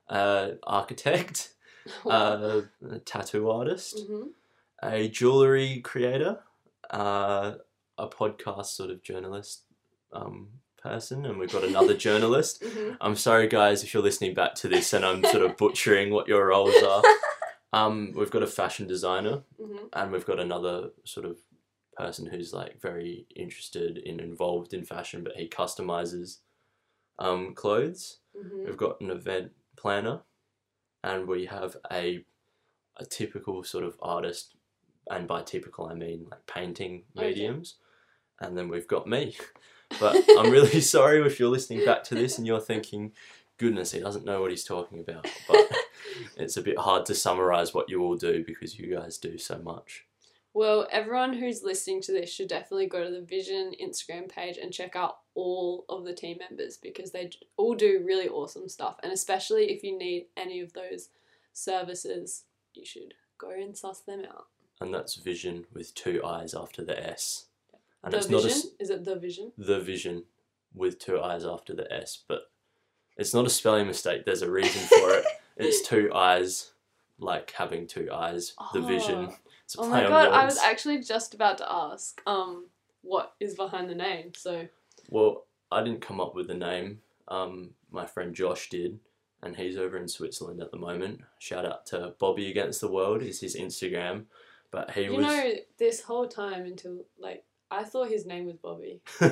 uh, 0.09 0.53
architect, 0.63 1.54
uh, 2.07 2.63
a 2.91 2.99
tattoo 3.01 3.51
artist, 3.51 4.01
hmm 4.07 4.29
a 4.83 5.09
jewelry 5.09 5.81
creator, 5.81 6.41
uh, 6.91 7.55
a 7.97 8.07
podcast 8.09 8.67
sort 8.67 8.91
of 8.91 9.03
journalist 9.03 9.63
um, 10.13 10.49
person, 10.77 11.25
and 11.25 11.39
we've 11.39 11.53
got 11.53 11.65
another 11.65 11.95
journalist. 12.07 12.63
hmm 12.63 12.91
I'm 13.01 13.17
sorry, 13.17 13.49
guys, 13.49 13.83
if 13.83 13.95
you're 13.95 14.03
listening 14.03 14.35
back 14.35 14.55
to 14.57 14.69
this 14.69 14.93
and 14.93 15.05
I'm 15.05 15.25
sort 15.25 15.43
of 15.43 15.57
butchering 15.63 16.11
what 16.11 16.29
your 16.29 16.47
roles 16.49 16.83
are. 16.83 17.03
Um, 17.73 18.13
we've 18.15 18.31
got 18.31 18.43
a 18.43 18.47
fashion 18.47 18.87
designer, 18.87 19.43
hmm 19.59 19.87
and 19.95 20.13
we've 20.13 20.27
got 20.27 20.39
another 20.41 20.91
sort 21.05 21.25
of 21.25 21.39
person 21.97 22.27
who's 22.27 22.53
like 22.53 22.81
very 22.81 23.27
interested 23.37 23.99
and 24.05 24.21
involved 24.21 24.75
in 24.75 24.85
fashion, 24.85 25.23
but 25.25 25.37
he 25.37 25.49
customizes 25.49 26.39
um, 27.19 27.55
clothes. 27.55 28.19
hmm 28.37 28.65
We've 28.67 28.77
got 28.77 29.01
an 29.01 29.11
event 29.11 29.53
planner, 29.77 30.21
and 31.05 31.29
we 31.29 31.47
have 31.47 31.77
a 31.93 32.25
a 32.97 33.05
typical 33.05 33.63
sort 33.63 33.85
of 33.85 33.97
artist, 34.01 34.57
and 35.11 35.29
by 35.29 35.43
typical 35.43 35.87
I 35.87 35.95
mean 35.95 36.27
like 36.31 36.45
painting 36.47 37.05
oh, 37.17 37.21
Okay. 37.21 37.29
mediums, 37.29 37.77
and 38.41 38.57
then 38.57 38.69
we've 38.69 38.89
got 38.89 39.07
me. 39.07 39.37
But 40.01 40.17
I'm 40.37 40.51
really 40.51 40.81
sorry 40.97 41.25
if 41.25 41.39
you're 41.39 41.51
listening 41.51 41.85
back 41.85 42.03
to 42.05 42.17
this 42.17 42.37
and 42.39 42.47
you're 42.47 42.59
thinking, 42.59 43.13
goodness, 43.59 43.93
he 43.93 44.01
doesn't 44.01 44.25
know 44.25 44.41
what 44.41 44.51
he's 44.51 44.65
talking 44.65 44.99
about. 44.99 45.29
But 45.47 45.71
it's 46.37 46.57
a 46.57 46.63
bit 46.63 46.79
hard 46.79 47.07
to 47.07 47.15
summarize 47.15 47.73
what 47.75 47.89
you 47.89 48.03
all 48.03 48.17
do 48.17 48.43
because 48.45 48.77
you 48.77 48.97
guys 48.97 49.19
do 49.19 49.39
so 49.39 49.59
much. 49.59 50.05
Well, 50.55 50.87
everyone 50.93 51.35
who's 51.35 51.63
listening 51.65 52.01
to 52.03 52.13
this 52.13 52.33
should 52.33 52.49
definitely 52.49 52.87
go 52.87 53.03
to 53.05 53.11
the 53.11 53.21
Vision 53.23 53.73
Instagram 53.83 54.29
page 54.29 54.57
and 54.57 54.73
check 54.73 54.95
out 54.95 55.19
all 55.35 55.85
of 55.89 56.05
the 56.05 56.15
team 56.15 56.39
members 56.39 56.77
because 56.77 57.11
they 57.11 57.31
all 57.57 57.75
do 57.75 58.03
really 58.07 58.29
awesome 58.29 58.69
stuff. 58.69 58.97
And 59.03 59.13
especially 59.13 59.73
if 59.73 59.83
you 59.83 59.99
need 59.99 60.27
any 60.37 60.61
of 60.61 60.73
those 60.73 61.09
services, 61.53 62.45
you 62.75 62.85
should 62.85 63.15
go 63.39 63.51
and 63.51 63.77
suss 63.77 64.01
them 64.01 64.23
out. 64.29 64.47
and 64.81 64.93
that's 64.95 65.15
vision 65.17 65.65
with 65.73 65.95
two 65.95 66.25
eyes 66.25 66.55
after 66.55 66.85
the 66.85 67.05
S. 67.05 67.47
And 68.03 68.13
the 68.13 68.19
it's 68.19 68.27
vision? 68.27 68.49
not 68.51 68.55
a, 68.65 68.83
Is 68.83 68.91
it 68.91 69.05
the 69.05 69.17
vision? 69.17 69.53
the 69.59 69.81
vision 69.81 70.25
with 70.75 70.99
two 70.99 71.21
eyes 71.21 71.45
after 71.45 71.75
the 71.75 71.93
S, 71.93 72.23
but 72.29 72.51
it's 73.17 73.33
not 73.35 73.47
a 73.47 73.51
spelling 73.51 73.87
mistake. 73.87 74.25
There's 74.25 74.43
a 74.43 74.51
reason 74.51 74.83
for 74.83 75.15
it. 75.15 75.25
It's 75.57 75.87
two 75.89 76.11
eyes, 76.13 76.73
like 77.21 77.53
having 77.53 77.87
two 77.87 78.09
eyes. 78.13 78.55
The 78.73 78.81
vision. 78.81 79.29
Oh. 79.31 79.37
Oh. 79.65 79.67
It's 79.67 79.77
Oh 79.79 79.89
my 79.89 80.03
god, 80.03 80.29
I 80.29 80.45
was 80.45 80.59
actually 80.59 81.01
just 81.01 81.35
about 81.35 81.59
to 81.59 81.73
ask, 81.73 82.21
um, 82.27 82.67
what 83.03 83.35
is 83.41 83.55
behind 83.55 83.89
the 83.89 83.95
name? 83.95 84.33
So 84.37 84.69
Well, 85.11 85.47
I 85.71 85.83
didn't 85.83 86.03
come 86.03 86.21
up 86.21 86.35
with 86.35 86.49
the 86.49 86.55
name. 86.55 87.01
Um, 87.29 87.71
my 87.91 88.07
friend 88.07 88.35
Josh 88.35 88.69
did, 88.69 88.99
and 89.43 89.57
he's 89.57 89.77
over 89.77 89.97
in 89.97 90.09
Switzerland 90.09 90.61
at 90.61 90.71
the 90.71 90.79
moment. 90.79 91.23
Shout 91.39 91.65
out 91.65 91.87
to 91.87 92.15
Bobby 92.19 92.51
Against 92.51 92.81
the 92.81 92.91
World 92.91 93.23
is 93.23 93.41
his 93.41 93.57
Instagram, 93.57 94.25
but 94.71 94.91
he 94.91 95.05
you 95.05 95.13
was. 95.13 95.27
know, 95.27 95.53
this 95.79 96.03
whole 96.03 96.29
time 96.29 96.67
until 96.67 97.05
like 97.19 97.45
I 97.71 97.85
thought 97.85 98.09
his 98.09 98.27
name 98.27 98.47
was 98.47 98.57
Bobby. 98.57 99.01
yeah. 99.21 99.31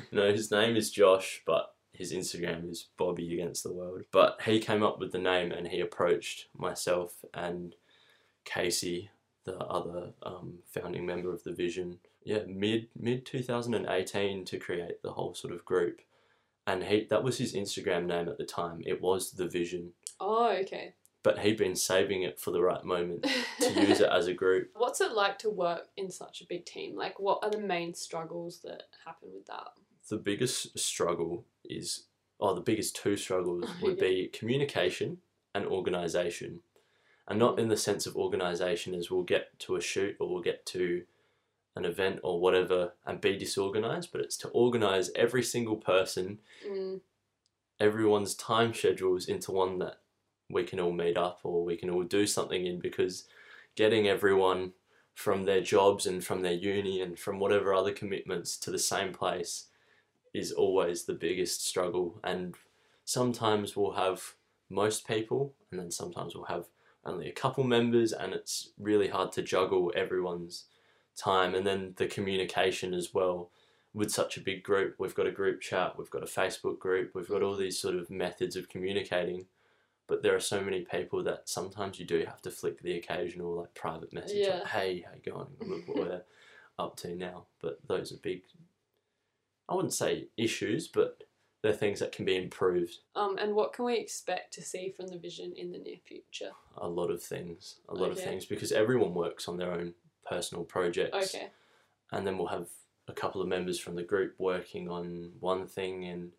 no, 0.12 0.32
his 0.32 0.50
name 0.50 0.76
is 0.76 0.90
Josh, 0.90 1.42
but 1.44 1.73
his 1.94 2.12
Instagram 2.12 2.70
is 2.70 2.88
Bobby 2.96 3.32
Against 3.32 3.62
the 3.62 3.72
World. 3.72 4.02
But 4.10 4.40
he 4.44 4.58
came 4.58 4.82
up 4.82 4.98
with 4.98 5.12
the 5.12 5.18
name, 5.18 5.52
and 5.52 5.68
he 5.68 5.80
approached 5.80 6.48
myself 6.56 7.24
and 7.32 7.74
Casey, 8.44 9.10
the 9.44 9.58
other 9.58 10.10
um, 10.22 10.58
founding 10.66 11.06
member 11.06 11.32
of 11.32 11.44
the 11.44 11.52
Vision. 11.52 11.98
Yeah, 12.24 12.40
mid 12.46 12.88
mid 12.98 13.26
two 13.26 13.42
thousand 13.42 13.74
and 13.74 13.86
eighteen 13.88 14.44
to 14.46 14.58
create 14.58 15.02
the 15.02 15.12
whole 15.12 15.34
sort 15.34 15.52
of 15.52 15.64
group, 15.64 16.00
and 16.66 16.84
he 16.84 17.06
that 17.10 17.22
was 17.22 17.38
his 17.38 17.54
Instagram 17.54 18.06
name 18.06 18.28
at 18.28 18.38
the 18.38 18.44
time. 18.44 18.82
It 18.84 19.00
was 19.00 19.32
the 19.32 19.46
Vision, 19.46 19.92
oh, 20.20 20.56
okay. 20.62 20.94
but 21.22 21.40
he'd 21.40 21.58
been 21.58 21.76
saving 21.76 22.22
it 22.22 22.40
for 22.40 22.50
the 22.50 22.62
right 22.62 22.84
moment 22.84 23.26
to 23.60 23.72
use 23.72 24.00
it 24.00 24.10
as 24.10 24.26
a 24.26 24.34
group. 24.34 24.70
What's 24.74 25.02
it 25.02 25.12
like 25.12 25.38
to 25.40 25.50
work 25.50 25.88
in 25.96 26.10
such 26.10 26.40
a 26.40 26.46
big 26.46 26.64
team? 26.64 26.96
Like, 26.96 27.20
what 27.20 27.40
are 27.42 27.50
the 27.50 27.60
main 27.60 27.94
struggles 27.94 28.60
that 28.64 28.84
happen 29.04 29.28
with 29.34 29.46
that? 29.46 29.68
The 30.08 30.16
biggest 30.16 30.78
struggle 30.78 31.44
is, 31.64 32.04
or 32.38 32.54
the 32.54 32.60
biggest 32.60 32.96
two 32.96 33.16
struggles 33.16 33.68
would 33.82 33.98
be 33.98 34.30
communication 34.32 35.18
and 35.54 35.66
organization. 35.66 36.60
And 37.26 37.38
not 37.38 37.58
in 37.58 37.68
the 37.68 37.76
sense 37.76 38.06
of 38.06 38.16
organization 38.16 38.94
as 38.94 39.10
we'll 39.10 39.22
get 39.22 39.58
to 39.60 39.76
a 39.76 39.80
shoot 39.80 40.16
or 40.20 40.28
we'll 40.28 40.42
get 40.42 40.66
to 40.66 41.04
an 41.74 41.86
event 41.86 42.20
or 42.22 42.38
whatever 42.38 42.92
and 43.06 43.20
be 43.20 43.36
disorganized, 43.36 44.10
but 44.12 44.20
it's 44.20 44.36
to 44.38 44.48
organize 44.48 45.10
every 45.14 45.42
single 45.42 45.76
person, 45.76 46.38
Mm, 46.68 47.00
everyone's 47.80 48.34
time 48.34 48.72
schedules 48.72 49.26
into 49.26 49.50
one 49.50 49.78
that 49.78 49.98
we 50.50 50.64
can 50.64 50.78
all 50.78 50.92
meet 50.92 51.16
up 51.16 51.40
or 51.42 51.64
we 51.64 51.76
can 51.76 51.90
all 51.90 52.02
do 52.04 52.26
something 52.26 52.66
in 52.66 52.78
because 52.78 53.26
getting 53.74 54.06
everyone 54.06 54.72
from 55.14 55.44
their 55.44 55.60
jobs 55.60 56.06
and 56.06 56.24
from 56.24 56.42
their 56.42 56.52
uni 56.52 57.00
and 57.00 57.18
from 57.18 57.38
whatever 57.38 57.72
other 57.74 57.92
commitments 57.92 58.56
to 58.56 58.70
the 58.70 58.78
same 58.78 59.12
place 59.12 59.66
is 60.34 60.52
always 60.52 61.04
the 61.04 61.14
biggest 61.14 61.64
struggle 61.66 62.20
and 62.24 62.54
sometimes 63.04 63.76
we'll 63.76 63.92
have 63.92 64.34
most 64.68 65.06
people 65.06 65.54
and 65.70 65.78
then 65.80 65.90
sometimes 65.90 66.34
we'll 66.34 66.44
have 66.44 66.66
only 67.04 67.28
a 67.28 67.32
couple 67.32 67.64
members 67.64 68.12
and 68.12 68.32
it's 68.34 68.70
really 68.78 69.08
hard 69.08 69.30
to 69.32 69.42
juggle 69.42 69.92
everyone's 69.94 70.64
time. 71.16 71.54
And 71.54 71.66
then 71.66 71.94
the 71.96 72.06
communication 72.06 72.92
as 72.94 73.14
well. 73.14 73.50
With 73.92 74.10
such 74.10 74.36
a 74.36 74.40
big 74.40 74.64
group 74.64 74.96
we've 74.98 75.14
got 75.14 75.28
a 75.28 75.30
group 75.30 75.60
chat 75.60 75.96
we've 75.96 76.10
got 76.10 76.24
a 76.24 76.26
facebook 76.26 76.80
group 76.80 77.12
we've 77.14 77.28
got 77.28 77.44
all 77.44 77.54
these 77.54 77.78
sort 77.78 77.94
of 77.94 78.10
methods 78.10 78.56
of 78.56 78.68
communicating 78.68 79.46
but 80.08 80.20
there 80.20 80.34
are 80.34 80.40
so 80.40 80.60
many 80.60 80.80
people 80.80 81.22
that 81.22 81.48
sometimes 81.48 82.00
you 82.00 82.04
do 82.04 82.24
have 82.26 82.42
to 82.42 82.50
flick 82.50 82.82
the 82.82 82.96
occasional 82.96 83.54
like 83.60 83.72
private 83.74 84.12
message 84.12 84.48
Yeah. 84.48 84.54
like, 84.56 84.66
hey 84.66 85.04
how 85.06 85.12
you 85.14 85.32
going? 85.32 85.46
Look 85.60 85.86
what 85.86 85.96
we're 85.96 86.22
up 86.84 86.96
to 87.02 87.14
now. 87.14 87.44
But 87.62 87.78
those 87.86 88.10
are 88.10 88.16
big 88.16 88.42
i 89.68 89.74
wouldn't 89.74 89.94
say 89.94 90.28
issues 90.36 90.88
but 90.88 91.22
they're 91.62 91.72
things 91.72 91.98
that 92.00 92.12
can 92.12 92.24
be 92.24 92.36
improved 92.36 92.98
um, 93.16 93.38
and 93.38 93.54
what 93.54 93.72
can 93.72 93.84
we 93.86 93.96
expect 93.96 94.52
to 94.54 94.62
see 94.62 94.90
from 94.90 95.06
the 95.06 95.16
vision 95.18 95.52
in 95.56 95.72
the 95.72 95.78
near 95.78 95.96
future? 96.04 96.50
a 96.78 96.86
lot 96.88 97.10
of 97.10 97.22
things 97.22 97.76
a 97.88 97.94
lot 97.94 98.10
of 98.10 98.20
things 98.20 98.44
because 98.44 98.72
everyone 98.72 99.14
works 99.14 99.48
on 99.48 99.56
their 99.56 99.72
own 99.72 99.94
personal 100.26 100.64
projects 100.64 101.34
Okay. 101.34 101.48
and 102.12 102.26
then 102.26 102.36
we'll 102.38 102.48
have 102.48 102.68
a 103.08 103.12
couple 103.12 103.40
of 103.42 103.48
members 103.48 103.78
from 103.78 103.94
the 103.94 104.02
group 104.02 104.34
working 104.38 104.88
on 104.90 105.32
one 105.40 105.66
thing 105.66 106.04
and 106.04 106.32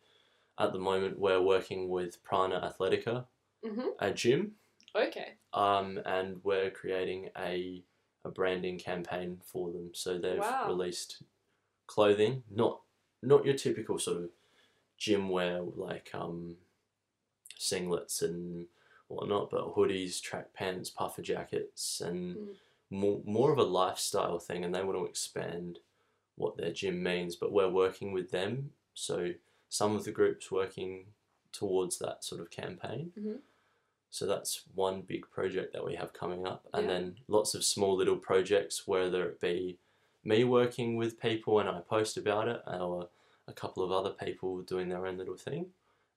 at 0.60 0.72
the 0.74 0.80
moment 0.80 1.18
we're 1.20 1.42
working 1.42 1.90
with 1.90 2.24
prana 2.24 2.60
athletica 2.62 3.26
Mhm. 3.64 3.90
a 4.00 4.12
gym 4.12 4.56
Okay. 4.96 5.34
um, 5.54 6.00
and 6.06 6.44
we're 6.44 6.70
creating 6.72 7.30
a, 7.38 7.84
a 8.24 8.30
branding 8.30 8.78
campaign 8.78 9.42
for 9.44 9.72
them 9.72 9.92
so 9.94 10.18
they've 10.18 10.40
Wow. 10.40 10.68
released 10.68 11.24
clothing 11.88 12.44
not 12.50 12.82
not 13.26 13.46
your 13.46 13.56
typical 13.56 13.98
sort 14.00 14.18
of 14.18 14.30
gym 14.98 15.30
wear 15.30 15.62
like 15.62 16.10
um, 16.14 16.56
singlets 17.60 18.22
and 18.22 18.66
whatnot 19.08 19.50
but 19.52 19.76
hoodies 19.76 20.22
track 20.22 20.54
pants 20.54 20.90
puffer 20.90 21.22
jackets 21.22 22.02
and 22.02 22.36
Mm. 22.38 22.56
more, 22.90 23.22
more 23.26 23.52
of 23.52 23.58
a 23.58 23.64
lifestyle 23.64 24.40
thing 24.40 24.64
and 24.64 24.74
they 24.74 24.84
want 24.84 24.98
to 24.98 25.06
expand 25.06 25.80
what 26.36 26.58
their 26.58 26.72
gym 26.72 27.02
means 27.02 27.36
but 27.36 27.52
we're 27.52 27.70
working 27.70 28.12
with 28.14 28.32
them 28.32 28.72
so 28.94 29.32
some 29.70 29.96
of 29.96 30.04
the 30.04 30.12
groups 30.12 30.52
working 30.52 31.06
towards 31.52 31.98
that 32.00 32.24
sort 32.24 32.42
of 32.42 32.50
campaign 32.50 33.12
Mhm. 33.18 33.40
so 34.10 34.26
that's 34.26 34.64
one 34.74 35.02
big 35.02 35.30
project 35.30 35.74
that 35.74 35.86
we 35.86 35.96
have 35.96 36.14
coming 36.14 36.46
up 36.46 36.68
and 36.74 36.84
Yeah. 36.88 36.94
then 36.94 37.18
lots 37.28 37.54
of 37.56 37.64
small 37.64 37.96
little 37.96 38.18
projects 38.18 38.88
whether 38.88 39.28
it 39.30 39.40
be 39.40 39.78
me 40.26 40.44
working 40.44 40.96
with 40.98 41.20
people 41.20 41.60
and 41.60 41.70
i 41.70 41.80
post 41.80 42.18
about 42.18 42.48
it 42.48 42.62
or 42.68 43.08
a 43.48 43.54
couple 43.54 43.84
of 43.84 43.92
other 43.92 44.10
people 44.26 44.62
doing 44.64 44.90
their 44.90 45.06
own 45.06 45.18
little 45.18 45.38
thing 45.38 45.68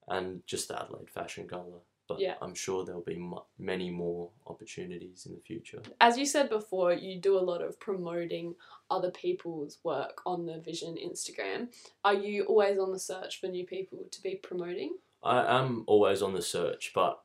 and 0.09 0.45
just 0.47 0.69
the 0.69 0.81
adelaide 0.81 1.11
fashion 1.11 1.47
gala 1.47 1.81
but 2.09 2.19
Yeah. 2.19 2.37
i'm 2.41 2.55
sure 2.55 2.85
there'll 2.85 3.03
be 3.03 3.19
mu- 3.19 3.41
many 3.59 3.91
more 3.91 4.31
opportunities 4.47 5.27
in 5.27 5.35
the 5.35 5.41
future 5.43 5.83
As 6.01 6.17
you 6.17 6.25
said 6.25 6.49
before, 6.49 6.93
you 6.95 7.21
do 7.21 7.37
a 7.39 7.45
lot 7.51 7.61
of 7.61 7.79
promoting 7.79 8.55
other 8.91 9.11
people's 9.11 9.79
work 9.85 10.23
on 10.25 10.47
the 10.47 10.59
Vision 10.59 10.97
Instagram. 10.97 11.69
Are 12.05 12.15
you 12.15 12.45
always 12.45 12.79
on 12.79 12.93
the 12.93 12.99
search 12.99 13.41
for 13.41 13.49
new 13.49 13.67
people 13.67 13.99
to 14.11 14.23
be 14.23 14.37
promoting? 14.37 14.97
I 15.23 15.59
am 15.61 15.85
always 15.87 16.23
on 16.23 16.33
the 16.33 16.41
search, 16.41 16.93
but 16.95 17.21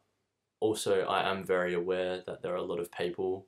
also 0.59 0.93
I 1.05 1.29
am 1.31 1.45
very 1.45 1.73
aware 1.75 2.21
that 2.27 2.41
there 2.41 2.51
are 2.51 2.57
a 2.65 2.69
lot 2.71 2.79
of 2.81 2.91
people 2.91 3.45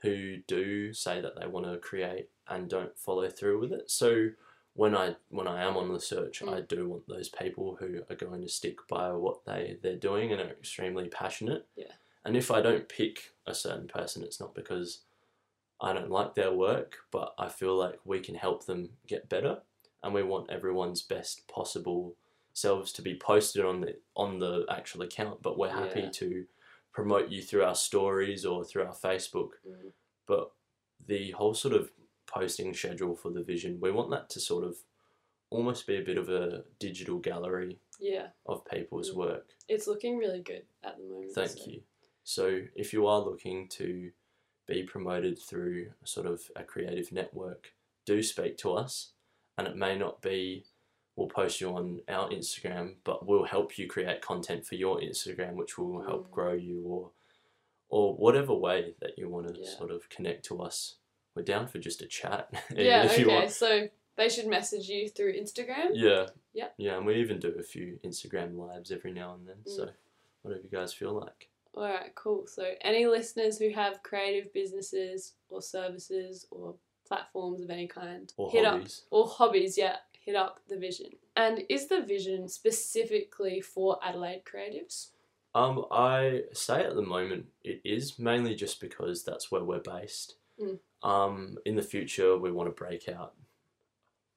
who 0.00 0.38
do 0.46 0.92
say 0.92 1.20
that 1.20 1.38
they 1.38 1.46
want 1.46 1.66
to 1.66 1.78
create 1.78 2.28
and 2.48 2.68
don't 2.68 2.96
follow 2.98 3.28
through 3.28 3.60
with 3.60 3.72
it. 3.72 3.90
So 3.90 4.28
when 4.74 4.96
I 4.96 5.16
when 5.30 5.48
I 5.48 5.64
am 5.64 5.76
on 5.76 5.92
the 5.92 6.00
search, 6.00 6.42
I 6.42 6.60
Mm. 6.60 6.68
do 6.68 6.88
want 6.88 7.08
those 7.08 7.28
people 7.28 7.76
who 7.80 8.02
are 8.08 8.14
going 8.16 8.40
to 8.42 8.48
stick 8.48 8.78
by 8.88 9.12
what 9.12 9.44
they 9.44 9.78
they're 9.82 9.96
doing 9.96 10.32
and 10.32 10.40
are 10.40 10.50
extremely 10.50 11.08
passionate. 11.08 11.66
Yeah. 11.76 11.92
And 12.24 12.36
if 12.36 12.50
I 12.50 12.60
don't 12.60 12.88
pick 12.88 13.34
a 13.46 13.54
certain 13.54 13.88
person, 13.88 14.22
it's 14.22 14.38
not 14.40 14.54
because 14.54 15.00
I 15.80 15.92
don't 15.92 16.10
like 16.10 16.34
their 16.34 16.52
work, 16.52 16.98
but 17.10 17.34
I 17.38 17.48
feel 17.48 17.76
like 17.76 17.98
we 18.04 18.20
can 18.20 18.34
help 18.34 18.66
them 18.66 18.90
get 19.06 19.28
better, 19.28 19.62
and 20.02 20.12
we 20.14 20.22
want 20.22 20.50
everyone's 20.50 21.02
best 21.02 21.46
possible 21.48 22.16
selves 22.52 22.92
to 22.92 23.02
be 23.02 23.16
posted 23.16 23.64
on 23.64 23.80
the 23.80 23.96
on 24.16 24.38
the 24.38 24.64
actual 24.68 25.02
account. 25.02 25.42
But 25.42 25.58
we're 25.58 25.70
happy 25.70 26.00
Yeah. 26.02 26.10
to 26.10 26.46
promote 26.92 27.30
you 27.30 27.42
through 27.42 27.64
our 27.64 27.74
stories 27.74 28.44
or 28.44 28.64
through 28.64 28.84
our 28.84 28.94
Facebook. 28.94 29.50
Mm. 29.66 29.92
But 30.26 30.50
the 31.06 31.30
whole 31.32 31.54
sort 31.54 31.74
of 31.74 31.90
posting 32.26 32.74
schedule 32.74 33.14
for 33.14 33.30
the 33.30 33.42
vision, 33.42 33.78
we 33.80 33.90
want 33.90 34.10
that 34.10 34.28
to 34.30 34.40
sort 34.40 34.64
of 34.64 34.76
almost 35.50 35.86
be 35.86 35.96
a 35.96 36.02
bit 36.02 36.18
of 36.18 36.28
a 36.28 36.64
digital 36.78 37.18
gallery 37.18 37.78
Yeah, 37.98 38.28
of 38.46 38.64
people's 38.66 39.10
Mm. 39.12 39.16
work. 39.16 39.54
it's 39.68 39.86
looking 39.86 40.18
really 40.18 40.40
good 40.42 40.66
at 40.82 40.98
the 40.98 41.04
moment. 41.04 41.32
Thank 41.34 41.50
so- 41.50 41.70
you. 41.70 41.82
So, 42.24 42.66
if 42.74 42.92
you 42.92 43.06
are 43.06 43.20
looking 43.20 43.68
to 43.70 44.12
be 44.66 44.82
promoted 44.82 45.38
through 45.38 45.94
sort 46.04 46.26
of 46.26 46.50
a 46.54 46.62
creative 46.64 47.10
network, 47.10 47.74
do 48.04 48.22
speak 48.22 48.58
to 48.58 48.72
us. 48.74 49.12
And 49.56 49.66
it 49.66 49.76
may 49.76 49.96
not 49.96 50.20
be 50.20 50.66
we'll 51.18 51.26
post 51.28 51.60
you 51.60 51.68
on 51.74 52.00
our 52.08 52.28
Instagram, 52.30 52.94
but 53.04 53.26
we'll 53.26 53.44
help 53.44 53.76
you 53.76 53.88
create 53.88 54.22
content 54.22 54.64
for 54.64 54.76
your 54.76 55.00
Instagram, 55.00 55.54
which 55.54 55.76
will 55.76 56.00
help 56.02 56.28
Mm. 56.28 56.30
grow 56.30 56.52
you 56.52 56.80
or 56.86 57.10
or 57.90 58.14
whatever 58.16 58.52
way 58.52 58.94
that 59.00 59.16
you 59.18 59.30
want 59.30 59.48
to 59.48 59.58
Yeah. 59.58 59.66
sort 59.78 59.90
of 59.90 60.10
connect 60.10 60.44
to 60.44 60.60
us. 60.60 60.96
We're 61.34 61.42
down 61.42 61.68
for 61.68 61.78
just 61.78 62.02
a 62.02 62.06
chat. 62.06 62.50
Yeah, 62.76 63.08
okay. 63.10 63.48
So 63.48 63.88
they 64.16 64.28
should 64.28 64.46
message 64.46 64.90
you 64.90 65.08
through 65.08 65.32
Instagram. 65.32 65.92
Yeah. 65.94 66.28
Yep. 66.52 66.74
Yeah, 66.76 66.96
and 66.98 67.06
we 67.06 67.14
even 67.14 67.38
do 67.38 67.48
a 67.58 67.62
few 67.62 67.98
Instagram 68.04 68.58
lives 68.58 68.92
every 68.92 69.10
now 69.12 69.32
and 69.34 69.48
then. 69.48 69.56
Mm. 69.64 69.70
So 69.76 69.88
whatever 70.42 70.62
you 70.62 70.68
guys 70.68 70.92
feel 70.92 71.14
like. 71.14 71.48
All 71.74 71.84
right, 71.84 72.14
cool. 72.14 72.46
So 72.46 72.74
any 72.82 73.06
listeners 73.06 73.58
who 73.58 73.70
have 73.70 74.02
creative 74.02 74.52
businesses 74.52 75.34
or 75.48 75.62
services 75.62 76.46
or 76.50 76.74
platforms 77.06 77.62
of 77.62 77.70
any 77.70 77.86
kind, 77.86 78.30
Or 78.36 78.50
hit 78.50 78.66
hobbies. 78.66 79.04
up 79.06 79.12
or 79.12 79.26
hobbies, 79.28 79.78
yeah, 79.78 79.96
hit 80.28 80.36
up 80.36 80.60
the 80.68 80.76
vision. 80.76 81.06
And 81.36 81.62
is 81.70 81.88
the 81.88 82.02
vision 82.02 82.48
specifically 82.48 83.62
for 83.62 83.98
Adelaide 84.04 84.42
creatives? 84.44 85.08
Um, 85.54 85.86
I 85.90 86.42
say 86.52 86.84
at 86.84 86.94
the 86.94 87.02
moment 87.02 87.46
it 87.64 87.80
is 87.82 88.18
mainly 88.18 88.54
just 88.54 88.78
because 88.78 89.24
that's 89.24 89.50
where 89.50 89.64
we're 89.64 89.78
based. 89.78 90.36
Mm. 90.62 90.78
Um, 91.02 91.56
in 91.64 91.76
the 91.76 91.82
future, 91.82 92.36
we 92.36 92.52
want 92.52 92.68
to 92.68 92.74
break 92.84 93.08
out. 93.08 93.32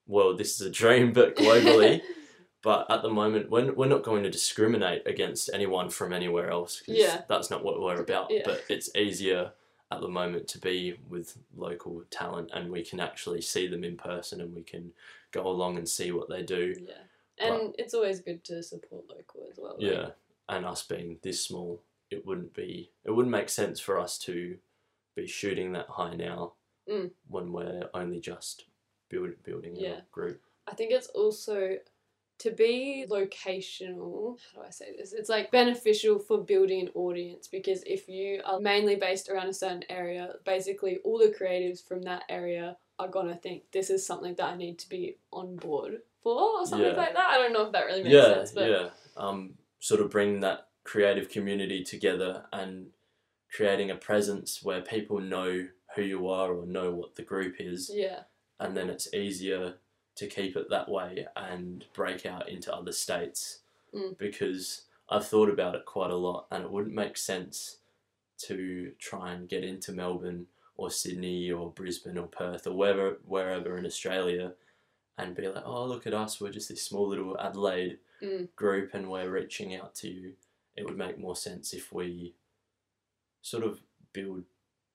Well, 0.07 0.37
this 0.37 0.61
is 0.61 0.65
a 0.65 0.69
dream, 0.69 1.11
but 1.11 1.35
globally. 1.35 1.99
but 2.63 2.89
at 2.89 3.01
the 3.01 3.09
moment, 3.09 3.49
we're, 3.49 3.73
we're 3.73 3.87
not 3.87 4.03
going 4.03 4.23
to 4.23 4.29
discriminate 4.31 5.05
against 5.05 5.49
anyone 5.53 5.89
from 5.89 6.13
anywhere 6.13 6.49
else. 6.49 6.83
Yeah. 6.87 7.23
That's 7.27 7.49
not 7.49 7.65
what 7.65 7.81
we're 7.81 7.99
about. 7.99 8.31
Yeah. 8.31 8.43
But 8.45 8.63
it's 8.69 8.95
easier 8.95 9.51
at 9.91 10.01
the 10.01 10.07
moment 10.07 10.47
to 10.47 10.57
be 10.59 10.97
with 11.09 11.37
local 11.55 12.01
talent 12.09 12.49
and 12.53 12.71
we 12.71 12.83
can 12.83 12.99
actually 12.99 13.41
see 13.41 13.67
them 13.67 13.83
in 13.83 13.97
person 13.97 14.39
and 14.41 14.55
we 14.55 14.63
can 14.63 14.91
go 15.31 15.47
along 15.47 15.77
and 15.77 15.87
see 15.87 16.11
what 16.11 16.29
they 16.29 16.41
do. 16.43 16.75
yeah. 16.87 16.93
And 17.37 17.73
it's 17.79 17.93
always 17.95 18.19
good 18.19 18.43
to 18.45 18.61
support 18.61 19.05
local 19.09 19.47
as 19.51 19.57
well. 19.57 19.73
like- 19.77 19.81
Yeah, 19.91 20.09
and 20.47 20.65
us 20.65 20.83
being 20.85 21.17
this 21.23 21.43
small, 21.43 21.81
it 22.11 22.25
wouldn't 22.25 22.53
be 22.53 22.91
it 23.03 23.11
wouldn't 23.11 23.31
make 23.31 23.49
sense 23.49 23.79
for 23.79 23.99
us 23.99 24.17
to 24.19 24.57
be 25.15 25.27
shooting 25.27 25.71
that 25.73 25.87
high 25.89 26.13
now 26.15 26.53
Mm. 26.87 27.11
when 27.27 27.51
we're 27.51 27.89
only 27.93 28.19
just 28.19 28.65
build, 29.09 29.31
building 29.43 29.75
Yeah. 29.75 29.99
a 29.99 30.01
group. 30.11 30.41
I 30.67 30.73
think 30.73 30.91
it's 30.91 31.07
also 31.07 31.77
to 32.41 32.51
be 32.51 33.05
locational. 33.09 34.37
How 34.53 34.61
do 34.61 34.67
I 34.67 34.71
say 34.71 34.95
this? 34.97 35.13
It's 35.13 35.29
like 35.29 35.51
beneficial 35.51 36.19
for 36.19 36.39
building 36.39 36.81
an 36.81 36.89
audience 36.95 37.47
because 37.47 37.83
if 37.83 38.07
you 38.09 38.41
are 38.45 38.59
mainly 38.59 38.95
based 38.95 39.29
around 39.29 39.47
a 39.47 39.53
certain 39.53 39.83
area, 39.89 40.33
basically 40.45 40.99
all 41.03 41.19
the 41.19 41.33
creatives 41.37 41.85
from 41.87 42.01
that 42.03 42.23
area 42.29 42.77
are 42.99 43.07
gonna 43.07 43.35
think 43.35 43.63
this 43.71 43.89
is 43.89 44.05
something 44.05 44.35
that 44.35 44.45
I 44.45 44.55
need 44.55 44.79
to 44.79 44.89
be 44.89 45.17
on 45.31 45.55
board 45.55 46.01
for 46.21 46.59
or 46.59 46.65
something 46.65 46.89
Yeah. 46.89 46.97
like 46.97 47.13
that. 47.13 47.29
I 47.29 47.37
don't 47.37 47.53
know 47.53 47.65
if 47.65 47.71
that 47.71 47.85
really 47.85 48.03
makes 48.03 48.13
yeah, 48.13 48.33
sense, 48.35 48.51
but 48.51 48.69
yeah. 48.69 48.89
Um, 49.17 49.57
sort 49.79 50.01
of 50.01 50.09
bring 50.09 50.39
that 50.41 50.67
creative 50.83 51.29
community 51.29 51.83
together 51.83 52.45
and 52.51 52.91
creating 53.51 53.91
a 53.91 53.95
presence 53.95 54.63
where 54.63 54.81
people 54.81 55.19
know 55.19 55.67
who 55.95 56.01
you 56.01 56.27
are 56.29 56.53
or 56.53 56.65
know 56.65 56.91
what 56.91 57.15
the 57.15 57.23
group 57.23 57.55
is, 57.59 57.91
yeah, 57.93 58.21
and 58.59 58.77
then 58.77 58.89
it's 58.89 59.13
easier 59.13 59.75
to 60.21 60.27
keep 60.27 60.55
it 60.55 60.69
that 60.69 60.87
way 60.87 61.25
and 61.35 61.85
break 61.93 62.25
out 62.27 62.47
into 62.47 62.73
other 62.73 62.91
states 62.91 63.59
Mm. 63.93 64.17
because 64.17 64.83
I've 65.09 65.27
thought 65.27 65.49
about 65.49 65.75
it 65.75 65.83
quite 65.85 66.11
a 66.11 66.15
lot 66.15 66.45
and 66.51 66.63
it 66.63 66.71
wouldn't 66.71 66.95
make 66.95 67.17
sense 67.17 67.77
to 68.43 68.93
try 68.99 69.33
and 69.33 69.49
get 69.49 69.63
into 69.65 69.91
Melbourne 69.91 70.47
or 70.77 70.89
Sydney 70.89 71.51
or 71.51 71.71
Brisbane 71.71 72.17
or 72.17 72.27
Perth 72.27 72.65
or 72.67 72.73
wherever 72.73 73.17
wherever 73.25 73.77
in 73.77 73.85
Australia 73.85 74.53
and 75.17 75.35
be 75.35 75.47
like, 75.47 75.63
oh 75.65 75.85
look 75.85 76.07
at 76.07 76.13
us, 76.13 76.39
we're 76.39 76.51
just 76.51 76.69
this 76.69 76.83
small 76.83 77.07
little 77.07 77.37
Adelaide 77.39 77.99
Mm. 78.21 78.47
group 78.55 78.93
and 78.93 79.09
we're 79.09 79.29
reaching 79.31 79.75
out 79.75 79.95
to 79.95 80.07
you. 80.07 80.33
It 80.77 80.85
would 80.85 80.97
make 80.97 81.17
more 81.17 81.35
sense 81.35 81.73
if 81.73 81.91
we 81.91 82.35
sort 83.41 83.63
of 83.63 83.81
build 84.13 84.43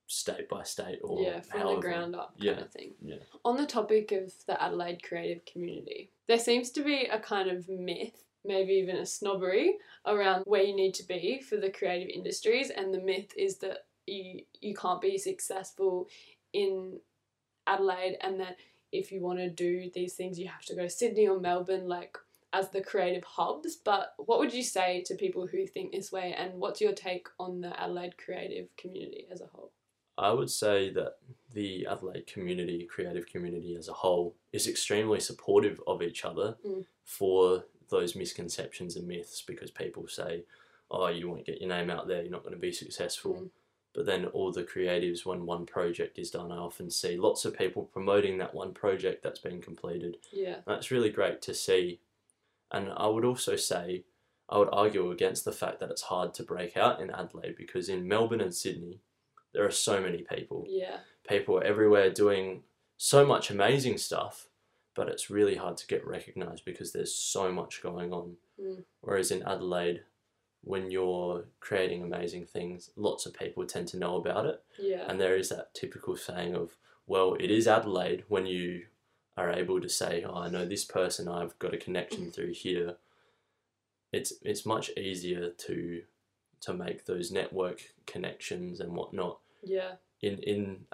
state 0.07 0.49
by 0.49 0.63
state 0.63 1.01
or 1.03 1.21
yeah, 1.23 1.41
from 1.41 1.61
however. 1.61 1.75
the 1.77 1.81
ground 1.83 2.15
up 2.15 2.33
kind 2.39 2.45
Yeah. 2.45 2.61
of 2.61 2.71
thing. 2.71 2.95
Yeah. 3.03 3.17
On 3.45 3.57
the 3.57 3.67
topic 3.67 4.13
of 4.13 4.33
the 4.47 4.61
Adelaide 4.63 5.03
creative 5.03 5.45
community, 5.45 6.11
there 6.29 6.39
seems 6.39 6.71
to 6.73 6.83
be 6.83 7.07
a 7.07 7.19
kind 7.19 7.51
of 7.51 7.69
myth, 7.69 8.25
maybe 8.45 8.75
even 8.75 8.97
a 8.97 9.07
snobbery, 9.07 9.79
around 10.05 10.45
where 10.47 10.63
you 10.63 10.75
need 10.77 10.95
to 10.95 11.07
be 11.07 11.41
for 11.41 11.57
the 11.57 11.71
creative 11.71 12.09
industries, 12.09 12.71
and 12.71 12.95
the 12.95 13.01
myth 13.01 13.33
is 13.37 13.59
that 13.59 13.87
you 14.07 14.43
you 14.61 14.75
can't 14.75 15.01
be 15.01 15.19
successful 15.19 16.09
in 16.53 17.01
Adelaide, 17.67 18.17
and 18.21 18.39
that 18.41 18.57
if 18.93 19.11
you 19.11 19.21
want 19.21 19.39
to 19.41 19.51
do 19.51 19.91
these 19.93 20.15
things, 20.15 20.39
you 20.39 20.47
have 20.49 20.65
to 20.67 20.77
go 20.77 20.83
to 20.83 20.91
Sydney 20.91 21.27
or 21.27 21.41
Melbourne, 21.41 21.89
like 21.89 22.17
as 22.53 22.71
the 22.71 22.81
creative 22.81 23.25
hubs. 23.25 23.75
But 23.75 24.15
what 24.19 24.39
would 24.39 24.55
you 24.55 24.63
say 24.63 25.03
to 25.07 25.17
people 25.17 25.49
who 25.49 25.67
think 25.67 25.91
this 25.91 26.13
way, 26.13 26.33
and 26.39 26.61
what's 26.61 26.81
your 26.81 26.93
take 26.93 27.27
on 27.41 27.61
the 27.61 27.79
Adelaide 27.81 28.17
creative 28.17 28.69
community 28.77 29.27
as 29.33 29.41
a 29.41 29.47
whole? 29.47 29.73
I 30.19 30.33
would 30.33 30.51
say 30.51 30.91
that 30.91 31.17
the 31.53 31.87
Adelaide 31.87 32.27
community, 32.27 32.85
creative 32.85 33.27
community 33.27 33.77
as 33.77 33.89
a 33.89 33.93
whole, 33.93 34.35
is 34.53 34.67
extremely 34.67 35.21
supportive 35.21 35.81
of 35.87 36.03
each 36.03 36.25
other 36.25 36.57
Mm. 36.65 36.87
for 37.05 37.65
those 37.89 38.17
misconceptions 38.17 38.97
and 38.97 39.07
myths 39.07 39.43
because 39.43 39.71
people 39.71 40.09
say, 40.09 40.45
oh, 40.91 41.07
you 41.09 41.29
won't 41.29 41.45
get 41.47 41.61
your 41.61 41.69
name 41.69 41.91
out 41.91 42.09
there, 42.09 42.23
you're 42.23 42.31
not 42.31 42.43
going 42.43 42.55
to 42.55 42.59
be 42.61 42.73
successful. 42.73 43.35
Mm. 43.35 43.51
But 43.95 44.07
then 44.07 44.27
all 44.27 44.53
the 44.53 44.65
creatives, 44.65 45.25
when 45.25 45.47
one 45.47 45.65
project 45.67 46.19
is 46.19 46.31
done, 46.31 46.53
I 46.53 46.57
often 46.57 46.91
see 46.91 47.17
lots 47.17 47.45
of 47.45 47.57
people 47.57 47.85
promoting 47.85 48.39
that 48.39 48.55
one 48.55 48.75
project 48.75 49.23
that's 49.23 49.39
been 49.39 49.61
completed. 49.63 50.19
Yeah. 50.33 50.57
That's 50.67 50.91
really 50.91 51.11
great 51.11 51.41
to 51.43 51.55
see. 51.55 52.01
And 52.71 52.91
I 52.95 53.07
would 53.07 53.25
also 53.25 53.57
say, 53.57 54.05
I 54.51 54.59
would 54.59 54.69
argue 54.73 55.11
against 55.11 55.45
the 55.45 55.53
fact 55.53 55.81
that 55.81 55.91
it's 55.91 56.03
hard 56.03 56.35
to 56.35 56.43
break 56.43 56.77
out 56.77 57.01
in 57.01 57.11
Adelaide 57.11 57.57
because 57.57 57.89
in 57.89 58.07
Melbourne 58.07 58.41
and 58.43 58.55
Sydney, 58.55 59.01
there 59.53 59.65
are 59.65 59.71
so 59.71 60.01
many 60.01 60.23
people. 60.23 60.65
Yeah. 60.69 60.99
People 61.29 61.59
are 61.59 61.65
everywhere 61.65 62.11
doing 62.11 62.63
so 62.97 63.27
much 63.27 63.51
amazing 63.51 63.99
stuff, 63.99 64.49
but 64.95 65.09
it's 65.09 65.31
really 65.31 65.57
hard 65.57 65.77
to 65.79 65.87
get 65.87 66.07
recognised 66.07 66.65
because 66.65 66.93
there's 66.93 67.15
so 67.15 67.53
much 67.53 67.83
going 67.83 68.13
on. 68.13 68.37
Mm. 68.61 68.85
Whereas 69.01 69.31
in 69.31 69.43
Adelaide, 69.43 70.03
when 70.63 70.91
you're 70.91 71.45
creating 71.61 72.03
amazing 72.03 72.47
things, 72.47 72.91
lots 72.97 73.27
of 73.27 73.39
people 73.39 73.65
tend 73.65 73.89
to 73.89 73.99
know 73.99 74.17
about 74.17 74.47
it. 74.47 74.63
Yeah. 74.79 75.05
And 75.07 75.21
there 75.21 75.37
is 75.37 75.49
that 75.51 75.75
typical 75.75 76.17
saying 76.17 76.55
of, 76.55 76.77
well, 77.07 77.35
it 77.39 77.51
is 77.51 77.69
Adelaide 77.69 78.25
when 78.29 78.47
you 78.47 78.83
are 79.37 79.53
able 79.53 79.81
to 79.81 79.89
say, 79.89 80.25
oh, 80.27 80.35
I 80.35 80.49
know 80.49 80.65
this 80.65 80.85
person, 80.85 81.29
I've 81.29 81.59
got 81.59 81.75
a 81.75 81.79
connection 81.79 82.31
through 82.31 82.53
here. 82.53 82.97
It's 84.13 84.33
it's 84.43 84.65
much 84.65 84.91
easier 84.97 85.51
to 85.51 86.03
to 86.67 86.75
make 86.75 87.05
those 87.07 87.31
network 87.31 87.81
connections 88.07 88.81
and 88.81 88.93
whatnot 88.95 89.39
Yeah. 89.63 89.97
in 90.21 90.39
in 90.41 90.87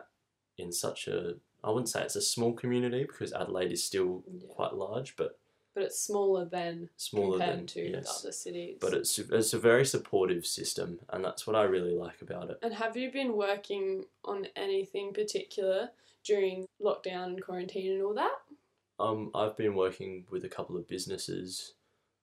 in 0.59 0.70
such 0.73 1.09
a 1.09 1.37
I 1.64 1.70
wouldn't 1.70 1.89
say 1.89 2.03
it's 2.03 2.16
a 2.16 2.20
small 2.23 2.53
community 2.53 3.03
because 3.05 3.33
Adelaide 3.33 3.73
is 3.73 3.83
still 3.85 4.23
Yeah. 4.31 4.49
quite 4.49 4.75
large, 4.75 5.16
but 5.16 5.39
But 5.75 5.85
it's 5.85 5.99
smaller 5.99 6.45
than 6.45 6.91
smaller 6.99 7.39
compared 7.39 7.59
than 7.61 7.66
to 7.68 7.91
yes. 7.91 8.20
other 8.20 8.33
cities. 8.33 8.77
But 8.81 8.93
it's 8.93 9.18
it's 9.18 9.55
a 9.55 9.59
very 9.59 9.87
supportive 9.87 10.45
system, 10.47 11.01
and 11.09 11.25
that's 11.25 11.47
what 11.47 11.57
I 11.57 11.62
really 11.64 11.95
like 11.95 12.20
about 12.20 12.51
it. 12.51 12.59
and 12.62 12.75
have 12.75 12.97
you 12.97 13.11
been 13.11 13.33
working 13.37 14.05
on 14.25 14.47
anything 14.57 15.14
particular 15.14 15.91
during 16.25 16.66
lockdown 16.81 17.25
and 17.33 17.43
quarantine 17.43 17.93
and 17.93 18.03
all 18.03 18.14
that? 18.14 18.37
Um, 18.99 19.31
I've 19.35 19.57
been 19.57 19.75
working 19.75 20.27
with 20.31 20.45
a 20.45 20.49
couple 20.57 20.77
of 20.77 20.87
businesses 20.87 21.75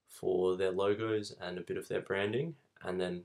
for 0.08 0.56
their 0.56 0.70
logos 0.70 1.32
and 1.40 1.58
a 1.58 1.62
bit 1.62 1.76
of 1.76 1.88
their 1.88 2.00
branding, 2.00 2.54
and 2.82 3.00
then 3.00 3.24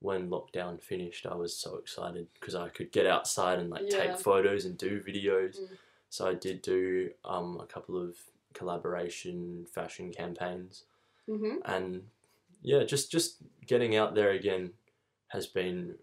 when 0.00 0.30
lockdown 0.30 0.80
finished, 0.80 1.26
I 1.26 1.34
was 1.34 1.56
so 1.56 1.76
excited 1.76 2.26
because 2.34 2.54
I 2.54 2.68
could 2.68 2.92
get 2.92 3.06
outside 3.06 3.58
and 3.58 3.70
like 3.70 3.90
Yeah. 3.90 3.98
take 4.06 4.18
photos 4.18 4.64
and 4.64 4.78
do 4.78 5.00
videos. 5.00 5.58
Mm. 5.60 5.76
So 6.10 6.28
I 6.28 6.34
did 6.34 6.62
do 6.62 7.10
um, 7.24 7.58
a 7.60 7.66
couple 7.66 8.00
of 8.00 8.16
collaboration 8.54 9.66
fashion 9.72 10.12
campaigns, 10.12 10.84
Mm-hmm. 11.28 11.56
and 11.66 12.08
yeah, 12.62 12.84
just 12.84 13.10
just 13.10 13.36
getting 13.66 13.96
out 13.96 14.14
there 14.14 14.30
again 14.30 14.72
has 15.28 15.46
been 15.46 15.94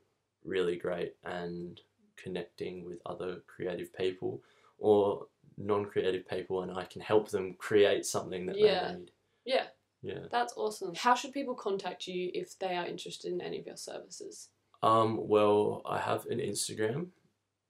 really 0.44 0.76
great 0.78 1.16
and 1.24 1.82
connecting 2.16 2.86
with 2.86 3.00
other 3.08 3.42
creative 3.48 3.92
people 3.96 4.42
or 4.78 5.26
non-creative 5.58 6.28
people 6.30 6.62
and 6.62 6.72
I 6.72 6.84
can 6.86 7.02
help 7.02 7.30
them 7.30 7.56
create 7.56 8.06
something 8.06 8.46
that 8.46 8.58
Yeah. 8.58 8.92
they 8.92 9.00
need. 9.00 9.12
Yeah, 9.46 9.68
Yeah. 10.06 10.28
that's 10.32 10.54
awesome. 10.56 10.94
How 10.96 11.16
should 11.16 11.32
people 11.34 11.56
contact 11.56 12.06
you 12.08 12.30
if 12.34 12.58
they 12.60 12.76
are 12.76 12.86
interested 12.86 13.32
in 13.34 13.42
any 13.42 13.60
of 13.60 13.66
your 13.66 13.78
services? 13.78 14.50
Um, 14.84 15.28
well, 15.28 15.82
I 15.86 15.98
have 16.00 16.26
an 16.28 16.40
Instagram 16.40 17.08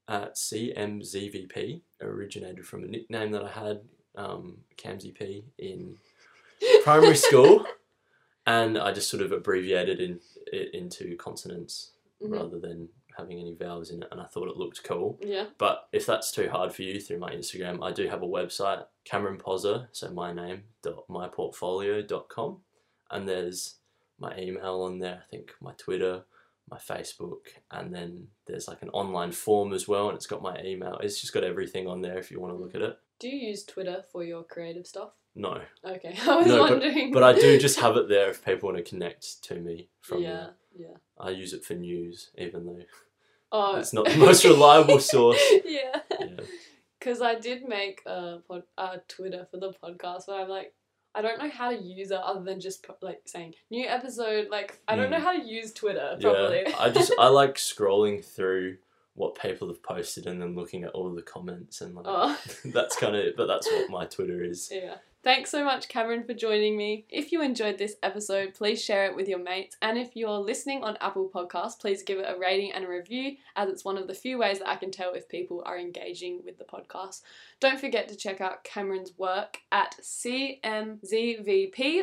at 0.10 0.36
CMZVP, 0.36 1.82
originated 2.02 2.66
from 2.66 2.84
a 2.84 2.88
nickname 2.88 3.32
that 3.32 3.44
I 3.44 3.50
had, 3.50 3.82
um, 4.16 4.58
Camzy 4.78 5.14
P, 5.14 5.46
in 5.58 5.96
primary 6.84 7.16
school, 7.16 7.66
and 8.46 8.78
I 8.78 8.92
just 8.92 9.10
sort 9.10 9.24
of 9.24 9.32
abbreviated 9.32 10.00
in, 10.00 10.20
it 10.52 10.74
into 10.74 11.16
consonants 11.18 11.92
Mhm. 12.22 12.32
rather 12.32 12.60
than 12.60 12.90
having 13.18 13.40
any 13.40 13.54
vowels 13.56 13.90
in 13.92 14.04
it, 14.04 14.10
and 14.12 14.20
I 14.22 14.26
thought 14.26 14.48
it 14.50 14.58
looked 14.58 14.84
cool. 14.84 15.20
Yeah. 15.22 15.46
But 15.58 15.88
if 15.92 16.06
that's 16.06 16.32
too 16.32 16.50
hard 16.50 16.74
for 16.74 16.82
you 16.84 17.00
through 17.00 17.20
my 17.20 17.32
Instagram, 17.32 17.84
I 17.84 17.92
do 17.92 18.08
have 18.08 18.22
a 18.24 18.28
website, 18.28 18.86
Cameron 19.04 19.38
Pozza, 19.38 19.88
so 19.92 20.10
my 20.12 20.34
name, 20.34 20.64
dot 20.82 21.08
myportfolio.com. 21.10 22.58
And 23.12 23.30
there's 23.30 23.76
my 24.20 24.38
email 24.38 24.82
on 24.82 25.00
there, 25.00 25.24
I 25.28 25.30
think 25.30 25.52
my 25.62 25.74
Twitter, 25.78 26.24
my 26.70 26.78
Facebook, 26.78 27.48
and 27.72 27.94
then 27.94 28.28
there's 28.48 28.68
like 28.68 28.82
an 28.82 28.90
online 28.90 29.32
form 29.32 29.74
as 29.74 29.88
well, 29.88 30.08
and 30.10 30.16
it's 30.16 30.28
got 30.28 30.42
my 30.42 30.60
email. 30.64 30.98
It's 31.04 31.22
just 31.22 31.34
got 31.34 31.44
everything 31.44 31.88
on 31.88 32.02
there 32.02 32.18
if 32.18 32.32
you 32.32 32.40
want 32.40 32.54
to 32.54 32.60
look 32.62 32.76
at 32.76 32.82
it. 32.82 32.98
Do 33.20 33.30
you 33.30 33.48
use 33.50 33.64
Twitter 33.64 34.04
for 34.12 34.24
your 34.24 34.44
creative 34.44 34.88
stuff? 34.88 35.12
No, 35.36 35.62
Okay, 35.86 36.16
I 36.28 36.36
was 36.38 36.48
No, 36.48 36.58
but- 36.68 36.72
wondering. 36.72 37.12
but 37.12 37.24
I 37.24 37.34
do 37.34 37.58
just 37.60 37.80
have 37.80 37.98
it 37.98 38.08
there 38.10 38.30
if 38.30 38.44
people 38.44 38.72
want 38.72 38.84
to 38.84 38.90
connect 38.90 39.44
to 39.44 39.56
me 39.56 39.90
from 40.02 40.22
yeah, 40.22 40.32
there. 40.32 40.54
yeah. 40.78 40.98
I 41.20 41.30
use 41.32 41.54
it 41.54 41.64
for 41.64 41.74
news, 41.74 42.32
even 42.38 42.66
though 42.66 42.80
Oh, 43.56 43.76
it's 43.78 43.94
not 43.94 44.06
the 44.06 44.18
most 44.18 44.44
reliable 44.44 45.00
source. 45.00 45.42
yeah. 45.66 46.00
Yeah. 46.20 46.28
Because 47.00 47.22
I 47.22 47.36
did 47.36 47.68
make 47.68 48.02
a 48.06 48.40
pod, 48.48 48.64
uh, 48.78 48.98
Twitter 49.08 49.48
for 49.50 49.58
the 49.58 49.72
podcast 49.84 50.28
where 50.28 50.42
I'm 50.42 50.50
like, 50.50 50.74
I 51.14 51.22
don't 51.22 51.40
know 51.40 51.50
how 51.50 51.70
to 51.70 51.78
use 51.82 52.12
it 52.12 52.18
other 52.18 52.44
than 52.44 52.60
just 52.60 52.86
like 53.02 53.22
saying 53.26 53.54
new 53.72 53.88
episode. 53.88 54.50
Like 54.50 54.80
I 54.88 54.96
don't 54.96 55.10
know 55.10 55.18
Mm. 55.18 55.24
how 55.24 55.32
to 55.32 55.44
use 55.48 55.72
Twitter 55.72 56.18
properly. 56.20 56.64
Yeah, 56.68 56.76
I 56.80 56.90
just 56.90 57.14
I 57.18 57.28
like 57.28 57.56
scrolling 57.72 58.24
through 58.24 58.78
what 59.14 59.40
people 59.40 59.70
have 59.70 59.82
posted 59.82 60.28
and 60.28 60.42
then 60.42 60.56
looking 60.56 60.84
at 60.84 60.92
all 60.92 61.10
the 61.16 61.22
comments 61.22 61.80
and 61.80 61.96
like 61.96 62.06
oh. 62.06 62.38
that's 62.66 62.98
kind 62.98 63.16
of 63.16 63.34
but 63.38 63.48
that's 63.48 63.66
what 63.72 63.90
my 63.90 64.06
Twitter 64.06 64.44
is. 64.44 64.70
Yeah. 64.70 64.96
Thanks 65.26 65.50
so 65.50 65.66
much, 65.66 65.90
Cameron, 65.90 66.24
for 66.24 66.36
joining 66.36 66.78
me. 66.78 67.08
If 67.10 67.32
you 67.32 67.42
enjoyed 67.42 67.80
this 67.80 67.96
episode, 68.04 68.54
please 68.54 68.80
share 68.80 69.06
it 69.06 69.16
with 69.16 69.28
your 69.28 69.40
mates. 69.40 69.76
And 69.82 69.98
if 69.98 70.16
you're 70.16 70.38
listening 70.38 70.84
on 70.84 71.00
Apple 71.02 71.32
Podcasts, 71.34 71.80
please 71.80 72.04
give 72.04 72.20
it 72.20 72.28
a 72.30 72.38
rating 72.38 72.74
and 72.74 72.86
a 72.86 72.88
review, 72.88 73.38
as 73.56 73.68
it's 73.68 73.84
one 73.84 73.98
of 73.98 74.06
the 74.06 74.14
few 74.14 74.38
ways 74.38 74.60
that 74.60 74.70
I 74.70 74.76
can 74.76 74.92
tell 74.92 75.14
if 75.14 75.28
people 75.28 75.64
are 75.66 75.80
engaging 75.80 76.42
with 76.46 76.60
the 76.60 76.64
podcast. 76.64 77.24
Don't 77.60 77.80
forget 77.80 78.08
to 78.10 78.16
check 78.16 78.40
out 78.40 78.64
Cameron's 78.64 79.18
work 79.18 79.62
at 79.72 79.96
CMZVP 80.00 80.84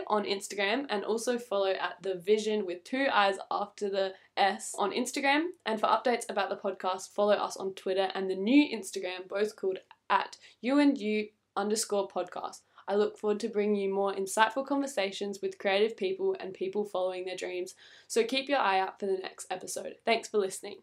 on 0.09 0.25
Instagram 0.25 0.87
and 0.91 1.05
also 1.05 1.39
follow 1.39 1.70
at 1.70 1.99
The 2.03 2.16
Vision 2.16 2.66
with 2.66 2.83
two 2.83 3.07
eyes 3.12 3.37
after 3.53 3.89
the 3.89 4.14
S 4.37 4.75
on 4.77 4.91
Instagram. 4.91 5.45
And 5.64 5.79
for 5.79 5.87
updates 5.87 6.29
about 6.29 6.51
the 6.51 6.57
podcast, 6.57 7.14
follow 7.14 7.35
us 7.35 7.57
on 7.57 7.75
Twitter 7.75 8.09
and 8.16 8.29
the 8.29 8.35
new 8.35 8.77
Instagram, 8.77 9.29
both 9.29 9.55
called 9.55 9.79
at 10.11 10.39
you 10.61 11.29
underscore 11.57 12.09
podcast. 12.09 12.62
I 12.93 12.95
look 12.97 13.16
forward 13.16 13.40
to 13.40 13.49
bringing 13.49 13.76
you 13.76 13.95
more 13.95 14.12
insightful 14.12 14.66
conversations 14.66 15.40
with 15.40 15.57
creative 15.57 15.97
people 15.97 16.36
and 16.38 16.53
people 16.53 16.84
following 16.84 17.24
their 17.24 17.36
dreams. 17.36 17.74
So 18.07 18.22
keep 18.22 18.51
your 18.51 18.59
eye 18.59 18.80
out 18.80 19.01
for 19.01 19.07
the 19.07 19.16
next 19.16 19.47
episode. 19.51 19.95
Thanks 20.05 20.28
for 20.28 20.36
listening. 20.36 20.82